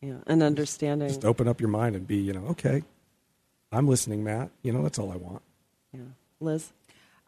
Yeah, 0.00 0.16
and 0.26 0.42
understanding. 0.42 1.08
Just 1.08 1.24
open 1.24 1.46
up 1.46 1.60
your 1.60 1.68
mind 1.68 1.94
and 1.94 2.06
be, 2.06 2.16
you 2.16 2.32
know, 2.32 2.46
okay, 2.48 2.82
I'm 3.70 3.86
listening, 3.86 4.24
Matt. 4.24 4.50
You 4.62 4.72
know, 4.72 4.82
that's 4.82 4.98
all 4.98 5.12
I 5.12 5.16
want. 5.16 5.42
Yeah, 5.92 6.00
Liz. 6.40 6.72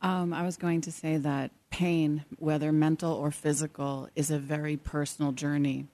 Um, 0.00 0.32
I 0.32 0.42
was 0.42 0.56
going 0.56 0.80
to 0.82 0.92
say 0.92 1.18
that 1.18 1.50
pain, 1.70 2.24
whether 2.38 2.72
mental 2.72 3.12
or 3.12 3.30
physical, 3.30 4.08
is 4.16 4.30
a 4.30 4.38
very 4.38 4.76
personal 4.76 5.32
journey, 5.32 5.86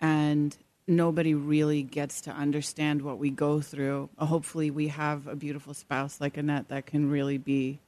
and 0.00 0.56
nobody 0.86 1.34
really 1.34 1.82
gets 1.82 2.22
to 2.22 2.30
understand 2.30 3.02
what 3.02 3.18
we 3.18 3.30
go 3.30 3.60
through. 3.60 4.10
Hopefully, 4.18 4.70
we 4.70 4.88
have 4.88 5.26
a 5.26 5.36
beautiful 5.36 5.74
spouse 5.74 6.20
like 6.20 6.36
Annette 6.36 6.68
that 6.68 6.86
can 6.86 7.10
really 7.10 7.38
be 7.38 7.80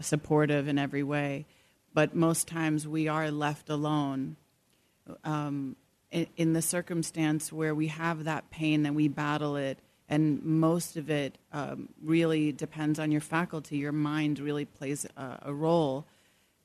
supportive 0.00 0.68
in 0.68 0.78
every 0.78 1.02
way. 1.02 1.46
But 1.94 2.14
most 2.14 2.48
times, 2.48 2.86
we 2.86 3.08
are 3.08 3.30
left 3.30 3.70
alone 3.70 4.36
um, 5.24 5.76
in, 6.10 6.26
in, 6.36 6.52
the 6.52 6.62
circumstance 6.62 7.52
where 7.52 7.74
we 7.74 7.86
have 7.86 8.24
that 8.24 8.50
pain 8.50 8.84
and 8.84 8.96
we 8.96 9.08
battle 9.08 9.56
it. 9.56 9.78
And 10.08 10.42
most 10.42 10.96
of 10.96 11.10
it 11.10 11.38
um, 11.52 11.88
really 12.02 12.52
depends 12.52 12.98
on 12.98 13.10
your 13.10 13.20
faculty. 13.20 13.78
Your 13.78 13.92
mind 13.92 14.38
really 14.38 14.64
plays 14.64 15.06
a, 15.16 15.38
a 15.42 15.54
role. 15.54 16.04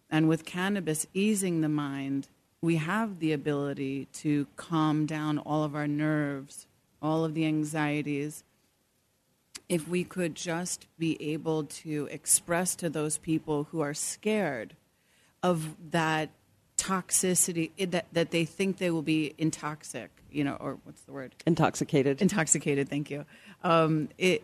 And 0.09 0.27
with 0.27 0.43
cannabis, 0.43 1.07
easing 1.13 1.61
the 1.61 1.69
mind 1.69 2.27
we 2.61 2.75
have 2.75 3.19
the 3.19 3.33
ability 3.33 4.07
to 4.13 4.47
calm 4.55 5.05
down 5.05 5.39
all 5.39 5.63
of 5.63 5.75
our 5.75 5.87
nerves, 5.87 6.67
all 7.01 7.25
of 7.25 7.33
the 7.33 7.45
anxieties. 7.45 8.43
If 9.67 9.87
we 9.87 10.03
could 10.03 10.35
just 10.35 10.87
be 10.99 11.21
able 11.33 11.63
to 11.63 12.07
express 12.11 12.75
to 12.75 12.89
those 12.89 13.17
people 13.17 13.67
who 13.71 13.81
are 13.81 13.93
scared 13.93 14.75
of 15.41 15.75
that 15.91 16.29
toxicity 16.77 17.71
eh, 17.79 17.85
that, 17.89 18.05
that 18.11 18.31
they 18.31 18.45
think 18.45 18.77
they 18.77 18.91
will 18.91 19.01
be 19.01 19.33
intoxic, 19.39 20.09
you 20.31 20.43
know, 20.43 20.55
or 20.59 20.77
what's 20.83 21.01
the 21.03 21.13
word? 21.13 21.33
Intoxicated. 21.45 22.21
Intoxicated, 22.21 22.89
thank 22.89 23.09
you. 23.09 23.25
Um, 23.63 24.09
it, 24.17 24.43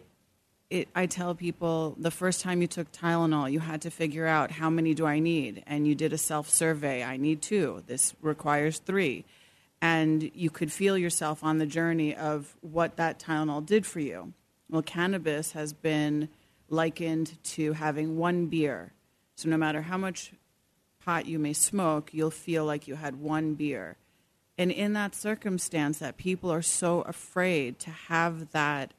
it, 0.69 0.89
I 0.93 1.05
tell 1.05 1.33
people 1.33 1.95
the 1.97 2.11
first 2.11 2.41
time 2.41 2.61
you 2.61 2.67
took 2.67 2.91
Tylenol, 2.91 3.51
you 3.51 3.59
had 3.59 3.81
to 3.83 3.91
figure 3.91 4.27
out 4.27 4.51
how 4.51 4.69
many 4.69 4.93
do 4.93 5.05
I 5.05 5.19
need, 5.19 5.63
and 5.65 5.87
you 5.87 5.95
did 5.95 6.13
a 6.13 6.17
self 6.17 6.49
survey. 6.49 7.03
I 7.03 7.17
need 7.17 7.41
two. 7.41 7.83
This 7.87 8.13
requires 8.21 8.79
three, 8.79 9.23
and 9.81 10.29
you 10.33 10.49
could 10.49 10.71
feel 10.71 10.97
yourself 10.97 11.43
on 11.43 11.57
the 11.57 11.65
journey 11.65 12.15
of 12.15 12.55
what 12.61 12.97
that 12.97 13.19
Tylenol 13.19 13.65
did 13.65 13.85
for 13.85 13.99
you. 13.99 14.33
Well, 14.69 14.81
cannabis 14.81 15.53
has 15.53 15.71
been 15.71 16.27
likened 16.69 17.41
to 17.43 17.73
having 17.73 18.17
one 18.17 18.47
beer. 18.47 18.91
So 19.35 19.47
no 19.49 19.55
matter 19.55 19.83
how 19.83 19.97
much 19.97 20.33
pot 20.99 21.25
you 21.25 21.39
may 21.39 21.53
smoke, 21.53 22.09
you'll 22.11 22.31
feel 22.31 22.65
like 22.65 22.87
you 22.87 22.95
had 22.95 23.21
one 23.21 23.53
beer. 23.53 23.95
And 24.57 24.71
in 24.71 24.93
that 24.93 25.15
circumstance, 25.15 25.99
that 25.99 26.17
people 26.17 26.51
are 26.51 26.63
so 26.63 27.01
afraid 27.01 27.79
to 27.79 27.91
have 27.91 28.51
that 28.51 28.93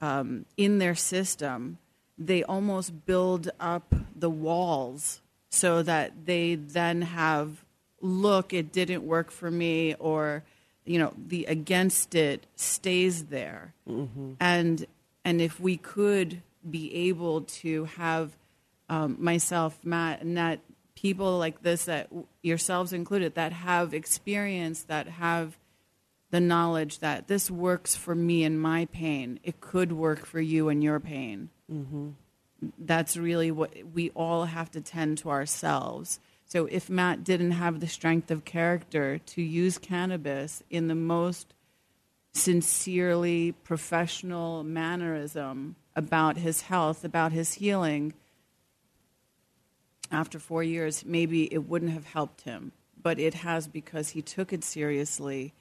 um, 0.00 0.46
in 0.56 0.78
their 0.78 0.94
system, 0.94 1.78
they 2.18 2.42
almost 2.42 3.06
build 3.06 3.50
up 3.58 3.94
the 4.14 4.30
walls 4.30 5.20
so 5.50 5.82
that 5.82 6.26
they 6.26 6.54
then 6.54 7.02
have, 7.02 7.64
look, 8.00 8.52
it 8.52 8.72
didn't 8.72 9.04
work 9.04 9.30
for 9.30 9.50
me, 9.50 9.94
or 9.98 10.44
you 10.84 10.98
know, 10.98 11.12
the 11.16 11.44
against 11.44 12.14
it 12.14 12.46
stays 12.56 13.26
there. 13.26 13.74
Mm-hmm. 13.88 14.32
And 14.40 14.86
and 15.24 15.40
if 15.40 15.60
we 15.60 15.76
could 15.76 16.42
be 16.68 16.94
able 17.08 17.42
to 17.42 17.84
have 17.84 18.36
um, 18.88 19.16
myself, 19.18 19.78
Matt, 19.84 20.20
and 20.22 20.36
that 20.36 20.60
people 20.94 21.38
like 21.38 21.62
this, 21.62 21.84
that 21.86 22.10
yourselves 22.42 22.92
included, 22.92 23.34
that 23.34 23.52
have 23.52 23.94
experience, 23.94 24.82
that 24.84 25.08
have 25.08 25.56
the 26.30 26.40
knowledge 26.40 27.00
that 27.00 27.28
this 27.28 27.50
works 27.50 27.96
for 27.96 28.14
me 28.14 28.44
and 28.44 28.60
my 28.60 28.86
pain, 28.86 29.40
it 29.42 29.60
could 29.60 29.92
work 29.92 30.24
for 30.24 30.40
you 30.40 30.68
and 30.68 30.82
your 30.82 31.00
pain. 31.00 31.50
Mm-hmm. 31.70 32.10
That's 32.78 33.16
really 33.16 33.50
what 33.50 33.74
we 33.92 34.10
all 34.10 34.44
have 34.44 34.70
to 34.72 34.80
tend 34.80 35.18
to 35.18 35.30
ourselves. 35.30 36.20
So 36.46 36.66
if 36.66 36.90
Matt 36.90 37.24
didn't 37.24 37.52
have 37.52 37.80
the 37.80 37.88
strength 37.88 38.30
of 38.30 38.44
character 38.44 39.18
to 39.18 39.42
use 39.42 39.78
cannabis 39.78 40.62
in 40.68 40.88
the 40.88 40.94
most 40.94 41.54
sincerely 42.32 43.52
professional 43.52 44.62
mannerism 44.62 45.76
about 45.96 46.36
his 46.36 46.62
health, 46.62 47.04
about 47.04 47.32
his 47.32 47.54
healing, 47.54 48.14
after 50.12 50.38
four 50.38 50.62
years, 50.62 51.04
maybe 51.04 51.52
it 51.52 51.68
wouldn't 51.68 51.92
have 51.92 52.06
helped 52.06 52.42
him. 52.42 52.72
But 53.00 53.18
it 53.18 53.34
has 53.34 53.66
because 53.66 54.10
he 54.10 54.22
took 54.22 54.52
it 54.52 54.62
seriously 54.62 55.54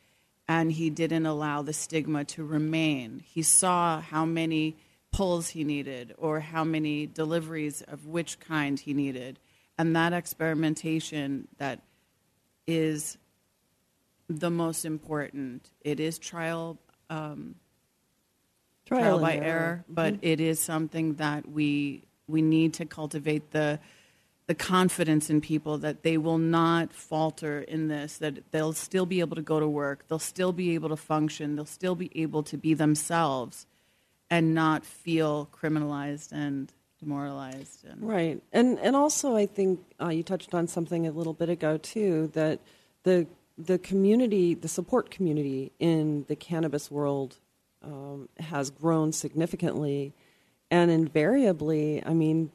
and 0.49 0.71
he 0.71 0.89
didn't 0.89 1.27
allow 1.27 1.61
the 1.61 1.71
stigma 1.71 2.25
to 2.25 2.43
remain. 2.43 3.21
He 3.23 3.43
saw 3.43 4.01
how 4.01 4.25
many 4.25 4.77
pulls 5.11 5.49
he 5.49 5.63
needed 5.63 6.15
or 6.17 6.39
how 6.39 6.63
many 6.63 7.05
deliveries 7.05 7.83
of 7.83 8.07
which 8.07 8.39
kind 8.39 8.79
he 8.79 8.95
needed. 8.95 9.37
And 9.77 9.95
that 9.95 10.11
experimentation 10.11 11.47
that 11.59 11.81
is 12.65 13.19
the 14.27 14.49
most 14.49 14.85
important. 14.85 15.69
It 15.81 15.99
is 15.99 16.17
trial 16.17 16.79
um, 17.11 17.53
trial, 18.87 19.01
trial 19.01 19.19
by 19.19 19.35
error, 19.35 19.45
error 19.45 19.85
but 19.87 20.13
mm-hmm. 20.15 20.25
it 20.25 20.41
is 20.41 20.59
something 20.59 21.13
that 21.15 21.47
we 21.47 22.03
we 22.27 22.41
need 22.41 22.73
to 22.75 22.85
cultivate 22.85 23.51
the 23.51 23.79
the 24.49 24.55
confidence 24.55 25.29
in 25.29 25.39
people 25.39 25.77
that 25.77 26.01
they 26.01 26.17
will 26.17 26.39
not 26.39 26.91
falter 26.91 27.61
in 27.61 27.87
this, 27.87 28.17
that 28.17 28.51
they'll 28.51 28.73
still 28.73 29.05
be 29.05 29.19
able 29.19 29.35
to 29.35 29.43
go 29.43 29.59
to 29.59 29.67
work, 29.67 30.03
they'll 30.07 30.17
still 30.17 30.51
be 30.51 30.73
able 30.73 30.89
to 30.89 30.97
function, 30.97 31.55
they'll 31.55 31.65
still 31.65 31.93
be 31.93 32.09
able 32.15 32.41
to 32.41 32.57
be 32.57 32.73
themselves 32.73 33.67
and 34.27 34.55
not 34.55 34.83
feel 34.83 35.47
criminalized 35.53 36.31
and 36.31 36.73
demoralized. 36.99 37.85
And 37.85 38.01
right. 38.01 38.41
And, 38.51 38.79
and 38.79 38.95
also, 38.95 39.35
I 39.35 39.45
think 39.45 39.81
uh, 40.01 40.09
you 40.09 40.23
touched 40.23 40.55
on 40.55 40.67
something 40.67 41.05
a 41.05 41.11
little 41.11 41.33
bit 41.33 41.49
ago, 41.49 41.77
too, 41.77 42.31
that 42.33 42.59
the, 43.03 43.27
the 43.55 43.77
community, 43.77 44.55
the 44.55 44.67
support 44.67 45.11
community 45.11 45.71
in 45.77 46.25
the 46.27 46.35
cannabis 46.35 46.89
world 46.89 47.37
um, 47.83 48.29
has 48.39 48.71
grown 48.71 49.13
significantly. 49.13 50.11
And 50.71 50.89
invariably, 50.89 52.03
I 52.03 52.15
mean, 52.15 52.51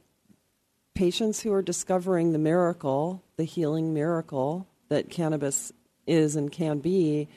patients 0.94 1.42
who 1.42 1.52
are 1.52 1.62
discovering 1.62 2.32
the 2.32 2.38
miracle, 2.38 3.22
the 3.36 3.44
healing 3.44 3.92
miracle 3.92 4.66
that 4.88 5.10
cannabis 5.10 5.72
is 6.06 6.36
and 6.36 6.50
can 6.50 6.78
be, 6.78 7.28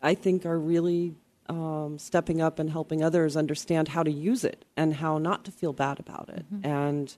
I 0.00 0.14
think 0.14 0.46
are 0.46 0.58
really 0.58 1.14
um, 1.48 1.98
stepping 1.98 2.40
up 2.40 2.58
and 2.58 2.70
helping 2.70 3.02
others 3.02 3.36
understand 3.36 3.88
how 3.88 4.02
to 4.02 4.10
use 4.10 4.44
it 4.44 4.64
and 4.76 4.94
how 4.94 5.18
not 5.18 5.44
to 5.46 5.50
feel 5.50 5.72
bad 5.72 5.98
about 5.98 6.28
it. 6.28 6.44
Mm-hmm. 6.52 6.66
And 6.66 7.16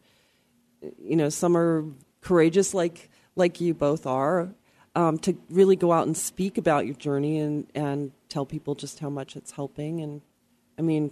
you 1.03 1.17
know, 1.17 1.29
some 1.29 1.57
are 1.57 1.85
courageous, 2.21 2.73
like 2.73 3.11
like 3.37 3.61
you 3.61 3.75
both 3.75 4.07
are, 4.07 4.49
um, 4.95 5.19
to 5.19 5.37
really 5.51 5.77
go 5.77 5.93
out 5.93 6.07
and 6.07 6.17
speak 6.17 6.59
about 6.59 6.87
your 6.87 6.95
journey 6.95 7.39
and 7.39 7.67
and 7.75 8.13
tell 8.29 8.47
people 8.47 8.75
just 8.75 9.01
how 9.01 9.11
much 9.11 9.37
it's 9.37 9.51
helping. 9.51 10.01
And 10.01 10.23
I 10.79 10.83
mean, 10.83 11.11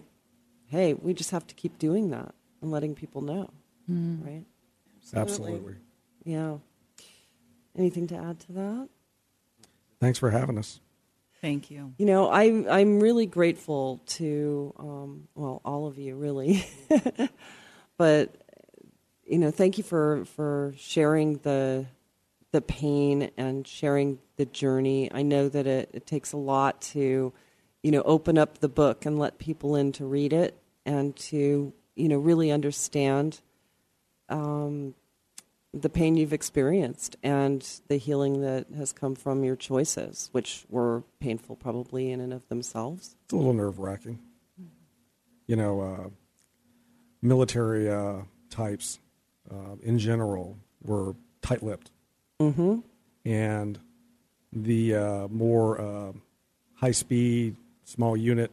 hey, 0.67 0.95
we 0.95 1.13
just 1.13 1.33
have 1.33 1.47
to 1.49 1.55
keep 1.55 1.79
doing 1.79 2.11
that 2.11 2.35
and 2.63 2.71
letting 2.71 2.95
people 2.95 3.21
know 3.21 3.51
mm. 3.91 4.25
right? 4.25 4.45
Absolutely. 5.15 5.55
Absolutely. 5.55 5.75
Yeah. 6.25 6.57
Anything 7.77 8.07
to 8.09 8.17
add 8.17 8.41
to 8.41 8.53
that? 8.53 8.89
Thanks 10.01 10.19
for 10.19 10.31
having 10.31 10.59
us. 10.59 10.81
Thank 11.41 11.71
you. 11.71 11.95
You 11.99 12.07
know, 12.07 12.29
I, 12.29 12.65
I'm 12.69 12.99
really 12.99 13.27
grateful 13.27 14.01
to, 14.07 14.75
um, 14.79 15.29
well, 15.35 15.61
all 15.65 15.87
of 15.87 15.97
you, 15.97 16.17
really. 16.17 16.67
but, 17.97 18.35
you 19.25 19.39
know, 19.39 19.53
thank 19.53 19.79
you 19.79 19.85
for, 19.85 20.25
for 20.25 20.75
sharing 20.77 21.39
the, 21.39 21.87
the 22.51 22.61
pain 22.61 23.31
and 23.37 23.67
sharing 23.67 24.19
the 24.37 24.47
journey. 24.47 25.13
I 25.13 25.23
know 25.23 25.49
that 25.49 25.67
it, 25.67 25.91
it 25.93 26.07
takes 26.07 26.33
a 26.33 26.37
lot 26.37 26.81
to, 26.83 27.33
you 27.83 27.91
know, 27.93 28.03
open 28.03 28.37
up 28.37 28.59
the 28.59 28.69
book 28.69 29.07
and 29.07 29.19
let 29.19 29.39
people 29.39 29.77
in 29.77 29.93
to 29.93 30.07
read 30.07 30.33
it 30.33 30.61
and 30.85 31.15
to, 31.17 31.73
you 31.95 32.09
know, 32.09 32.19
really 32.19 32.51
understand 32.51 33.41
um, 34.29 34.95
the 35.73 35.89
pain 35.89 36.17
you've 36.17 36.33
experienced 36.33 37.17
and 37.23 37.67
the 37.89 37.97
healing 37.97 38.41
that 38.41 38.67
has 38.77 38.93
come 38.93 39.15
from 39.15 39.45
your 39.45 39.57
choices, 39.57 40.29
which 40.33 40.65
were 40.69 41.05
painful 41.21 41.57
probably 41.57 42.11
in 42.11 42.21
and 42.21 42.33
of 42.33 42.49
themselves. 42.49 43.17
It's 43.25 43.33
a 43.33 43.37
little 43.37 43.53
nerve 43.53 43.79
wracking. 43.79 44.19
You 45.47 45.57
know, 45.57 45.81
uh, 45.81 46.09
military 47.23 47.91
uh, 47.91 48.23
types 48.51 48.99
uh, 49.51 49.77
in 49.83 49.99
general 49.99 50.59
were 50.83 51.15
tight 51.43 51.63
lipped. 51.63 51.91
Mm-hmm. 52.41 52.81
And 53.25 53.79
the 54.53 54.95
uh, 54.95 55.29
more 55.29 55.81
uh, 55.81 56.13
high 56.75 56.93
speed, 56.93 57.57
small 57.85 58.17
unit 58.17 58.51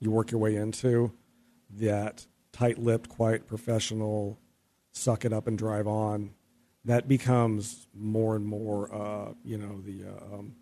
you 0.00 0.10
work 0.10 0.30
your 0.30 0.40
way 0.40 0.56
into, 0.56 1.12
that 1.78 2.26
tight 2.52 2.78
lipped, 2.78 3.08
quiet, 3.08 3.46
professional, 3.46 4.38
suck 4.94 5.24
it 5.24 5.32
up 5.32 5.46
and 5.46 5.58
drive 5.58 5.86
on, 5.86 6.30
that 6.84 7.08
becomes 7.08 7.86
more 7.94 8.36
and 8.36 8.46
more, 8.46 8.94
uh, 8.94 9.32
you 9.44 9.58
know, 9.58 9.80
the 9.80 10.04
uh, 10.04 10.36
um, 10.36 10.54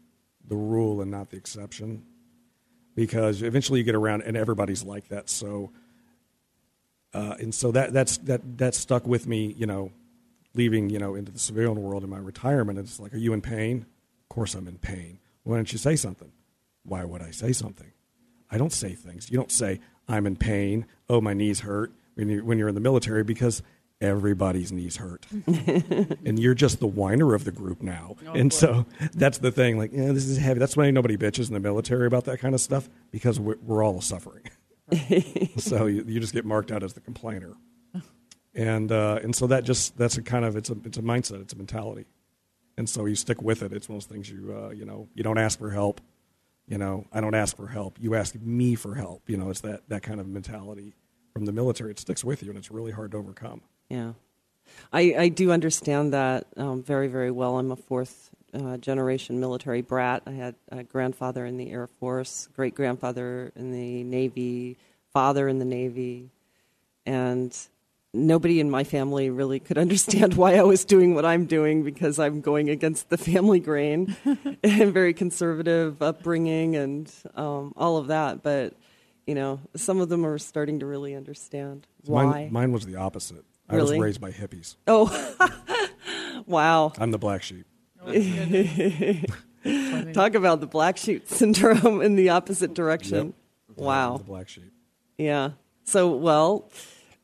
the 0.48 0.56
rule 0.56 1.00
and 1.00 1.10
not 1.10 1.30
the 1.30 1.36
exception, 1.36 2.02
because 2.94 3.42
eventually 3.42 3.78
you 3.78 3.84
get 3.84 3.94
around 3.94 4.22
and 4.22 4.36
everybody's 4.36 4.82
like 4.82 5.08
that. 5.08 5.30
So, 5.30 5.70
uh, 7.14 7.36
and 7.38 7.54
so 7.54 7.70
that 7.72 7.92
that's 7.92 8.18
that 8.18 8.58
that 8.58 8.74
stuck 8.74 9.06
with 9.06 9.26
me, 9.26 9.54
you 9.56 9.66
know, 9.66 9.92
leaving 10.54 10.90
you 10.90 10.98
know 10.98 11.14
into 11.14 11.30
the 11.30 11.38
civilian 11.38 11.80
world 11.80 12.02
in 12.02 12.10
my 12.10 12.18
retirement. 12.18 12.78
It's 12.78 12.98
like, 12.98 13.14
are 13.14 13.18
you 13.18 13.32
in 13.32 13.40
pain? 13.42 13.86
Of 14.22 14.28
course 14.28 14.54
I'm 14.54 14.66
in 14.66 14.78
pain. 14.78 15.18
Why 15.44 15.56
don't 15.56 15.72
you 15.72 15.78
say 15.78 15.96
something? 15.96 16.32
Why 16.84 17.04
would 17.04 17.22
I 17.22 17.30
say 17.30 17.52
something? 17.52 17.92
I 18.50 18.58
don't 18.58 18.72
say 18.72 18.94
things. 18.94 19.30
You 19.30 19.36
don't 19.36 19.52
say 19.52 19.80
I'm 20.08 20.26
in 20.26 20.36
pain. 20.36 20.86
Oh, 21.08 21.20
my 21.20 21.34
knees 21.34 21.60
hurt 21.60 21.92
when 22.14 22.28
you 22.28 22.44
when 22.44 22.58
you're 22.58 22.68
in 22.68 22.74
the 22.74 22.80
military 22.80 23.24
because 23.24 23.62
everybody's 24.02 24.72
knees 24.72 24.96
hurt. 24.96 25.26
and 25.46 26.38
you're 26.38 26.54
just 26.54 26.80
the 26.80 26.86
whiner 26.86 27.34
of 27.34 27.44
the 27.44 27.52
group 27.52 27.82
now. 27.82 28.16
Oh, 28.26 28.32
and 28.32 28.50
boy. 28.50 28.56
so 28.56 28.86
that's 29.14 29.38
the 29.38 29.52
thing. 29.52 29.78
Like, 29.78 29.92
yeah, 29.92 30.12
this 30.12 30.26
is 30.26 30.38
heavy. 30.38 30.58
That's 30.58 30.76
why 30.76 30.90
nobody 30.90 31.16
bitches 31.16 31.48
in 31.48 31.54
the 31.54 31.60
military 31.60 32.06
about 32.06 32.24
that 32.24 32.38
kind 32.38 32.54
of 32.54 32.60
stuff 32.60 32.88
because 33.10 33.38
we're, 33.38 33.56
we're 33.62 33.82
all 33.82 34.00
suffering. 34.00 34.50
so 35.56 35.86
you, 35.86 36.04
you, 36.06 36.20
just 36.20 36.34
get 36.34 36.44
marked 36.44 36.70
out 36.70 36.82
as 36.82 36.92
the 36.92 37.00
complainer. 37.00 37.54
And, 38.54 38.92
uh, 38.92 39.20
and 39.22 39.34
so 39.34 39.46
that 39.46 39.64
just, 39.64 39.96
that's 39.96 40.18
a 40.18 40.22
kind 40.22 40.44
of, 40.44 40.56
it's 40.56 40.68
a, 40.68 40.76
it's 40.84 40.98
a 40.98 41.02
mindset, 41.02 41.40
it's 41.40 41.54
a 41.54 41.56
mentality. 41.56 42.04
And 42.76 42.88
so 42.88 43.06
you 43.06 43.14
stick 43.14 43.40
with 43.40 43.62
it. 43.62 43.72
It's 43.72 43.88
one 43.88 43.96
of 43.96 44.06
those 44.06 44.12
things 44.12 44.30
you, 44.30 44.54
uh, 44.54 44.70
you 44.70 44.84
know, 44.84 45.08
you 45.14 45.22
don't 45.22 45.38
ask 45.38 45.58
for 45.58 45.70
help. 45.70 46.00
You 46.66 46.78
know, 46.78 47.06
I 47.12 47.20
don't 47.20 47.34
ask 47.34 47.56
for 47.56 47.68
help. 47.68 47.98
You 48.00 48.14
ask 48.14 48.34
me 48.34 48.74
for 48.74 48.94
help. 48.94 49.28
You 49.28 49.36
know, 49.36 49.50
it's 49.50 49.60
that, 49.60 49.88
that 49.88 50.02
kind 50.02 50.20
of 50.20 50.26
mentality 50.26 50.94
from 51.32 51.44
the 51.46 51.52
military. 51.52 51.90
It 51.90 51.98
sticks 51.98 52.24
with 52.24 52.42
you 52.42 52.50
and 52.50 52.58
it's 52.58 52.70
really 52.70 52.92
hard 52.92 53.12
to 53.12 53.16
overcome. 53.16 53.62
Yeah. 53.92 54.12
I, 54.90 55.14
I 55.18 55.28
do 55.28 55.52
understand 55.52 56.14
that 56.14 56.46
um, 56.56 56.82
very, 56.82 57.08
very 57.08 57.30
well. 57.30 57.58
I'm 57.58 57.70
a 57.70 57.76
fourth 57.76 58.30
uh, 58.54 58.78
generation 58.78 59.38
military 59.38 59.82
brat. 59.82 60.22
I 60.26 60.30
had 60.30 60.54
a 60.70 60.82
grandfather 60.82 61.44
in 61.44 61.58
the 61.58 61.70
Air 61.70 61.86
Force, 61.86 62.48
great 62.56 62.74
grandfather 62.74 63.52
in 63.54 63.70
the 63.70 64.02
Navy, 64.02 64.78
father 65.12 65.46
in 65.46 65.58
the 65.58 65.66
Navy. 65.66 66.30
and 67.04 67.54
nobody 68.14 68.60
in 68.60 68.70
my 68.70 68.84
family 68.84 69.28
really 69.28 69.60
could 69.60 69.78
understand 69.86 70.34
why 70.34 70.56
I 70.56 70.62
was 70.62 70.86
doing 70.86 71.14
what 71.14 71.26
I'm 71.26 71.44
doing 71.44 71.82
because 71.82 72.18
I'm 72.18 72.40
going 72.40 72.70
against 72.70 73.10
the 73.10 73.18
family 73.18 73.60
grain 73.60 74.16
and 74.64 74.92
very 74.92 75.12
conservative 75.12 76.00
upbringing 76.00 76.76
and 76.76 77.12
um, 77.34 77.74
all 77.76 77.98
of 77.98 78.06
that. 78.06 78.42
But 78.42 78.74
you 79.26 79.34
know, 79.34 79.60
some 79.76 80.00
of 80.00 80.08
them 80.08 80.26
are 80.26 80.38
starting 80.38 80.80
to 80.80 80.86
really 80.86 81.14
understand 81.14 81.86
why. 82.04 82.24
Mine, 82.24 82.52
mine 82.52 82.72
was 82.72 82.86
the 82.86 82.96
opposite. 82.96 83.44
I 83.72 83.76
Really? 83.76 83.98
was 83.98 84.04
raised 84.04 84.20
by 84.20 84.30
hippies. 84.30 84.76
Oh, 84.86 85.08
wow! 86.46 86.92
I'm 86.98 87.10
the 87.10 87.18
black 87.18 87.42
sheep. 87.42 87.66
Talk 90.12 90.34
about 90.34 90.60
the 90.60 90.66
black 90.68 90.96
sheep 90.96 91.28
syndrome 91.28 92.02
in 92.02 92.16
the 92.16 92.30
opposite 92.30 92.74
direction. 92.74 93.34
Yep. 93.68 93.78
Wow. 93.78 94.16
The 94.18 94.24
black 94.24 94.48
sheep. 94.48 94.72
Yeah. 95.18 95.50
So, 95.84 96.16
well, 96.16 96.70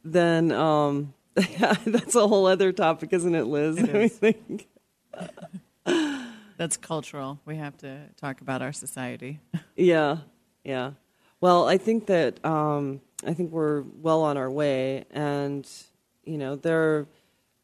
then 0.05 0.53
um, 0.53 1.15
that's 1.35 2.15
a 2.15 2.27
whole 2.29 2.47
other 2.47 2.73
topic, 2.73 3.13
isn't 3.13 3.35
it, 3.35 3.45
Liz? 3.45 3.79
It 3.79 3.95
I 3.95 3.99
is. 3.99 4.17
think. 4.17 4.69
That's 6.57 6.77
cultural. 6.77 7.41
We 7.45 7.57
have 7.57 7.77
to 7.79 8.09
talk 8.17 8.41
about 8.41 8.63
our 8.63 8.73
society. 8.73 9.41
Yeah. 9.77 10.19
Yeah. 10.65 10.93
Well, 11.41 11.69
I 11.69 11.79
think 11.79 12.07
that 12.07 12.45
um, 12.45 13.01
I 13.27 13.35
think 13.35 13.51
we're 13.53 13.83
well 13.83 14.23
on 14.23 14.37
our 14.37 14.51
way, 14.51 15.05
and 15.11 15.69
you 16.29 16.39
know 16.39 16.57
there 16.57 17.07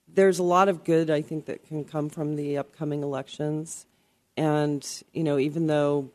there's 0.08 0.38
a 0.38 0.42
lot 0.42 0.68
of 0.68 0.84
good 0.84 1.10
I 1.10 1.22
think 1.22 1.46
that 1.46 1.66
can 1.66 1.84
come 1.84 2.08
from 2.08 2.36
the 2.36 2.58
upcoming 2.58 3.02
elections, 3.02 3.86
and 4.36 4.86
you 5.12 5.22
know 5.22 5.38
even 5.38 5.66
though 5.66 6.10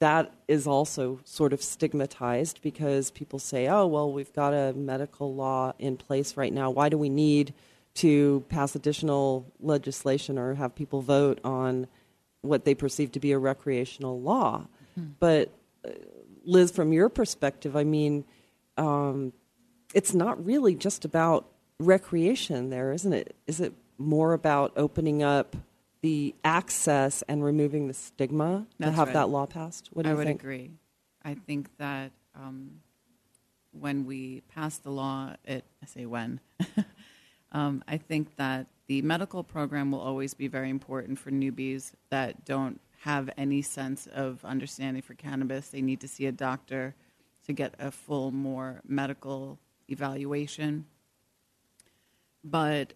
that 0.00 0.32
is 0.46 0.66
also 0.66 1.18
sort 1.24 1.52
of 1.52 1.60
stigmatized 1.60 2.62
because 2.62 3.10
people 3.10 3.38
say, 3.38 3.66
oh 3.66 3.86
well, 3.86 4.12
we've 4.12 4.32
got 4.32 4.54
a 4.54 4.72
medical 4.74 5.34
law 5.34 5.72
in 5.78 5.96
place 5.96 6.36
right 6.36 6.52
now. 6.52 6.70
Why 6.70 6.88
do 6.88 6.96
we 6.96 7.08
need 7.08 7.52
to 7.94 8.44
pass 8.48 8.76
additional 8.76 9.52
legislation 9.60 10.38
or 10.38 10.54
have 10.54 10.74
people 10.74 11.02
vote 11.02 11.40
on 11.42 11.88
what 12.42 12.64
they 12.64 12.74
perceive 12.74 13.10
to 13.12 13.18
be 13.20 13.32
a 13.32 13.38
recreational 13.38 14.20
law? 14.20 14.68
But 15.18 15.52
Liz, 16.44 16.70
from 16.70 16.92
your 16.92 17.08
perspective, 17.08 17.76
I 17.76 17.84
mean, 17.84 18.24
um, 18.76 19.32
it's 19.94 20.14
not 20.14 20.44
really 20.44 20.74
just 20.74 21.04
about 21.04 21.46
recreation 21.78 22.70
there, 22.70 22.92
isn't 22.92 23.12
it? 23.12 23.36
Is 23.46 23.60
it 23.60 23.72
more 23.98 24.32
about 24.32 24.72
opening 24.76 25.22
up 25.22 25.56
the 26.00 26.34
access 26.44 27.22
and 27.22 27.44
removing 27.44 27.88
the 27.88 27.94
stigma 27.94 28.66
to 28.80 28.90
have 28.90 29.08
right. 29.08 29.14
that 29.14 29.28
law 29.28 29.46
passed? 29.46 29.88
What 29.92 30.04
do 30.04 30.08
I 30.08 30.12
you 30.12 30.18
would 30.18 30.26
think? 30.26 30.40
agree. 30.40 30.70
I 31.22 31.34
think 31.34 31.68
that 31.78 32.12
um, 32.34 32.80
when 33.72 34.06
we 34.06 34.42
pass 34.48 34.78
the 34.78 34.90
law, 34.90 35.34
it, 35.44 35.64
I 35.82 35.86
say 35.86 36.06
when, 36.06 36.40
um, 37.52 37.82
I 37.88 37.96
think 37.96 38.36
that 38.36 38.66
the 38.86 39.02
medical 39.02 39.42
program 39.42 39.90
will 39.90 40.00
always 40.00 40.34
be 40.34 40.48
very 40.48 40.70
important 40.70 41.18
for 41.18 41.30
newbies 41.30 41.92
that 42.10 42.44
don't 42.44 42.80
have 43.02 43.30
any 43.36 43.62
sense 43.62 44.06
of 44.12 44.44
understanding 44.44 45.02
for 45.02 45.14
cannabis. 45.14 45.68
They 45.68 45.82
need 45.82 46.00
to 46.00 46.08
see 46.08 46.26
a 46.26 46.32
doctor 46.32 46.94
to 47.46 47.52
get 47.52 47.74
a 47.78 47.90
full, 47.90 48.30
more 48.30 48.80
medical 48.86 49.58
evaluation. 49.88 50.86
But 52.50 52.94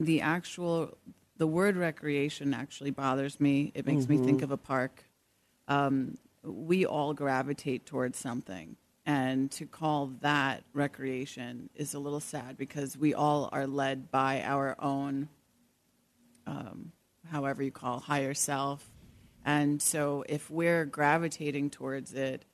the 0.00 0.20
actual, 0.20 0.96
the 1.36 1.46
word 1.46 1.76
recreation 1.76 2.54
actually 2.54 2.90
bothers 2.90 3.40
me. 3.40 3.72
It 3.74 3.86
makes 3.86 4.08
me 4.08 4.18
think 4.18 4.42
of 4.42 4.50
a 4.50 4.56
park 4.56 5.04
um, 5.68 6.16
we 6.42 6.86
all 6.86 7.14
gravitate 7.14 7.86
towards 7.86 8.18
something. 8.18 8.76
And 9.06 9.50
to 9.52 9.66
call 9.66 10.12
that 10.20 10.64
recreation 10.74 11.70
is 11.74 11.94
a 11.94 11.98
little 11.98 12.20
sad 12.20 12.58
because 12.58 12.96
we 12.96 13.14
all 13.14 13.48
are 13.52 13.66
led 13.66 14.10
by 14.10 14.42
our 14.42 14.76
own, 14.78 15.28
um, 16.46 16.92
however 17.30 17.62
you 17.62 17.70
call, 17.70 18.00
higher 18.00 18.34
self. 18.34 18.90
And 19.44 19.80
so 19.80 20.24
if 20.28 20.50
we're 20.50 20.84
gravitating 20.84 21.70
towards 21.70 22.12
it, 22.12 22.44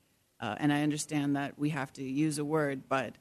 uh, 0.41 0.55
and 0.59 0.73
I 0.73 0.83
understand 0.83 1.35
that 1.35 1.59
we 1.59 1.71
have 1.71 1.93
to 1.95 2.05
use 2.05 2.39
a 2.39 2.45
word, 2.45 2.83
but 2.89 3.15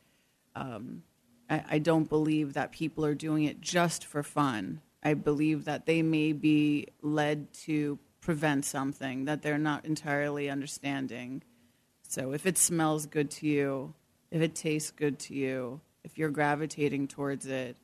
um, 0.55 1.01
I, 1.49 1.63
I 1.71 1.79
don't 1.79 2.09
believe 2.09 2.53
that 2.53 2.71
people 2.71 3.05
are 3.05 3.15
doing 3.15 3.43
it 3.43 3.61
just 3.61 4.05
for 4.05 4.23
fun. 4.23 4.81
I 5.03 5.13
believe 5.13 5.65
that 5.65 5.85
they 5.85 6.01
may 6.01 6.31
be 6.31 6.87
led 7.01 7.53
to 7.65 7.99
prevent 8.21 8.65
something 8.65 9.25
that 9.25 9.41
they're 9.41 9.57
not 9.57 9.85
entirely 9.85 10.49
understanding. 10.49 11.43
So 12.07 12.31
if 12.31 12.45
it 12.45 12.57
smells 12.57 13.05
good 13.05 13.29
to 13.31 13.47
you, 13.47 13.93
if 14.31 14.41
it 14.41 14.55
tastes 14.55 14.91
good 14.91 15.19
to 15.19 15.33
you, 15.33 15.81
if 16.03 16.17
you're 16.17 16.29
gravitating 16.29 17.07
towards 17.07 17.45
it, 17.45 17.75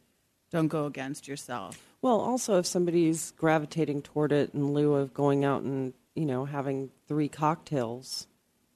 don't 0.50 0.68
go 0.68 0.86
against 0.86 1.28
yourself. 1.28 1.84
Well, 2.02 2.20
also, 2.20 2.58
if 2.58 2.66
somebody's 2.66 3.32
gravitating 3.38 4.02
toward 4.04 4.32
it 4.32 4.54
in 4.54 4.74
lieu 4.74 4.94
of 4.94 5.14
going 5.14 5.44
out 5.44 5.64
and 5.64 5.94
you 6.16 6.26
know 6.26 6.46
having 6.46 6.90
three 7.08 7.28
cocktails 7.28 8.28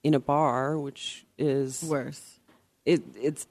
in 0.04 0.14
a 0.14 0.20
bar, 0.20 0.78
which 0.78 1.26
is 1.38 1.84
Worse. 1.84 2.40
it, 2.86 3.02
it's 3.16 3.48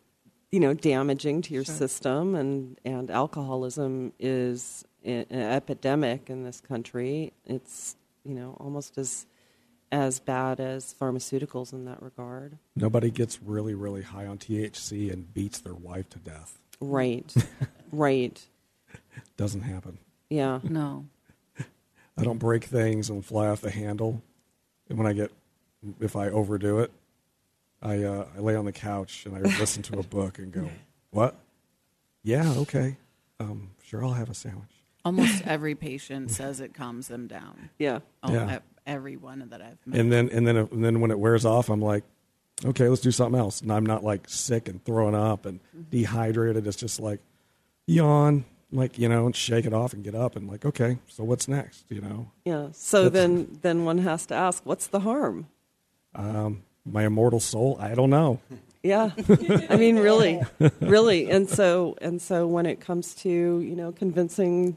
you 0.52 0.60
know 0.60 0.74
damaging 0.74 1.42
to 1.42 1.54
your 1.54 1.64
Sure. 1.64 1.74
system 1.74 2.34
and 2.34 2.78
and 2.84 3.10
alcoholism 3.10 4.12
is 4.20 4.84
an 5.04 5.26
epidemic 5.32 6.30
in 6.30 6.44
this 6.44 6.60
country 6.60 7.32
it's 7.46 7.96
you 8.24 8.34
know 8.34 8.56
almost 8.60 8.96
as 8.98 9.26
as 9.90 10.20
bad 10.20 10.60
as 10.60 10.94
pharmaceuticals 10.98 11.72
in 11.72 11.84
that 11.86 12.00
regard 12.02 12.56
Nobody 12.76 13.10
gets 13.10 13.42
really, 13.42 13.74
really 13.74 14.00
high 14.02 14.24
on 14.26 14.38
THC 14.38 15.12
and 15.12 15.32
beats 15.34 15.60
their 15.60 15.74
wife 15.74 16.08
to 16.10 16.18
death. 16.18 16.58
right 16.80 17.34
right 17.92 18.40
Doesn't 19.36 19.62
happen. 19.62 19.98
yeah 20.30 20.60
No. 20.62 21.06
I 22.16 22.24
don't 22.24 22.38
break 22.38 22.64
things 22.64 23.08
and 23.10 23.24
fly 23.24 23.48
off 23.48 23.62
the 23.62 23.70
handle. 23.70 24.22
And 24.90 24.98
when 24.98 25.06
I 25.06 25.14
get, 25.14 25.32
if 25.98 26.14
I 26.14 26.28
overdo 26.28 26.80
it, 26.80 26.92
I 27.82 28.02
uh, 28.04 28.26
I 28.36 28.40
lay 28.40 28.54
on 28.54 28.64
the 28.64 28.72
couch 28.72 29.26
and 29.26 29.34
I 29.36 29.40
listen 29.58 29.82
to 29.84 29.98
a 29.98 30.02
book 30.02 30.38
and 30.38 30.52
go, 30.52 30.68
"What? 31.10 31.36
Yeah, 32.22 32.48
okay, 32.58 32.96
um, 33.40 33.70
sure, 33.82 34.04
I'll 34.04 34.12
have 34.12 34.30
a 34.30 34.34
sandwich." 34.34 34.68
Almost 35.04 35.42
every 35.46 35.74
patient 35.74 36.30
says 36.30 36.60
it 36.60 36.74
calms 36.74 37.08
them 37.08 37.26
down. 37.26 37.70
yeah 37.78 38.00
Oh, 38.22 38.32
Yeah. 38.32 38.58
Every 38.86 39.16
one 39.16 39.48
that 39.50 39.60
I've 39.62 39.78
met. 39.86 39.98
And 40.00 40.12
then 40.12 40.28
and 40.30 40.46
then 40.46 40.56
and 40.56 40.84
then 40.84 41.00
when 41.00 41.10
it 41.10 41.18
wears 41.18 41.44
off, 41.44 41.68
I'm 41.68 41.80
like, 41.82 42.04
"Okay, 42.64 42.88
let's 42.88 43.00
do 43.00 43.10
something 43.12 43.38
else." 43.38 43.60
And 43.60 43.72
I'm 43.72 43.86
not 43.86 44.02
like 44.04 44.28
sick 44.28 44.68
and 44.68 44.84
throwing 44.84 45.14
up 45.14 45.46
and 45.46 45.60
dehydrated. 45.90 46.66
It's 46.66 46.76
just 46.76 46.98
like 47.00 47.20
yawn, 47.86 48.44
like 48.72 48.98
you 48.98 49.08
know, 49.08 49.26
and 49.26 49.34
shake 49.36 49.66
it 49.66 49.72
off 49.72 49.92
and 49.92 50.02
get 50.02 50.14
up 50.16 50.34
and 50.36 50.48
like, 50.48 50.64
okay, 50.64 50.98
so 51.08 51.22
what's 51.24 51.46
next? 51.48 51.84
You 51.90 52.00
know, 52.00 52.30
yeah 52.44 52.68
so 52.72 53.04
That's- 53.08 53.12
then 53.12 53.58
then 53.62 53.84
one 53.84 53.98
has 53.98 54.26
to 54.26 54.34
ask 54.34 54.64
what's 54.66 54.86
the 54.88 55.00
harm 55.00 55.46
um, 56.14 56.62
my 56.84 57.04
immortal 57.04 57.40
soul. 57.40 57.76
I 57.80 57.94
don't 57.94 58.10
know. 58.10 58.40
Yeah, 58.82 59.10
I 59.70 59.76
mean, 59.76 59.96
really, 59.96 60.40
really, 60.80 61.30
and 61.30 61.48
so 61.48 61.96
and 62.00 62.20
so 62.20 62.46
when 62.48 62.66
it 62.66 62.80
comes 62.80 63.14
to 63.16 63.28
you 63.28 63.76
know 63.76 63.92
convincing 63.92 64.76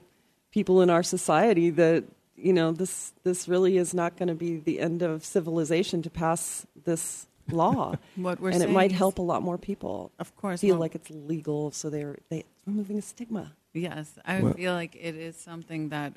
people 0.51 0.81
in 0.83 0.91
our 0.91 1.01
society 1.01 1.71
that 1.71 2.03
you 2.35 2.53
know 2.53 2.71
this 2.71 3.13
this 3.23 3.47
really 3.47 3.77
is 3.77 3.93
not 3.95 4.15
going 4.15 4.27
to 4.27 4.35
be 4.35 4.57
the 4.57 4.79
end 4.79 5.01
of 5.01 5.25
civilization 5.25 6.03
to 6.03 6.09
pass 6.11 6.67
this 6.83 7.25
law, 7.51 7.95
What 8.15 8.39
we're 8.39 8.51
and 8.51 8.61
it 8.61 8.69
might 8.69 8.91
help 8.91 9.17
a 9.17 9.23
lot 9.23 9.41
more 9.41 9.57
people 9.57 10.11
Of 10.19 10.35
course. 10.35 10.61
feel 10.61 10.75
well, 10.75 10.81
like 10.81 10.93
it's 10.93 11.09
legal, 11.09 11.71
so 11.71 11.89
they're 11.89 12.17
they 12.29 12.39
it's 12.39 12.67
removing 12.67 12.99
a 12.99 13.01
stigma. 13.01 13.53
Yes, 13.73 14.19
I 14.23 14.39
Well- 14.41 14.53
feel 14.53 14.73
like 14.73 14.95
it 14.95 15.15
is 15.15 15.35
something 15.35 15.89
that 15.89 16.13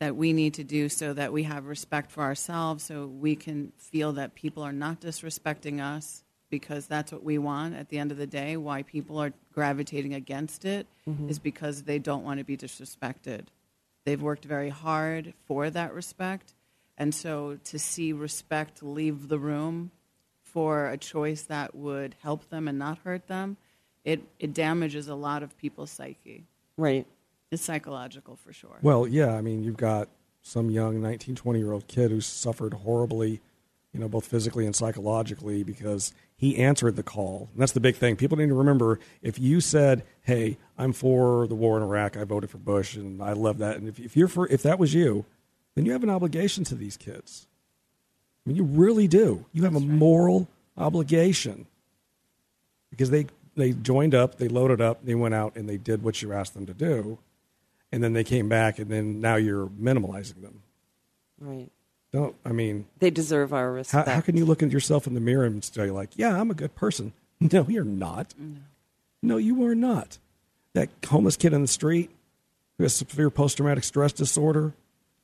that 0.00 0.16
we 0.16 0.32
need 0.32 0.54
to 0.54 0.64
do 0.64 0.88
so 0.88 1.12
that 1.12 1.32
we 1.32 1.42
have 1.44 1.66
respect 1.66 2.10
for 2.10 2.22
ourselves, 2.22 2.82
so 2.82 3.06
we 3.06 3.36
can 3.36 3.72
feel 3.76 4.12
that 4.14 4.34
people 4.34 4.62
are 4.62 4.72
not 4.72 5.00
disrespecting 5.00 5.80
us 5.80 6.24
because 6.48 6.86
that's 6.86 7.12
what 7.12 7.22
we 7.22 7.38
want 7.38 7.76
at 7.76 7.90
the 7.90 7.98
end 7.98 8.10
of 8.10 8.16
the 8.16 8.26
day. 8.26 8.56
Why 8.56 8.82
people 8.82 9.18
are 9.18 9.32
gravitating 9.52 10.14
against 10.14 10.64
it 10.64 10.86
mm-hmm. 11.08 11.28
is 11.28 11.38
because 11.38 11.82
they 11.82 11.98
don't 11.98 12.24
want 12.24 12.38
to 12.38 12.44
be 12.44 12.56
disrespected. 12.56 13.42
They've 14.06 14.20
worked 14.20 14.46
very 14.46 14.70
hard 14.70 15.34
for 15.46 15.68
that 15.68 15.92
respect, 15.92 16.54
and 16.96 17.14
so 17.14 17.58
to 17.64 17.78
see 17.78 18.14
respect 18.14 18.82
leave 18.82 19.28
the 19.28 19.38
room 19.38 19.90
for 20.42 20.88
a 20.88 20.96
choice 20.96 21.42
that 21.42 21.74
would 21.74 22.16
help 22.22 22.48
them 22.48 22.66
and 22.66 22.78
not 22.78 22.98
hurt 23.04 23.28
them, 23.28 23.58
it, 24.04 24.22
it 24.38 24.54
damages 24.54 25.08
a 25.08 25.14
lot 25.14 25.42
of 25.42 25.56
people's 25.58 25.90
psyche. 25.90 26.44
Right. 26.76 27.06
It's 27.50 27.62
psychological 27.62 28.36
for 28.36 28.52
sure. 28.52 28.78
Well, 28.82 29.06
yeah, 29.06 29.34
I 29.34 29.40
mean, 29.40 29.62
you've 29.64 29.76
got 29.76 30.08
some 30.42 30.70
young 30.70 31.02
19, 31.02 31.34
20 31.34 31.58
year 31.58 31.72
old 31.72 31.88
kid 31.88 32.10
who 32.10 32.20
suffered 32.20 32.74
horribly, 32.74 33.40
you 33.92 34.00
know, 34.00 34.08
both 34.08 34.26
physically 34.26 34.66
and 34.66 34.74
psychologically 34.76 35.62
because 35.64 36.12
he 36.36 36.56
answered 36.58 36.96
the 36.96 37.02
call. 37.02 37.48
And 37.52 37.60
that's 37.60 37.72
the 37.72 37.80
big 37.80 37.96
thing. 37.96 38.16
People 38.16 38.38
need 38.38 38.48
to 38.48 38.54
remember 38.54 39.00
if 39.20 39.38
you 39.38 39.60
said, 39.60 40.04
"Hey, 40.22 40.58
I'm 40.78 40.92
for 40.92 41.46
the 41.48 41.54
war 41.56 41.76
in 41.76 41.82
Iraq. 41.82 42.16
I 42.16 42.24
voted 42.24 42.50
for 42.50 42.58
Bush, 42.58 42.96
and 42.96 43.22
I 43.22 43.32
love 43.32 43.58
that." 43.58 43.76
And 43.76 43.88
if, 43.88 43.98
if 43.98 44.16
you're 44.16 44.28
for, 44.28 44.46
if 44.48 44.62
that 44.62 44.78
was 44.78 44.94
you, 44.94 45.24
then 45.74 45.84
you 45.86 45.92
have 45.92 46.02
an 46.04 46.10
obligation 46.10 46.64
to 46.64 46.74
these 46.74 46.96
kids. 46.96 47.46
I 48.46 48.50
mean, 48.50 48.56
you 48.56 48.64
really 48.64 49.08
do. 49.08 49.44
You 49.52 49.64
have 49.64 49.74
a 49.76 49.80
moral 49.80 50.48
obligation. 50.78 51.66
because 52.90 53.10
they 53.10 53.26
they 53.56 53.72
joined 53.72 54.14
up, 54.14 54.38
they 54.38 54.48
loaded 54.48 54.80
up, 54.80 55.04
they 55.04 55.14
went 55.14 55.34
out 55.34 55.56
and 55.56 55.68
they 55.68 55.76
did 55.76 56.02
what 56.02 56.22
you 56.22 56.32
asked 56.32 56.54
them 56.54 56.64
to 56.66 56.72
do, 56.74 57.18
and 57.92 58.02
then 58.02 58.12
they 58.12 58.24
came 58.24 58.48
back, 58.48 58.78
and 58.78 58.90
then 58.90 59.20
now 59.20 59.36
you're 59.36 59.66
minimalizing 59.66 60.42
them. 60.42 60.62
Right. 61.38 61.70
Don't 62.12 62.34
I 62.44 62.52
mean? 62.52 62.86
They 62.98 63.10
deserve 63.10 63.52
our 63.52 63.70
respect. 63.72 64.08
how 64.08 64.20
can 64.20 64.36
you 64.36 64.44
look 64.44 64.62
at 64.62 64.70
yourself 64.72 65.06
in 65.06 65.14
the 65.14 65.20
mirror 65.20 65.44
and 65.44 65.62
say 65.64 65.90
like, 65.90 66.10
"Yeah, 66.16 66.38
I'm 66.40 66.50
a 66.50 66.54
good 66.54 66.74
person"? 66.74 67.12
No, 67.52 67.64
you're 67.66 67.84
not. 67.84 68.34
No, 69.22 69.38
you 69.38 69.64
are 69.64 69.74
not. 69.74 70.18
That 70.74 70.90
homeless 71.08 71.38
kid 71.38 71.54
in 71.54 71.62
the 71.62 71.68
street 71.68 72.10
who 72.76 72.84
has 72.84 72.94
severe 72.94 73.30
post-traumatic 73.30 73.82
stress 73.82 74.12
disorder, 74.12 74.74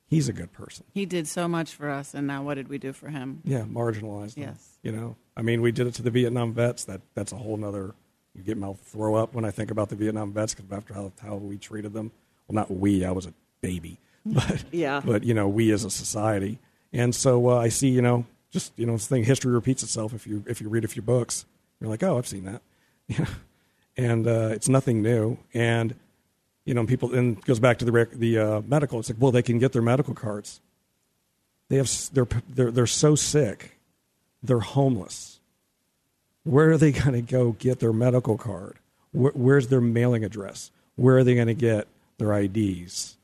he's 0.07 0.27
a 0.27 0.33
good 0.33 0.51
person. 0.51 0.83
He 0.95 1.05
did 1.05 1.27
so 1.27 1.47
much 1.47 1.75
for 1.75 1.91
us, 1.91 2.15
and 2.15 2.25
now 2.25 2.41
what 2.41 2.55
did 2.55 2.69
we 2.69 2.79
do 2.79 2.91
for 2.91 3.09
him? 3.09 3.41
Yeah, 3.45 3.61
marginalized. 3.61 4.33
them, 4.33 4.45
Yes. 4.45 4.79
You 4.81 4.93
know, 4.93 5.15
I 5.35 5.43
mean, 5.43 5.61
we 5.61 5.71
did 5.71 5.85
it 5.85 5.93
to 5.95 6.01
the 6.01 6.09
Vietnam 6.09 6.53
vets. 6.53 6.85
That 6.85 7.01
that's 7.13 7.31
a 7.31 7.35
whole 7.37 7.55
nother. 7.55 7.93
You 8.33 8.41
get 8.41 8.57
my 8.57 8.73
throw 8.73 9.13
up 9.13 9.35
when 9.35 9.45
I 9.45 9.51
think 9.51 9.69
about 9.69 9.89
the 9.89 9.95
Vietnam 9.95 10.33
vets 10.33 10.55
because 10.55 10.71
after 10.71 10.95
how, 10.95 11.11
how 11.21 11.35
we 11.35 11.57
treated 11.57 11.93
them. 11.93 12.11
Well, 12.47 12.55
not 12.55 12.71
we. 12.71 13.03
I 13.05 13.11
was 13.11 13.25
a 13.25 13.33
baby, 13.61 13.99
but 14.25 14.63
Yeah. 14.71 15.01
But 15.03 15.23
you 15.23 15.33
know, 15.33 15.47
we 15.47 15.71
as 15.71 15.83
a 15.83 15.89
society, 15.89 16.59
and 16.93 17.13
so 17.13 17.49
uh, 17.49 17.57
I 17.57 17.69
see. 17.69 17.89
You 17.89 18.01
know, 18.01 18.25
just 18.51 18.73
you 18.77 18.85
know, 18.85 18.93
this 18.93 19.07
thing. 19.07 19.23
History 19.23 19.51
repeats 19.51 19.83
itself. 19.83 20.13
If 20.13 20.25
you 20.27 20.43
if 20.47 20.61
you 20.61 20.69
read 20.69 20.83
a 20.85 20.87
few 20.87 21.01
books, 21.01 21.45
you're 21.79 21.89
like, 21.89 22.03
oh, 22.03 22.17
I've 22.17 22.27
seen 22.27 22.45
that. 22.45 22.61
Yeah, 23.09 23.25
and 23.95 24.27
uh, 24.27 24.49
it's 24.51 24.67
nothing 24.67 25.01
new. 25.01 25.37
And 25.53 25.95
you 26.65 26.73
know, 26.73 26.85
people. 26.85 27.13
And 27.15 27.37
it 27.37 27.45
goes 27.45 27.59
back 27.59 27.77
to 27.79 27.85
the 27.85 27.91
rec- 27.93 28.11
the 28.11 28.37
uh, 28.37 28.61
medical. 28.67 28.99
It's 28.99 29.09
like, 29.09 29.17
well, 29.19 29.31
they 29.31 29.41
can 29.41 29.59
get 29.59 29.71
their 29.71 29.81
medical 29.81 30.13
cards. 30.13 30.59
They 31.69 31.77
have 31.77 31.89
they're 32.13 32.27
they're 32.49 32.71
they're 32.71 32.85
so 32.87 33.15
sick, 33.15 33.77
they're 34.43 34.59
homeless. 34.59 35.39
Where 36.43 36.71
are 36.71 36.77
they 36.77 36.91
going 36.91 37.13
to 37.13 37.21
go 37.21 37.53
get 37.53 37.79
their 37.79 37.91
medical 37.93 38.37
card? 38.37 38.77
Where, 39.11 39.33
where's 39.33 39.67
their 39.67 39.81
mailing 39.81 40.23
address? 40.23 40.71
Where 40.95 41.17
are 41.17 41.23
they 41.23 41.35
going 41.35 41.47
to 41.47 41.53
get 41.53 41.87
their 42.17 42.33
IDs? 42.33 43.17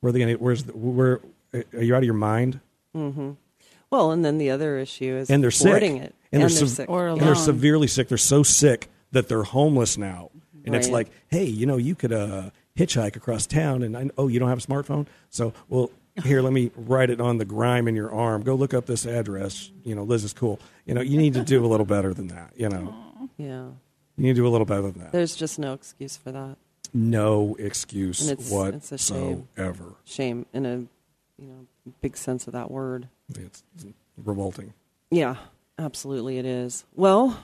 Where 0.00 0.08
are 0.08 0.12
they 0.12 0.18
going 0.18 0.36
to? 0.36 0.42
Where's 0.42 0.64
the, 0.64 0.72
where? 0.72 1.20
Are 1.54 1.82
you 1.82 1.94
out 1.94 1.98
of 1.98 2.04
your 2.04 2.14
mind? 2.14 2.60
well, 2.94 4.10
and 4.10 4.24
then 4.24 4.38
the 4.38 4.50
other 4.50 4.78
issue 4.78 5.16
is 5.16 5.30
And 5.30 5.42
they're 5.42 5.50
sick. 5.50 5.82
it. 5.82 5.82
And 5.82 5.92
And, 5.92 6.14
they're 6.32 6.38
they're 6.40 6.48
sev- 6.48 6.68
sick. 6.70 6.90
Or 6.90 7.08
And 7.08 7.20
they're 7.20 7.34
severely 7.34 7.86
sick. 7.86 8.08
They're 8.08 8.18
so 8.18 8.42
sick 8.42 8.90
that 9.12 9.28
they're 9.28 9.42
homeless 9.42 9.98
now. 9.98 10.30
And 10.64 10.74
it's 10.76 10.88
like, 10.88 11.10
hey, 11.28 11.44
you 11.44 11.66
know, 11.66 11.76
you 11.76 11.94
could 11.94 12.12
uh, 12.12 12.50
hitchhike 12.76 13.16
across 13.16 13.46
town, 13.46 13.82
and 13.82 13.96
I, 13.96 14.10
oh, 14.16 14.28
you 14.28 14.38
don't 14.38 14.48
have 14.48 14.58
a 14.58 14.60
smartphone, 14.66 15.06
so 15.28 15.52
well, 15.68 15.90
here, 16.22 16.42
let 16.42 16.52
me 16.52 16.70
write 16.76 17.10
it 17.10 17.20
on 17.20 17.38
the 17.38 17.44
grime 17.44 17.88
in 17.88 17.96
your 17.96 18.12
arm. 18.12 18.42
Go 18.42 18.54
look 18.54 18.74
up 18.74 18.86
this 18.86 19.06
address. 19.06 19.70
You 19.82 19.94
know, 19.94 20.02
Liz 20.02 20.24
is 20.24 20.32
cool. 20.32 20.60
You 20.84 20.94
know, 20.94 21.00
you 21.00 21.16
need 21.16 21.34
to 21.34 21.42
do 21.42 21.64
a 21.64 21.68
little 21.68 21.86
better 21.86 22.12
than 22.12 22.28
that. 22.28 22.52
You 22.54 22.68
know, 22.68 22.94
yeah. 23.38 23.64
you 24.16 24.24
need 24.24 24.34
to 24.34 24.42
do 24.42 24.46
a 24.46 24.50
little 24.50 24.66
better 24.66 24.82
than 24.82 25.00
that. 25.02 25.12
There's 25.12 25.34
just 25.34 25.58
no 25.58 25.72
excuse 25.72 26.16
for 26.16 26.30
that. 26.30 26.56
No 26.92 27.54
excuse 27.58 28.28
it's- 28.28 28.50
it's 28.52 28.92
a 28.92 28.98
shame. 28.98 29.46
whatsoever. 29.56 29.94
Shame 30.04 30.46
in 30.52 30.66
a 30.66 30.76
you 31.38 31.48
know 31.48 31.66
big 32.00 32.16
sense 32.16 32.46
of 32.46 32.52
that 32.52 32.70
word. 32.70 33.08
It's 33.34 33.62
revolting. 34.16 34.74
Yeah, 35.10 35.36
absolutely 35.78 36.38
it 36.38 36.44
is. 36.46 36.84
Well, 36.94 37.38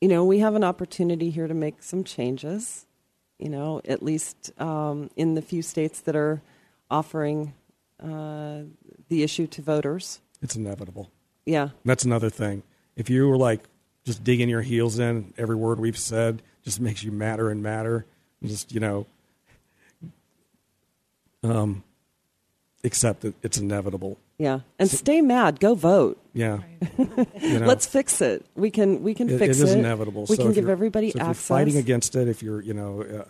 you 0.00 0.08
know, 0.08 0.24
we 0.24 0.40
have 0.40 0.54
an 0.54 0.64
opportunity 0.64 1.30
here 1.30 1.46
to 1.46 1.54
make 1.54 1.82
some 1.82 2.04
changes, 2.04 2.86
you 3.38 3.48
know, 3.48 3.80
at 3.86 4.02
least 4.02 4.50
um, 4.60 5.08
in 5.16 5.34
the 5.34 5.42
few 5.42 5.62
states 5.62 6.00
that 6.00 6.14
are 6.16 6.42
offering 6.90 7.54
uh, 8.02 8.62
the 9.08 9.22
issue 9.22 9.46
to 9.46 9.62
voters. 9.62 10.20
It's 10.42 10.56
inevitable. 10.56 11.10
Yeah, 11.46 11.70
That's 11.84 12.04
another 12.04 12.30
thing. 12.30 12.62
If 12.96 13.08
you 13.10 13.28
were 13.28 13.36
like 13.38 13.64
just 14.04 14.22
digging 14.24 14.48
your 14.48 14.62
heels 14.62 14.98
in, 14.98 15.32
every 15.38 15.56
word 15.56 15.78
we've 15.78 15.98
said 15.98 16.42
just 16.62 16.80
makes 16.80 17.02
you 17.02 17.12
madder 17.12 17.50
and 17.50 17.62
madder. 17.62 18.06
And 18.40 18.50
just 18.50 18.72
you 18.72 18.80
know, 18.80 19.06
um, 21.42 21.82
accept 22.82 23.22
that 23.22 23.34
it's 23.42 23.58
inevitable. 23.58 24.18
yeah. 24.38 24.60
And 24.78 24.90
stay 24.90 25.20
mad. 25.20 25.60
Go 25.60 25.74
vote. 25.74 26.20
Yeah, 26.32 26.60
you 26.98 27.60
know, 27.60 27.66
Let's 27.66 27.86
fix 27.86 28.20
it. 28.20 28.44
We 28.56 28.70
can 28.70 29.02
we 29.02 29.14
can 29.14 29.28
it, 29.30 29.38
fix 29.38 29.58
it 29.58 29.62
it. 29.62 29.64
is 29.68 29.74
inevitable. 29.74 30.26
We 30.28 30.36
So 30.36 30.42
can 30.44 30.52
give 30.52 30.68
everybody 30.68 31.10
so 31.10 31.18
if 31.18 31.22
access. 31.22 31.48
You're 31.48 31.58
fighting 31.58 31.76
against 31.76 32.16
it. 32.16 32.26
If 32.28 32.42
you're, 32.42 32.60
you 32.60 32.74
know, 32.74 33.02
uh, 33.02 33.24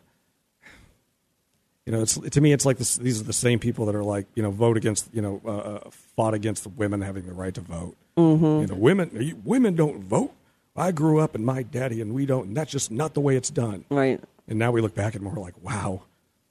you 1.85 1.93
know, 1.93 2.01
it's 2.01 2.15
to 2.19 2.41
me, 2.41 2.53
it's 2.55 2.65
like 2.65 2.79
this, 2.79 2.97
these 2.97 3.21
are 3.21 3.25
the 3.25 3.33
same 3.35 3.59
people 3.59 3.85
that 3.87 3.95
are 3.95 4.03
like, 4.03 4.27
you 4.35 4.43
know, 4.43 4.51
vote 4.51 4.79
against, 4.79 5.11
you 5.13 5.21
know, 5.21 5.43
uh, 5.45 5.51
uh, 5.51 5.91
fought 6.17 6.33
against 6.33 6.63
the 6.63 6.71
women 6.71 7.03
having 7.03 7.27
the 7.27 7.35
right 7.35 7.53
to 7.53 7.61
vote. 7.61 7.95
Mm-hmm. 8.17 8.45
You 8.63 8.67
know, 8.69 8.75
women, 8.75 9.11
you, 9.21 9.39
women 9.45 9.77
don't 9.77 10.03
vote. 10.03 10.33
I 10.77 10.93
grew 10.93 11.21
up 11.21 11.35
and 11.35 11.45
my 11.45 11.63
daddy 11.63 12.01
and 12.01 12.15
we 12.15 12.25
don't, 12.25 12.47
and 12.49 12.57
that's 12.57 12.73
just 12.73 12.91
not 12.91 13.13
the 13.13 13.21
way 13.21 13.37
it's 13.37 13.51
done. 13.51 13.85
right. 13.91 14.19
And 14.49 14.59
now 14.59 14.71
we 14.71 14.81
look 14.81 14.95
back 14.95 15.15
and 15.15 15.25
we're 15.25 15.41
like, 15.41 15.55
wow, 15.63 16.03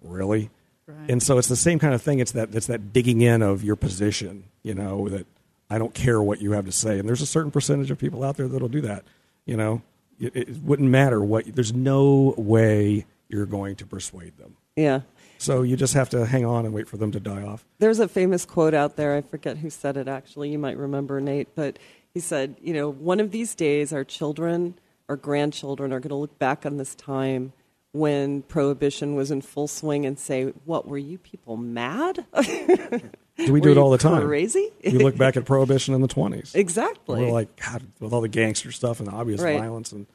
really? 0.02 0.50
Right. 0.88 1.10
And 1.10 1.24
so 1.24 1.38
it's 1.38 1.48
the 1.48 1.56
same 1.56 1.80
kind 1.80 1.94
of 1.94 2.02
thing. 2.02 2.20
It's 2.20 2.34
that 2.34 2.54
it's 2.54 2.68
that 2.68 2.92
digging 2.92 3.22
in 3.22 3.42
of 3.42 3.64
your 3.64 3.76
position. 3.76 4.46
You 4.64 4.74
know 4.74 5.10
that 5.10 5.26
I 5.70 5.78
don't 5.78 5.94
care 5.94 6.22
what 6.22 6.42
you 6.42 6.52
have 6.52 6.66
to 6.66 6.72
say. 6.72 7.00
And 7.00 7.08
there's 7.08 7.22
a 7.22 7.26
certain 7.26 7.52
percentage 7.52 7.92
of 7.92 7.98
people 7.98 8.24
out 8.24 8.38
there 8.38 8.48
that'll 8.48 8.68
do 8.68 8.82
that. 8.82 9.04
You 9.46 9.58
know, 9.58 9.82
it, 10.20 10.36
it 10.36 10.50
wouldn't 10.64 10.90
matter 10.90 11.24
what. 11.24 11.46
There's 11.56 11.74
no 11.74 12.34
way 12.38 13.06
you're 13.30 13.46
going 13.46 13.76
to 13.78 13.86
persuade 13.86 14.38
them. 14.38 14.58
Yeah. 14.76 15.02
So 15.38 15.62
you 15.62 15.76
just 15.76 15.94
have 15.94 16.10
to 16.10 16.26
hang 16.26 16.46
on 16.46 16.66
and 16.66 16.74
wait 16.74 16.88
for 16.88 16.98
them 16.98 17.12
to 17.12 17.20
die 17.20 17.42
off. 17.42 17.66
There's 17.80 18.00
a 18.00 18.08
famous 18.08 18.46
quote 18.46 18.74
out 18.74 18.96
there. 18.96 19.16
I 19.16 19.22
forget 19.22 19.58
who 19.58 19.70
said 19.70 19.98
it 19.98 20.08
actually. 20.08 20.50
You 20.50 20.60
might 20.60 20.78
remember, 20.78 21.20
Nate. 21.20 21.56
But 21.56 21.80
he 22.14 22.20
said, 22.20 22.56
you 22.62 22.74
know, 22.74 22.90
one 22.90 23.20
of 23.20 23.32
these 23.32 23.56
days 23.56 23.92
our 23.94 24.04
children, 24.04 24.76
our 25.10 25.16
grandchildren 25.16 25.92
are 25.92 26.00
going 26.00 26.10
to 26.10 26.16
look 26.16 26.38
back 26.40 26.66
on 26.66 26.78
this 26.78 26.96
time 26.96 27.54
when 27.94 28.42
prohibition 28.44 29.16
was 29.16 29.32
in 29.32 29.42
full 29.42 29.68
swing 29.68 30.06
and 30.06 30.20
say, 30.20 30.46
what, 30.66 30.88
were 30.88 30.98
you 30.98 31.18
people 31.20 31.56
mad? 31.58 32.26
Do 32.36 33.02
we 33.54 33.62
do 33.62 33.72
it 33.72 33.78
all 33.78 33.92
the 33.92 33.98
time? 34.00 34.26
Crazy? 34.28 34.70
we 34.84 34.92
look 34.94 35.16
back 35.16 35.38
at 35.38 35.46
prohibition 35.46 35.94
in 35.94 36.02
the 36.02 36.08
20s. 36.08 36.56
exactly. 36.56 37.20
We're 37.22 37.32
like, 37.32 37.56
God, 37.56 37.84
with 38.00 38.12
all 38.12 38.22
the 38.22 38.28
gangster 38.28 38.72
stuff 38.72 39.00
and 39.00 39.08
the 39.08 39.12
obvious 39.14 39.40
Right. 39.42 39.60
violence, 39.60 39.92
and 39.92 40.08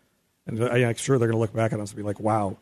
and 0.46 0.60
uh, 0.62 0.66
I'm 0.70 0.94
sure 0.96 1.18
they're 1.18 1.28
going 1.28 1.36
to 1.36 1.40
look 1.40 1.52
back 1.54 1.72
at 1.72 1.78
us 1.80 1.90
and 1.90 1.96
be 1.96 2.02
like, 2.02 2.18
"Wow, 2.20 2.56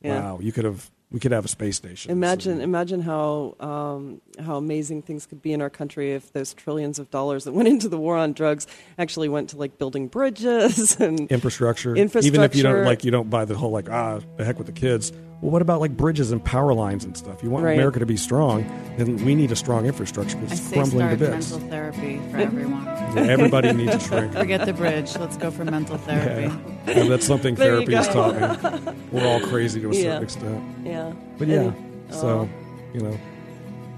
Yeah. 0.00 0.20
wow, 0.20 0.38
you 0.40 0.52
could 0.52 0.64
have, 0.64 0.90
we 1.12 1.20
could 1.20 1.32
have 1.32 1.44
a 1.44 1.48
space 1.48 1.76
station." 1.76 2.10
Imagine, 2.10 2.58
So- 2.58 2.62
imagine 2.64 3.00
how 3.02 3.54
um, 3.60 4.20
how 4.44 4.56
amazing 4.56 5.02
things 5.02 5.26
could 5.26 5.42
be 5.42 5.52
in 5.52 5.60
our 5.62 5.70
country 5.70 6.12
if 6.12 6.32
those 6.32 6.52
trillions 6.54 6.98
of 6.98 7.10
dollars 7.10 7.44
that 7.44 7.52
went 7.52 7.68
into 7.68 7.88
the 7.88 7.98
war 7.98 8.16
on 8.16 8.32
drugs 8.32 8.66
actually 8.98 9.28
went 9.28 9.50
to 9.50 9.56
like 9.56 9.78
building 9.78 10.08
bridges 10.08 10.96
and 11.00 11.30
infrastructure. 11.30 11.94
Infrastructure. 11.94 12.26
Even 12.26 12.42
if 12.42 12.56
you 12.56 12.62
don't 12.62 12.84
like, 12.84 13.04
you 13.04 13.10
don't 13.10 13.30
buy 13.30 13.44
the 13.44 13.54
whole 13.56 13.70
like, 13.70 13.90
ah, 13.90 14.20
the 14.36 14.44
heck 14.44 14.58
with 14.58 14.66
the 14.66 14.72
kids. 14.72 15.12
Well, 15.42 15.50
what 15.50 15.60
about 15.60 15.80
like 15.80 15.96
bridges 15.96 16.30
and 16.30 16.42
power 16.44 16.72
lines 16.72 17.04
and 17.04 17.16
stuff? 17.16 17.42
You 17.42 17.50
want 17.50 17.64
Right. 17.64 17.74
America 17.74 17.98
to 17.98 18.06
be 18.06 18.16
strong, 18.16 18.64
then 18.96 19.16
we 19.24 19.34
need 19.34 19.50
a 19.50 19.56
strong 19.56 19.86
infrastructure 19.86 20.36
because 20.36 20.52
I 20.52 20.54
it's 20.54 20.62
say 20.62 20.76
crumbling 20.76 21.08
to 21.08 21.16
start 21.16 21.32
bits. 21.32 21.50
mental 21.50 21.68
therapy 21.68 22.20
for 22.30 22.36
everyone. 22.36 22.84
Yeah, 22.84 23.22
everybody 23.28 23.72
needs 23.72 23.92
a 23.96 23.98
shrink. 24.00 24.32
Forget 24.44 24.66
the 24.66 24.72
bridge. 24.72 25.16
Let's 25.18 25.36
go 25.36 25.50
for 25.50 25.64
mental 25.64 25.98
therapy. 25.98 26.42
Yeah. 26.86 26.92
And 27.00 27.10
that's 27.10 27.26
something 27.26 27.56
therapy 27.56 27.92
has 27.92 28.06
go. 28.06 28.12
taught 28.32 28.84
me. 28.84 28.92
We're 29.10 29.26
all 29.26 29.40
crazy 29.40 29.80
to 29.80 29.90
a 29.90 29.94
Yeah. 29.94 30.00
certain 30.02 30.22
extent. 30.22 30.64
yeah. 30.84 31.01
But 31.38 31.48
yeah, 31.48 31.60
And- 31.60 32.14
so 32.14 32.48
you 32.94 33.00
know, 33.00 33.18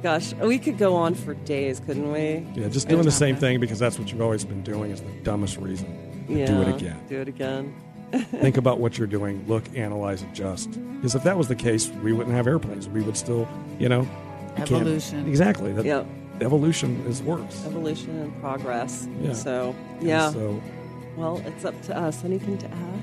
Gosh, 0.02 0.34
we 0.34 0.58
could 0.58 0.76
go 0.76 0.94
on 0.96 1.14
for 1.14 1.32
days, 1.32 1.80
couldn't 1.80 2.12
we? 2.12 2.46
yeah, 2.54 2.68
just 2.68 2.88
doing 2.88 3.04
the 3.04 3.10
same 3.10 3.36
thing 3.36 3.58
because 3.58 3.78
that's 3.78 3.98
what 3.98 4.12
you've 4.12 4.20
always 4.20 4.44
been 4.44 4.62
doing 4.62 4.90
is 4.90 5.00
the 5.00 5.10
dumbest 5.22 5.56
reason. 5.56 5.88
Yeah. 6.28 6.46
Do 6.46 6.62
it 6.62 6.68
again. 6.76 7.00
Do 7.08 7.20
it 7.22 7.28
again. 7.28 7.74
Think 8.12 8.56
about 8.58 8.78
what 8.80 8.96
you're 8.98 9.06
doing. 9.06 9.44
Look, 9.48 9.64
analyze, 9.74 10.22
adjust. 10.22 10.70
Because 10.96 11.14
if 11.14 11.22
that 11.24 11.36
was 11.38 11.48
the 11.48 11.54
case, 11.56 11.88
we 12.02 12.12
wouldn't 12.12 12.34
have 12.36 12.46
airplanes. 12.46 12.86
We 12.88 13.00
would 13.02 13.16
still, 13.16 13.48
you 13.78 13.88
know, 13.88 14.02
you 14.56 14.62
Evolution. 14.62 15.26
Exactly. 15.26 15.72
That, 15.72 15.84
Yep. 15.84 16.06
Evolution 16.42 17.02
is 17.08 17.22
works. 17.22 17.64
Evolution 17.66 18.18
and 18.20 18.40
progress. 18.40 19.08
Yeah. 19.22 19.32
So, 19.32 19.74
And 20.00 20.06
yeah. 20.08 20.30
So 20.30 20.60
Well, 21.16 21.42
it's 21.46 21.64
up 21.64 21.80
to 21.82 21.96
us. 21.96 22.24
Anything 22.24 22.58
to 22.58 22.66
add? 22.66 23.02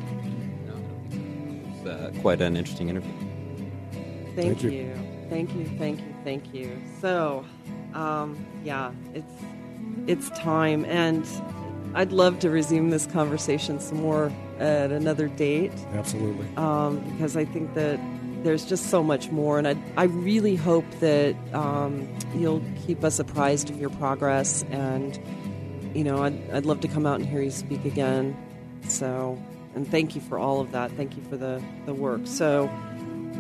No, 0.68 0.74
I 0.74 0.78
don't 1.10 1.64
It's 1.78 1.88
uh, 2.18 2.22
quite 2.22 2.42
an 2.42 2.56
interesting 2.58 2.90
interview. 2.90 3.12
Thank, 4.36 4.60
Thank 4.60 4.64
you. 4.64 4.70
you. 4.72 4.94
Thank 5.30 5.56
you. 5.56 5.66
Thank 5.78 6.00
you. 6.00 6.16
Thank 6.24 6.54
you. 6.54 6.82
So, 7.00 7.46
um, 7.94 8.46
yeah, 8.64 8.92
it's 9.14 9.34
it's 10.08 10.30
time, 10.40 10.86
and 10.86 11.26
I'd 11.94 12.12
love 12.12 12.40
to 12.40 12.50
resume 12.50 12.90
this 12.90 13.06
conversation 13.06 13.80
some 13.80 14.02
more 14.02 14.32
at 14.60 14.92
another 14.92 15.28
date 15.28 15.72
absolutely. 15.94 16.48
um, 16.56 17.00
because 17.12 17.36
I 17.36 17.46
think 17.46 17.74
that 17.74 18.00
there's 18.44 18.66
just 18.66 18.90
so 18.90 19.04
much 19.04 19.30
more, 19.30 19.58
and 19.58 19.68
I 19.68 19.76
I 19.98 20.06
really 20.06 20.56
hope 20.56 20.86
that 21.00 21.36
um, 21.54 22.08
you'll 22.36 22.64
keep 22.86 23.04
us 23.04 23.20
apprised 23.20 23.70
of 23.70 23.80
your 23.80 23.90
progress, 23.92 24.64
and 24.72 25.20
you 25.94 26.04
know 26.04 26.24
I'd 26.24 26.52
I'd 26.52 26.66
love 26.66 26.82
to 26.82 26.88
come 26.88 27.06
out 27.06 27.20
and 27.20 27.28
hear 27.30 27.42
you 27.42 27.52
speak 27.52 27.86
again. 27.86 28.36
So, 28.88 29.42
and 29.76 29.88
thank 29.90 30.16
you 30.16 30.22
for 30.22 30.40
all 30.40 30.60
of 30.60 30.72
that. 30.72 30.92
Thank 30.94 31.16
you 31.18 31.24
for 31.24 31.38
the 31.38 31.62
the 31.86 31.94
work. 31.94 32.22
So. 32.26 32.70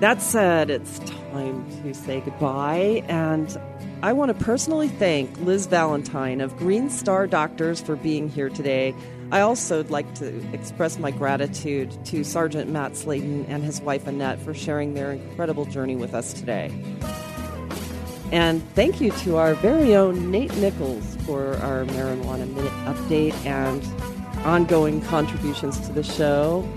That 0.01 0.19
said, 0.19 0.71
it's 0.71 0.97
time 0.97 1.63
to 1.83 1.93
say 1.93 2.21
goodbye, 2.21 3.03
and 3.07 3.55
I 4.01 4.13
want 4.13 4.35
to 4.35 4.43
personally 4.43 4.87
thank 4.87 5.39
Liz 5.41 5.67
Valentine 5.67 6.41
of 6.41 6.57
Green 6.57 6.89
Star 6.89 7.27
Doctors 7.27 7.79
for 7.81 7.95
being 7.95 8.27
here 8.27 8.49
today. 8.49 8.95
I 9.31 9.41
also 9.41 9.77
would 9.77 9.91
like 9.91 10.11
to 10.15 10.35
express 10.53 10.97
my 10.97 11.11
gratitude 11.11 12.03
to 12.05 12.23
Sergeant 12.23 12.71
Matt 12.71 12.97
Slaydon 12.97 13.45
and 13.45 13.63
his 13.63 13.79
wife 13.79 14.07
Annette 14.07 14.41
for 14.41 14.55
sharing 14.55 14.95
their 14.95 15.11
incredible 15.11 15.65
journey 15.65 15.95
with 15.95 16.15
us 16.15 16.33
today. 16.33 16.73
And 18.31 18.67
thank 18.73 19.01
you 19.01 19.11
to 19.11 19.35
our 19.35 19.53
very 19.53 19.95
own 19.95 20.31
Nate 20.31 20.55
Nichols 20.55 21.15
for 21.27 21.57
our 21.57 21.85
Marijuana 21.85 22.51
Minute 22.51 22.71
update 22.85 23.35
and 23.45 23.83
ongoing 24.47 24.99
contributions 25.01 25.79
to 25.81 25.93
the 25.93 26.01
show. 26.01 26.67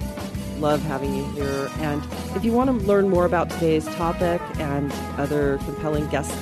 Love 0.58 0.82
having 0.82 1.14
you 1.14 1.24
here. 1.32 1.70
And 1.78 2.02
if 2.34 2.44
you 2.44 2.52
want 2.52 2.70
to 2.70 2.86
learn 2.86 3.08
more 3.08 3.24
about 3.24 3.50
today's 3.50 3.86
topic 3.96 4.40
and 4.58 4.92
other 5.18 5.58
compelling 5.64 6.06
guests, 6.08 6.34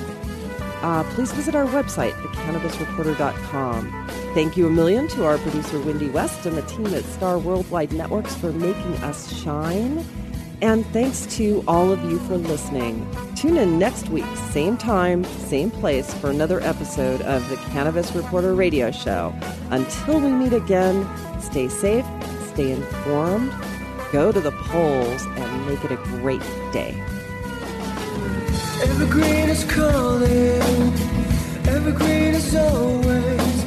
uh, 0.81 1.03
please 1.15 1.31
visit 1.31 1.55
our 1.55 1.65
website, 1.65 2.11
thecannabisreporter.com. 2.11 4.07
Thank 4.33 4.57
you 4.57 4.67
a 4.67 4.69
million 4.69 5.07
to 5.09 5.25
our 5.25 5.37
producer, 5.37 5.79
Wendy 5.79 6.09
West, 6.09 6.45
and 6.45 6.57
the 6.57 6.61
team 6.63 6.87
at 6.87 7.03
Star 7.05 7.39
Worldwide 7.39 7.93
Networks 7.93 8.35
for 8.35 8.51
making 8.51 8.93
us 8.97 9.33
shine. 9.33 10.05
And 10.61 10.85
thanks 10.87 11.25
to 11.37 11.63
all 11.67 11.91
of 11.91 12.03
you 12.03 12.19
for 12.19 12.37
listening. 12.37 13.05
Tune 13.35 13.57
in 13.57 13.77
next 13.77 14.09
week, 14.09 14.25
same 14.51 14.77
time, 14.77 15.23
same 15.25 15.69
place, 15.69 16.13
for 16.13 16.29
another 16.29 16.61
episode 16.61 17.21
of 17.21 17.47
the 17.49 17.57
Cannabis 17.57 18.13
Reporter 18.15 18.55
Radio 18.55 18.89
Show. 18.89 19.33
Until 19.71 20.19
we 20.19 20.29
meet 20.29 20.53
again, 20.53 21.05
stay 21.41 21.67
safe, 21.67 22.05
stay 22.53 22.71
informed, 22.71 23.51
go 24.13 24.31
to 24.31 24.39
the 24.39 24.51
polls, 24.51 25.25
and 25.25 25.65
make 25.65 25.83
it 25.83 25.91
a 25.91 25.95
great 26.21 26.43
day. 26.71 26.93
Evergreen 28.83 29.49
is 29.49 29.63
calling, 29.63 30.93
evergreen 31.65 32.35
is 32.35 32.55
always 32.55 33.62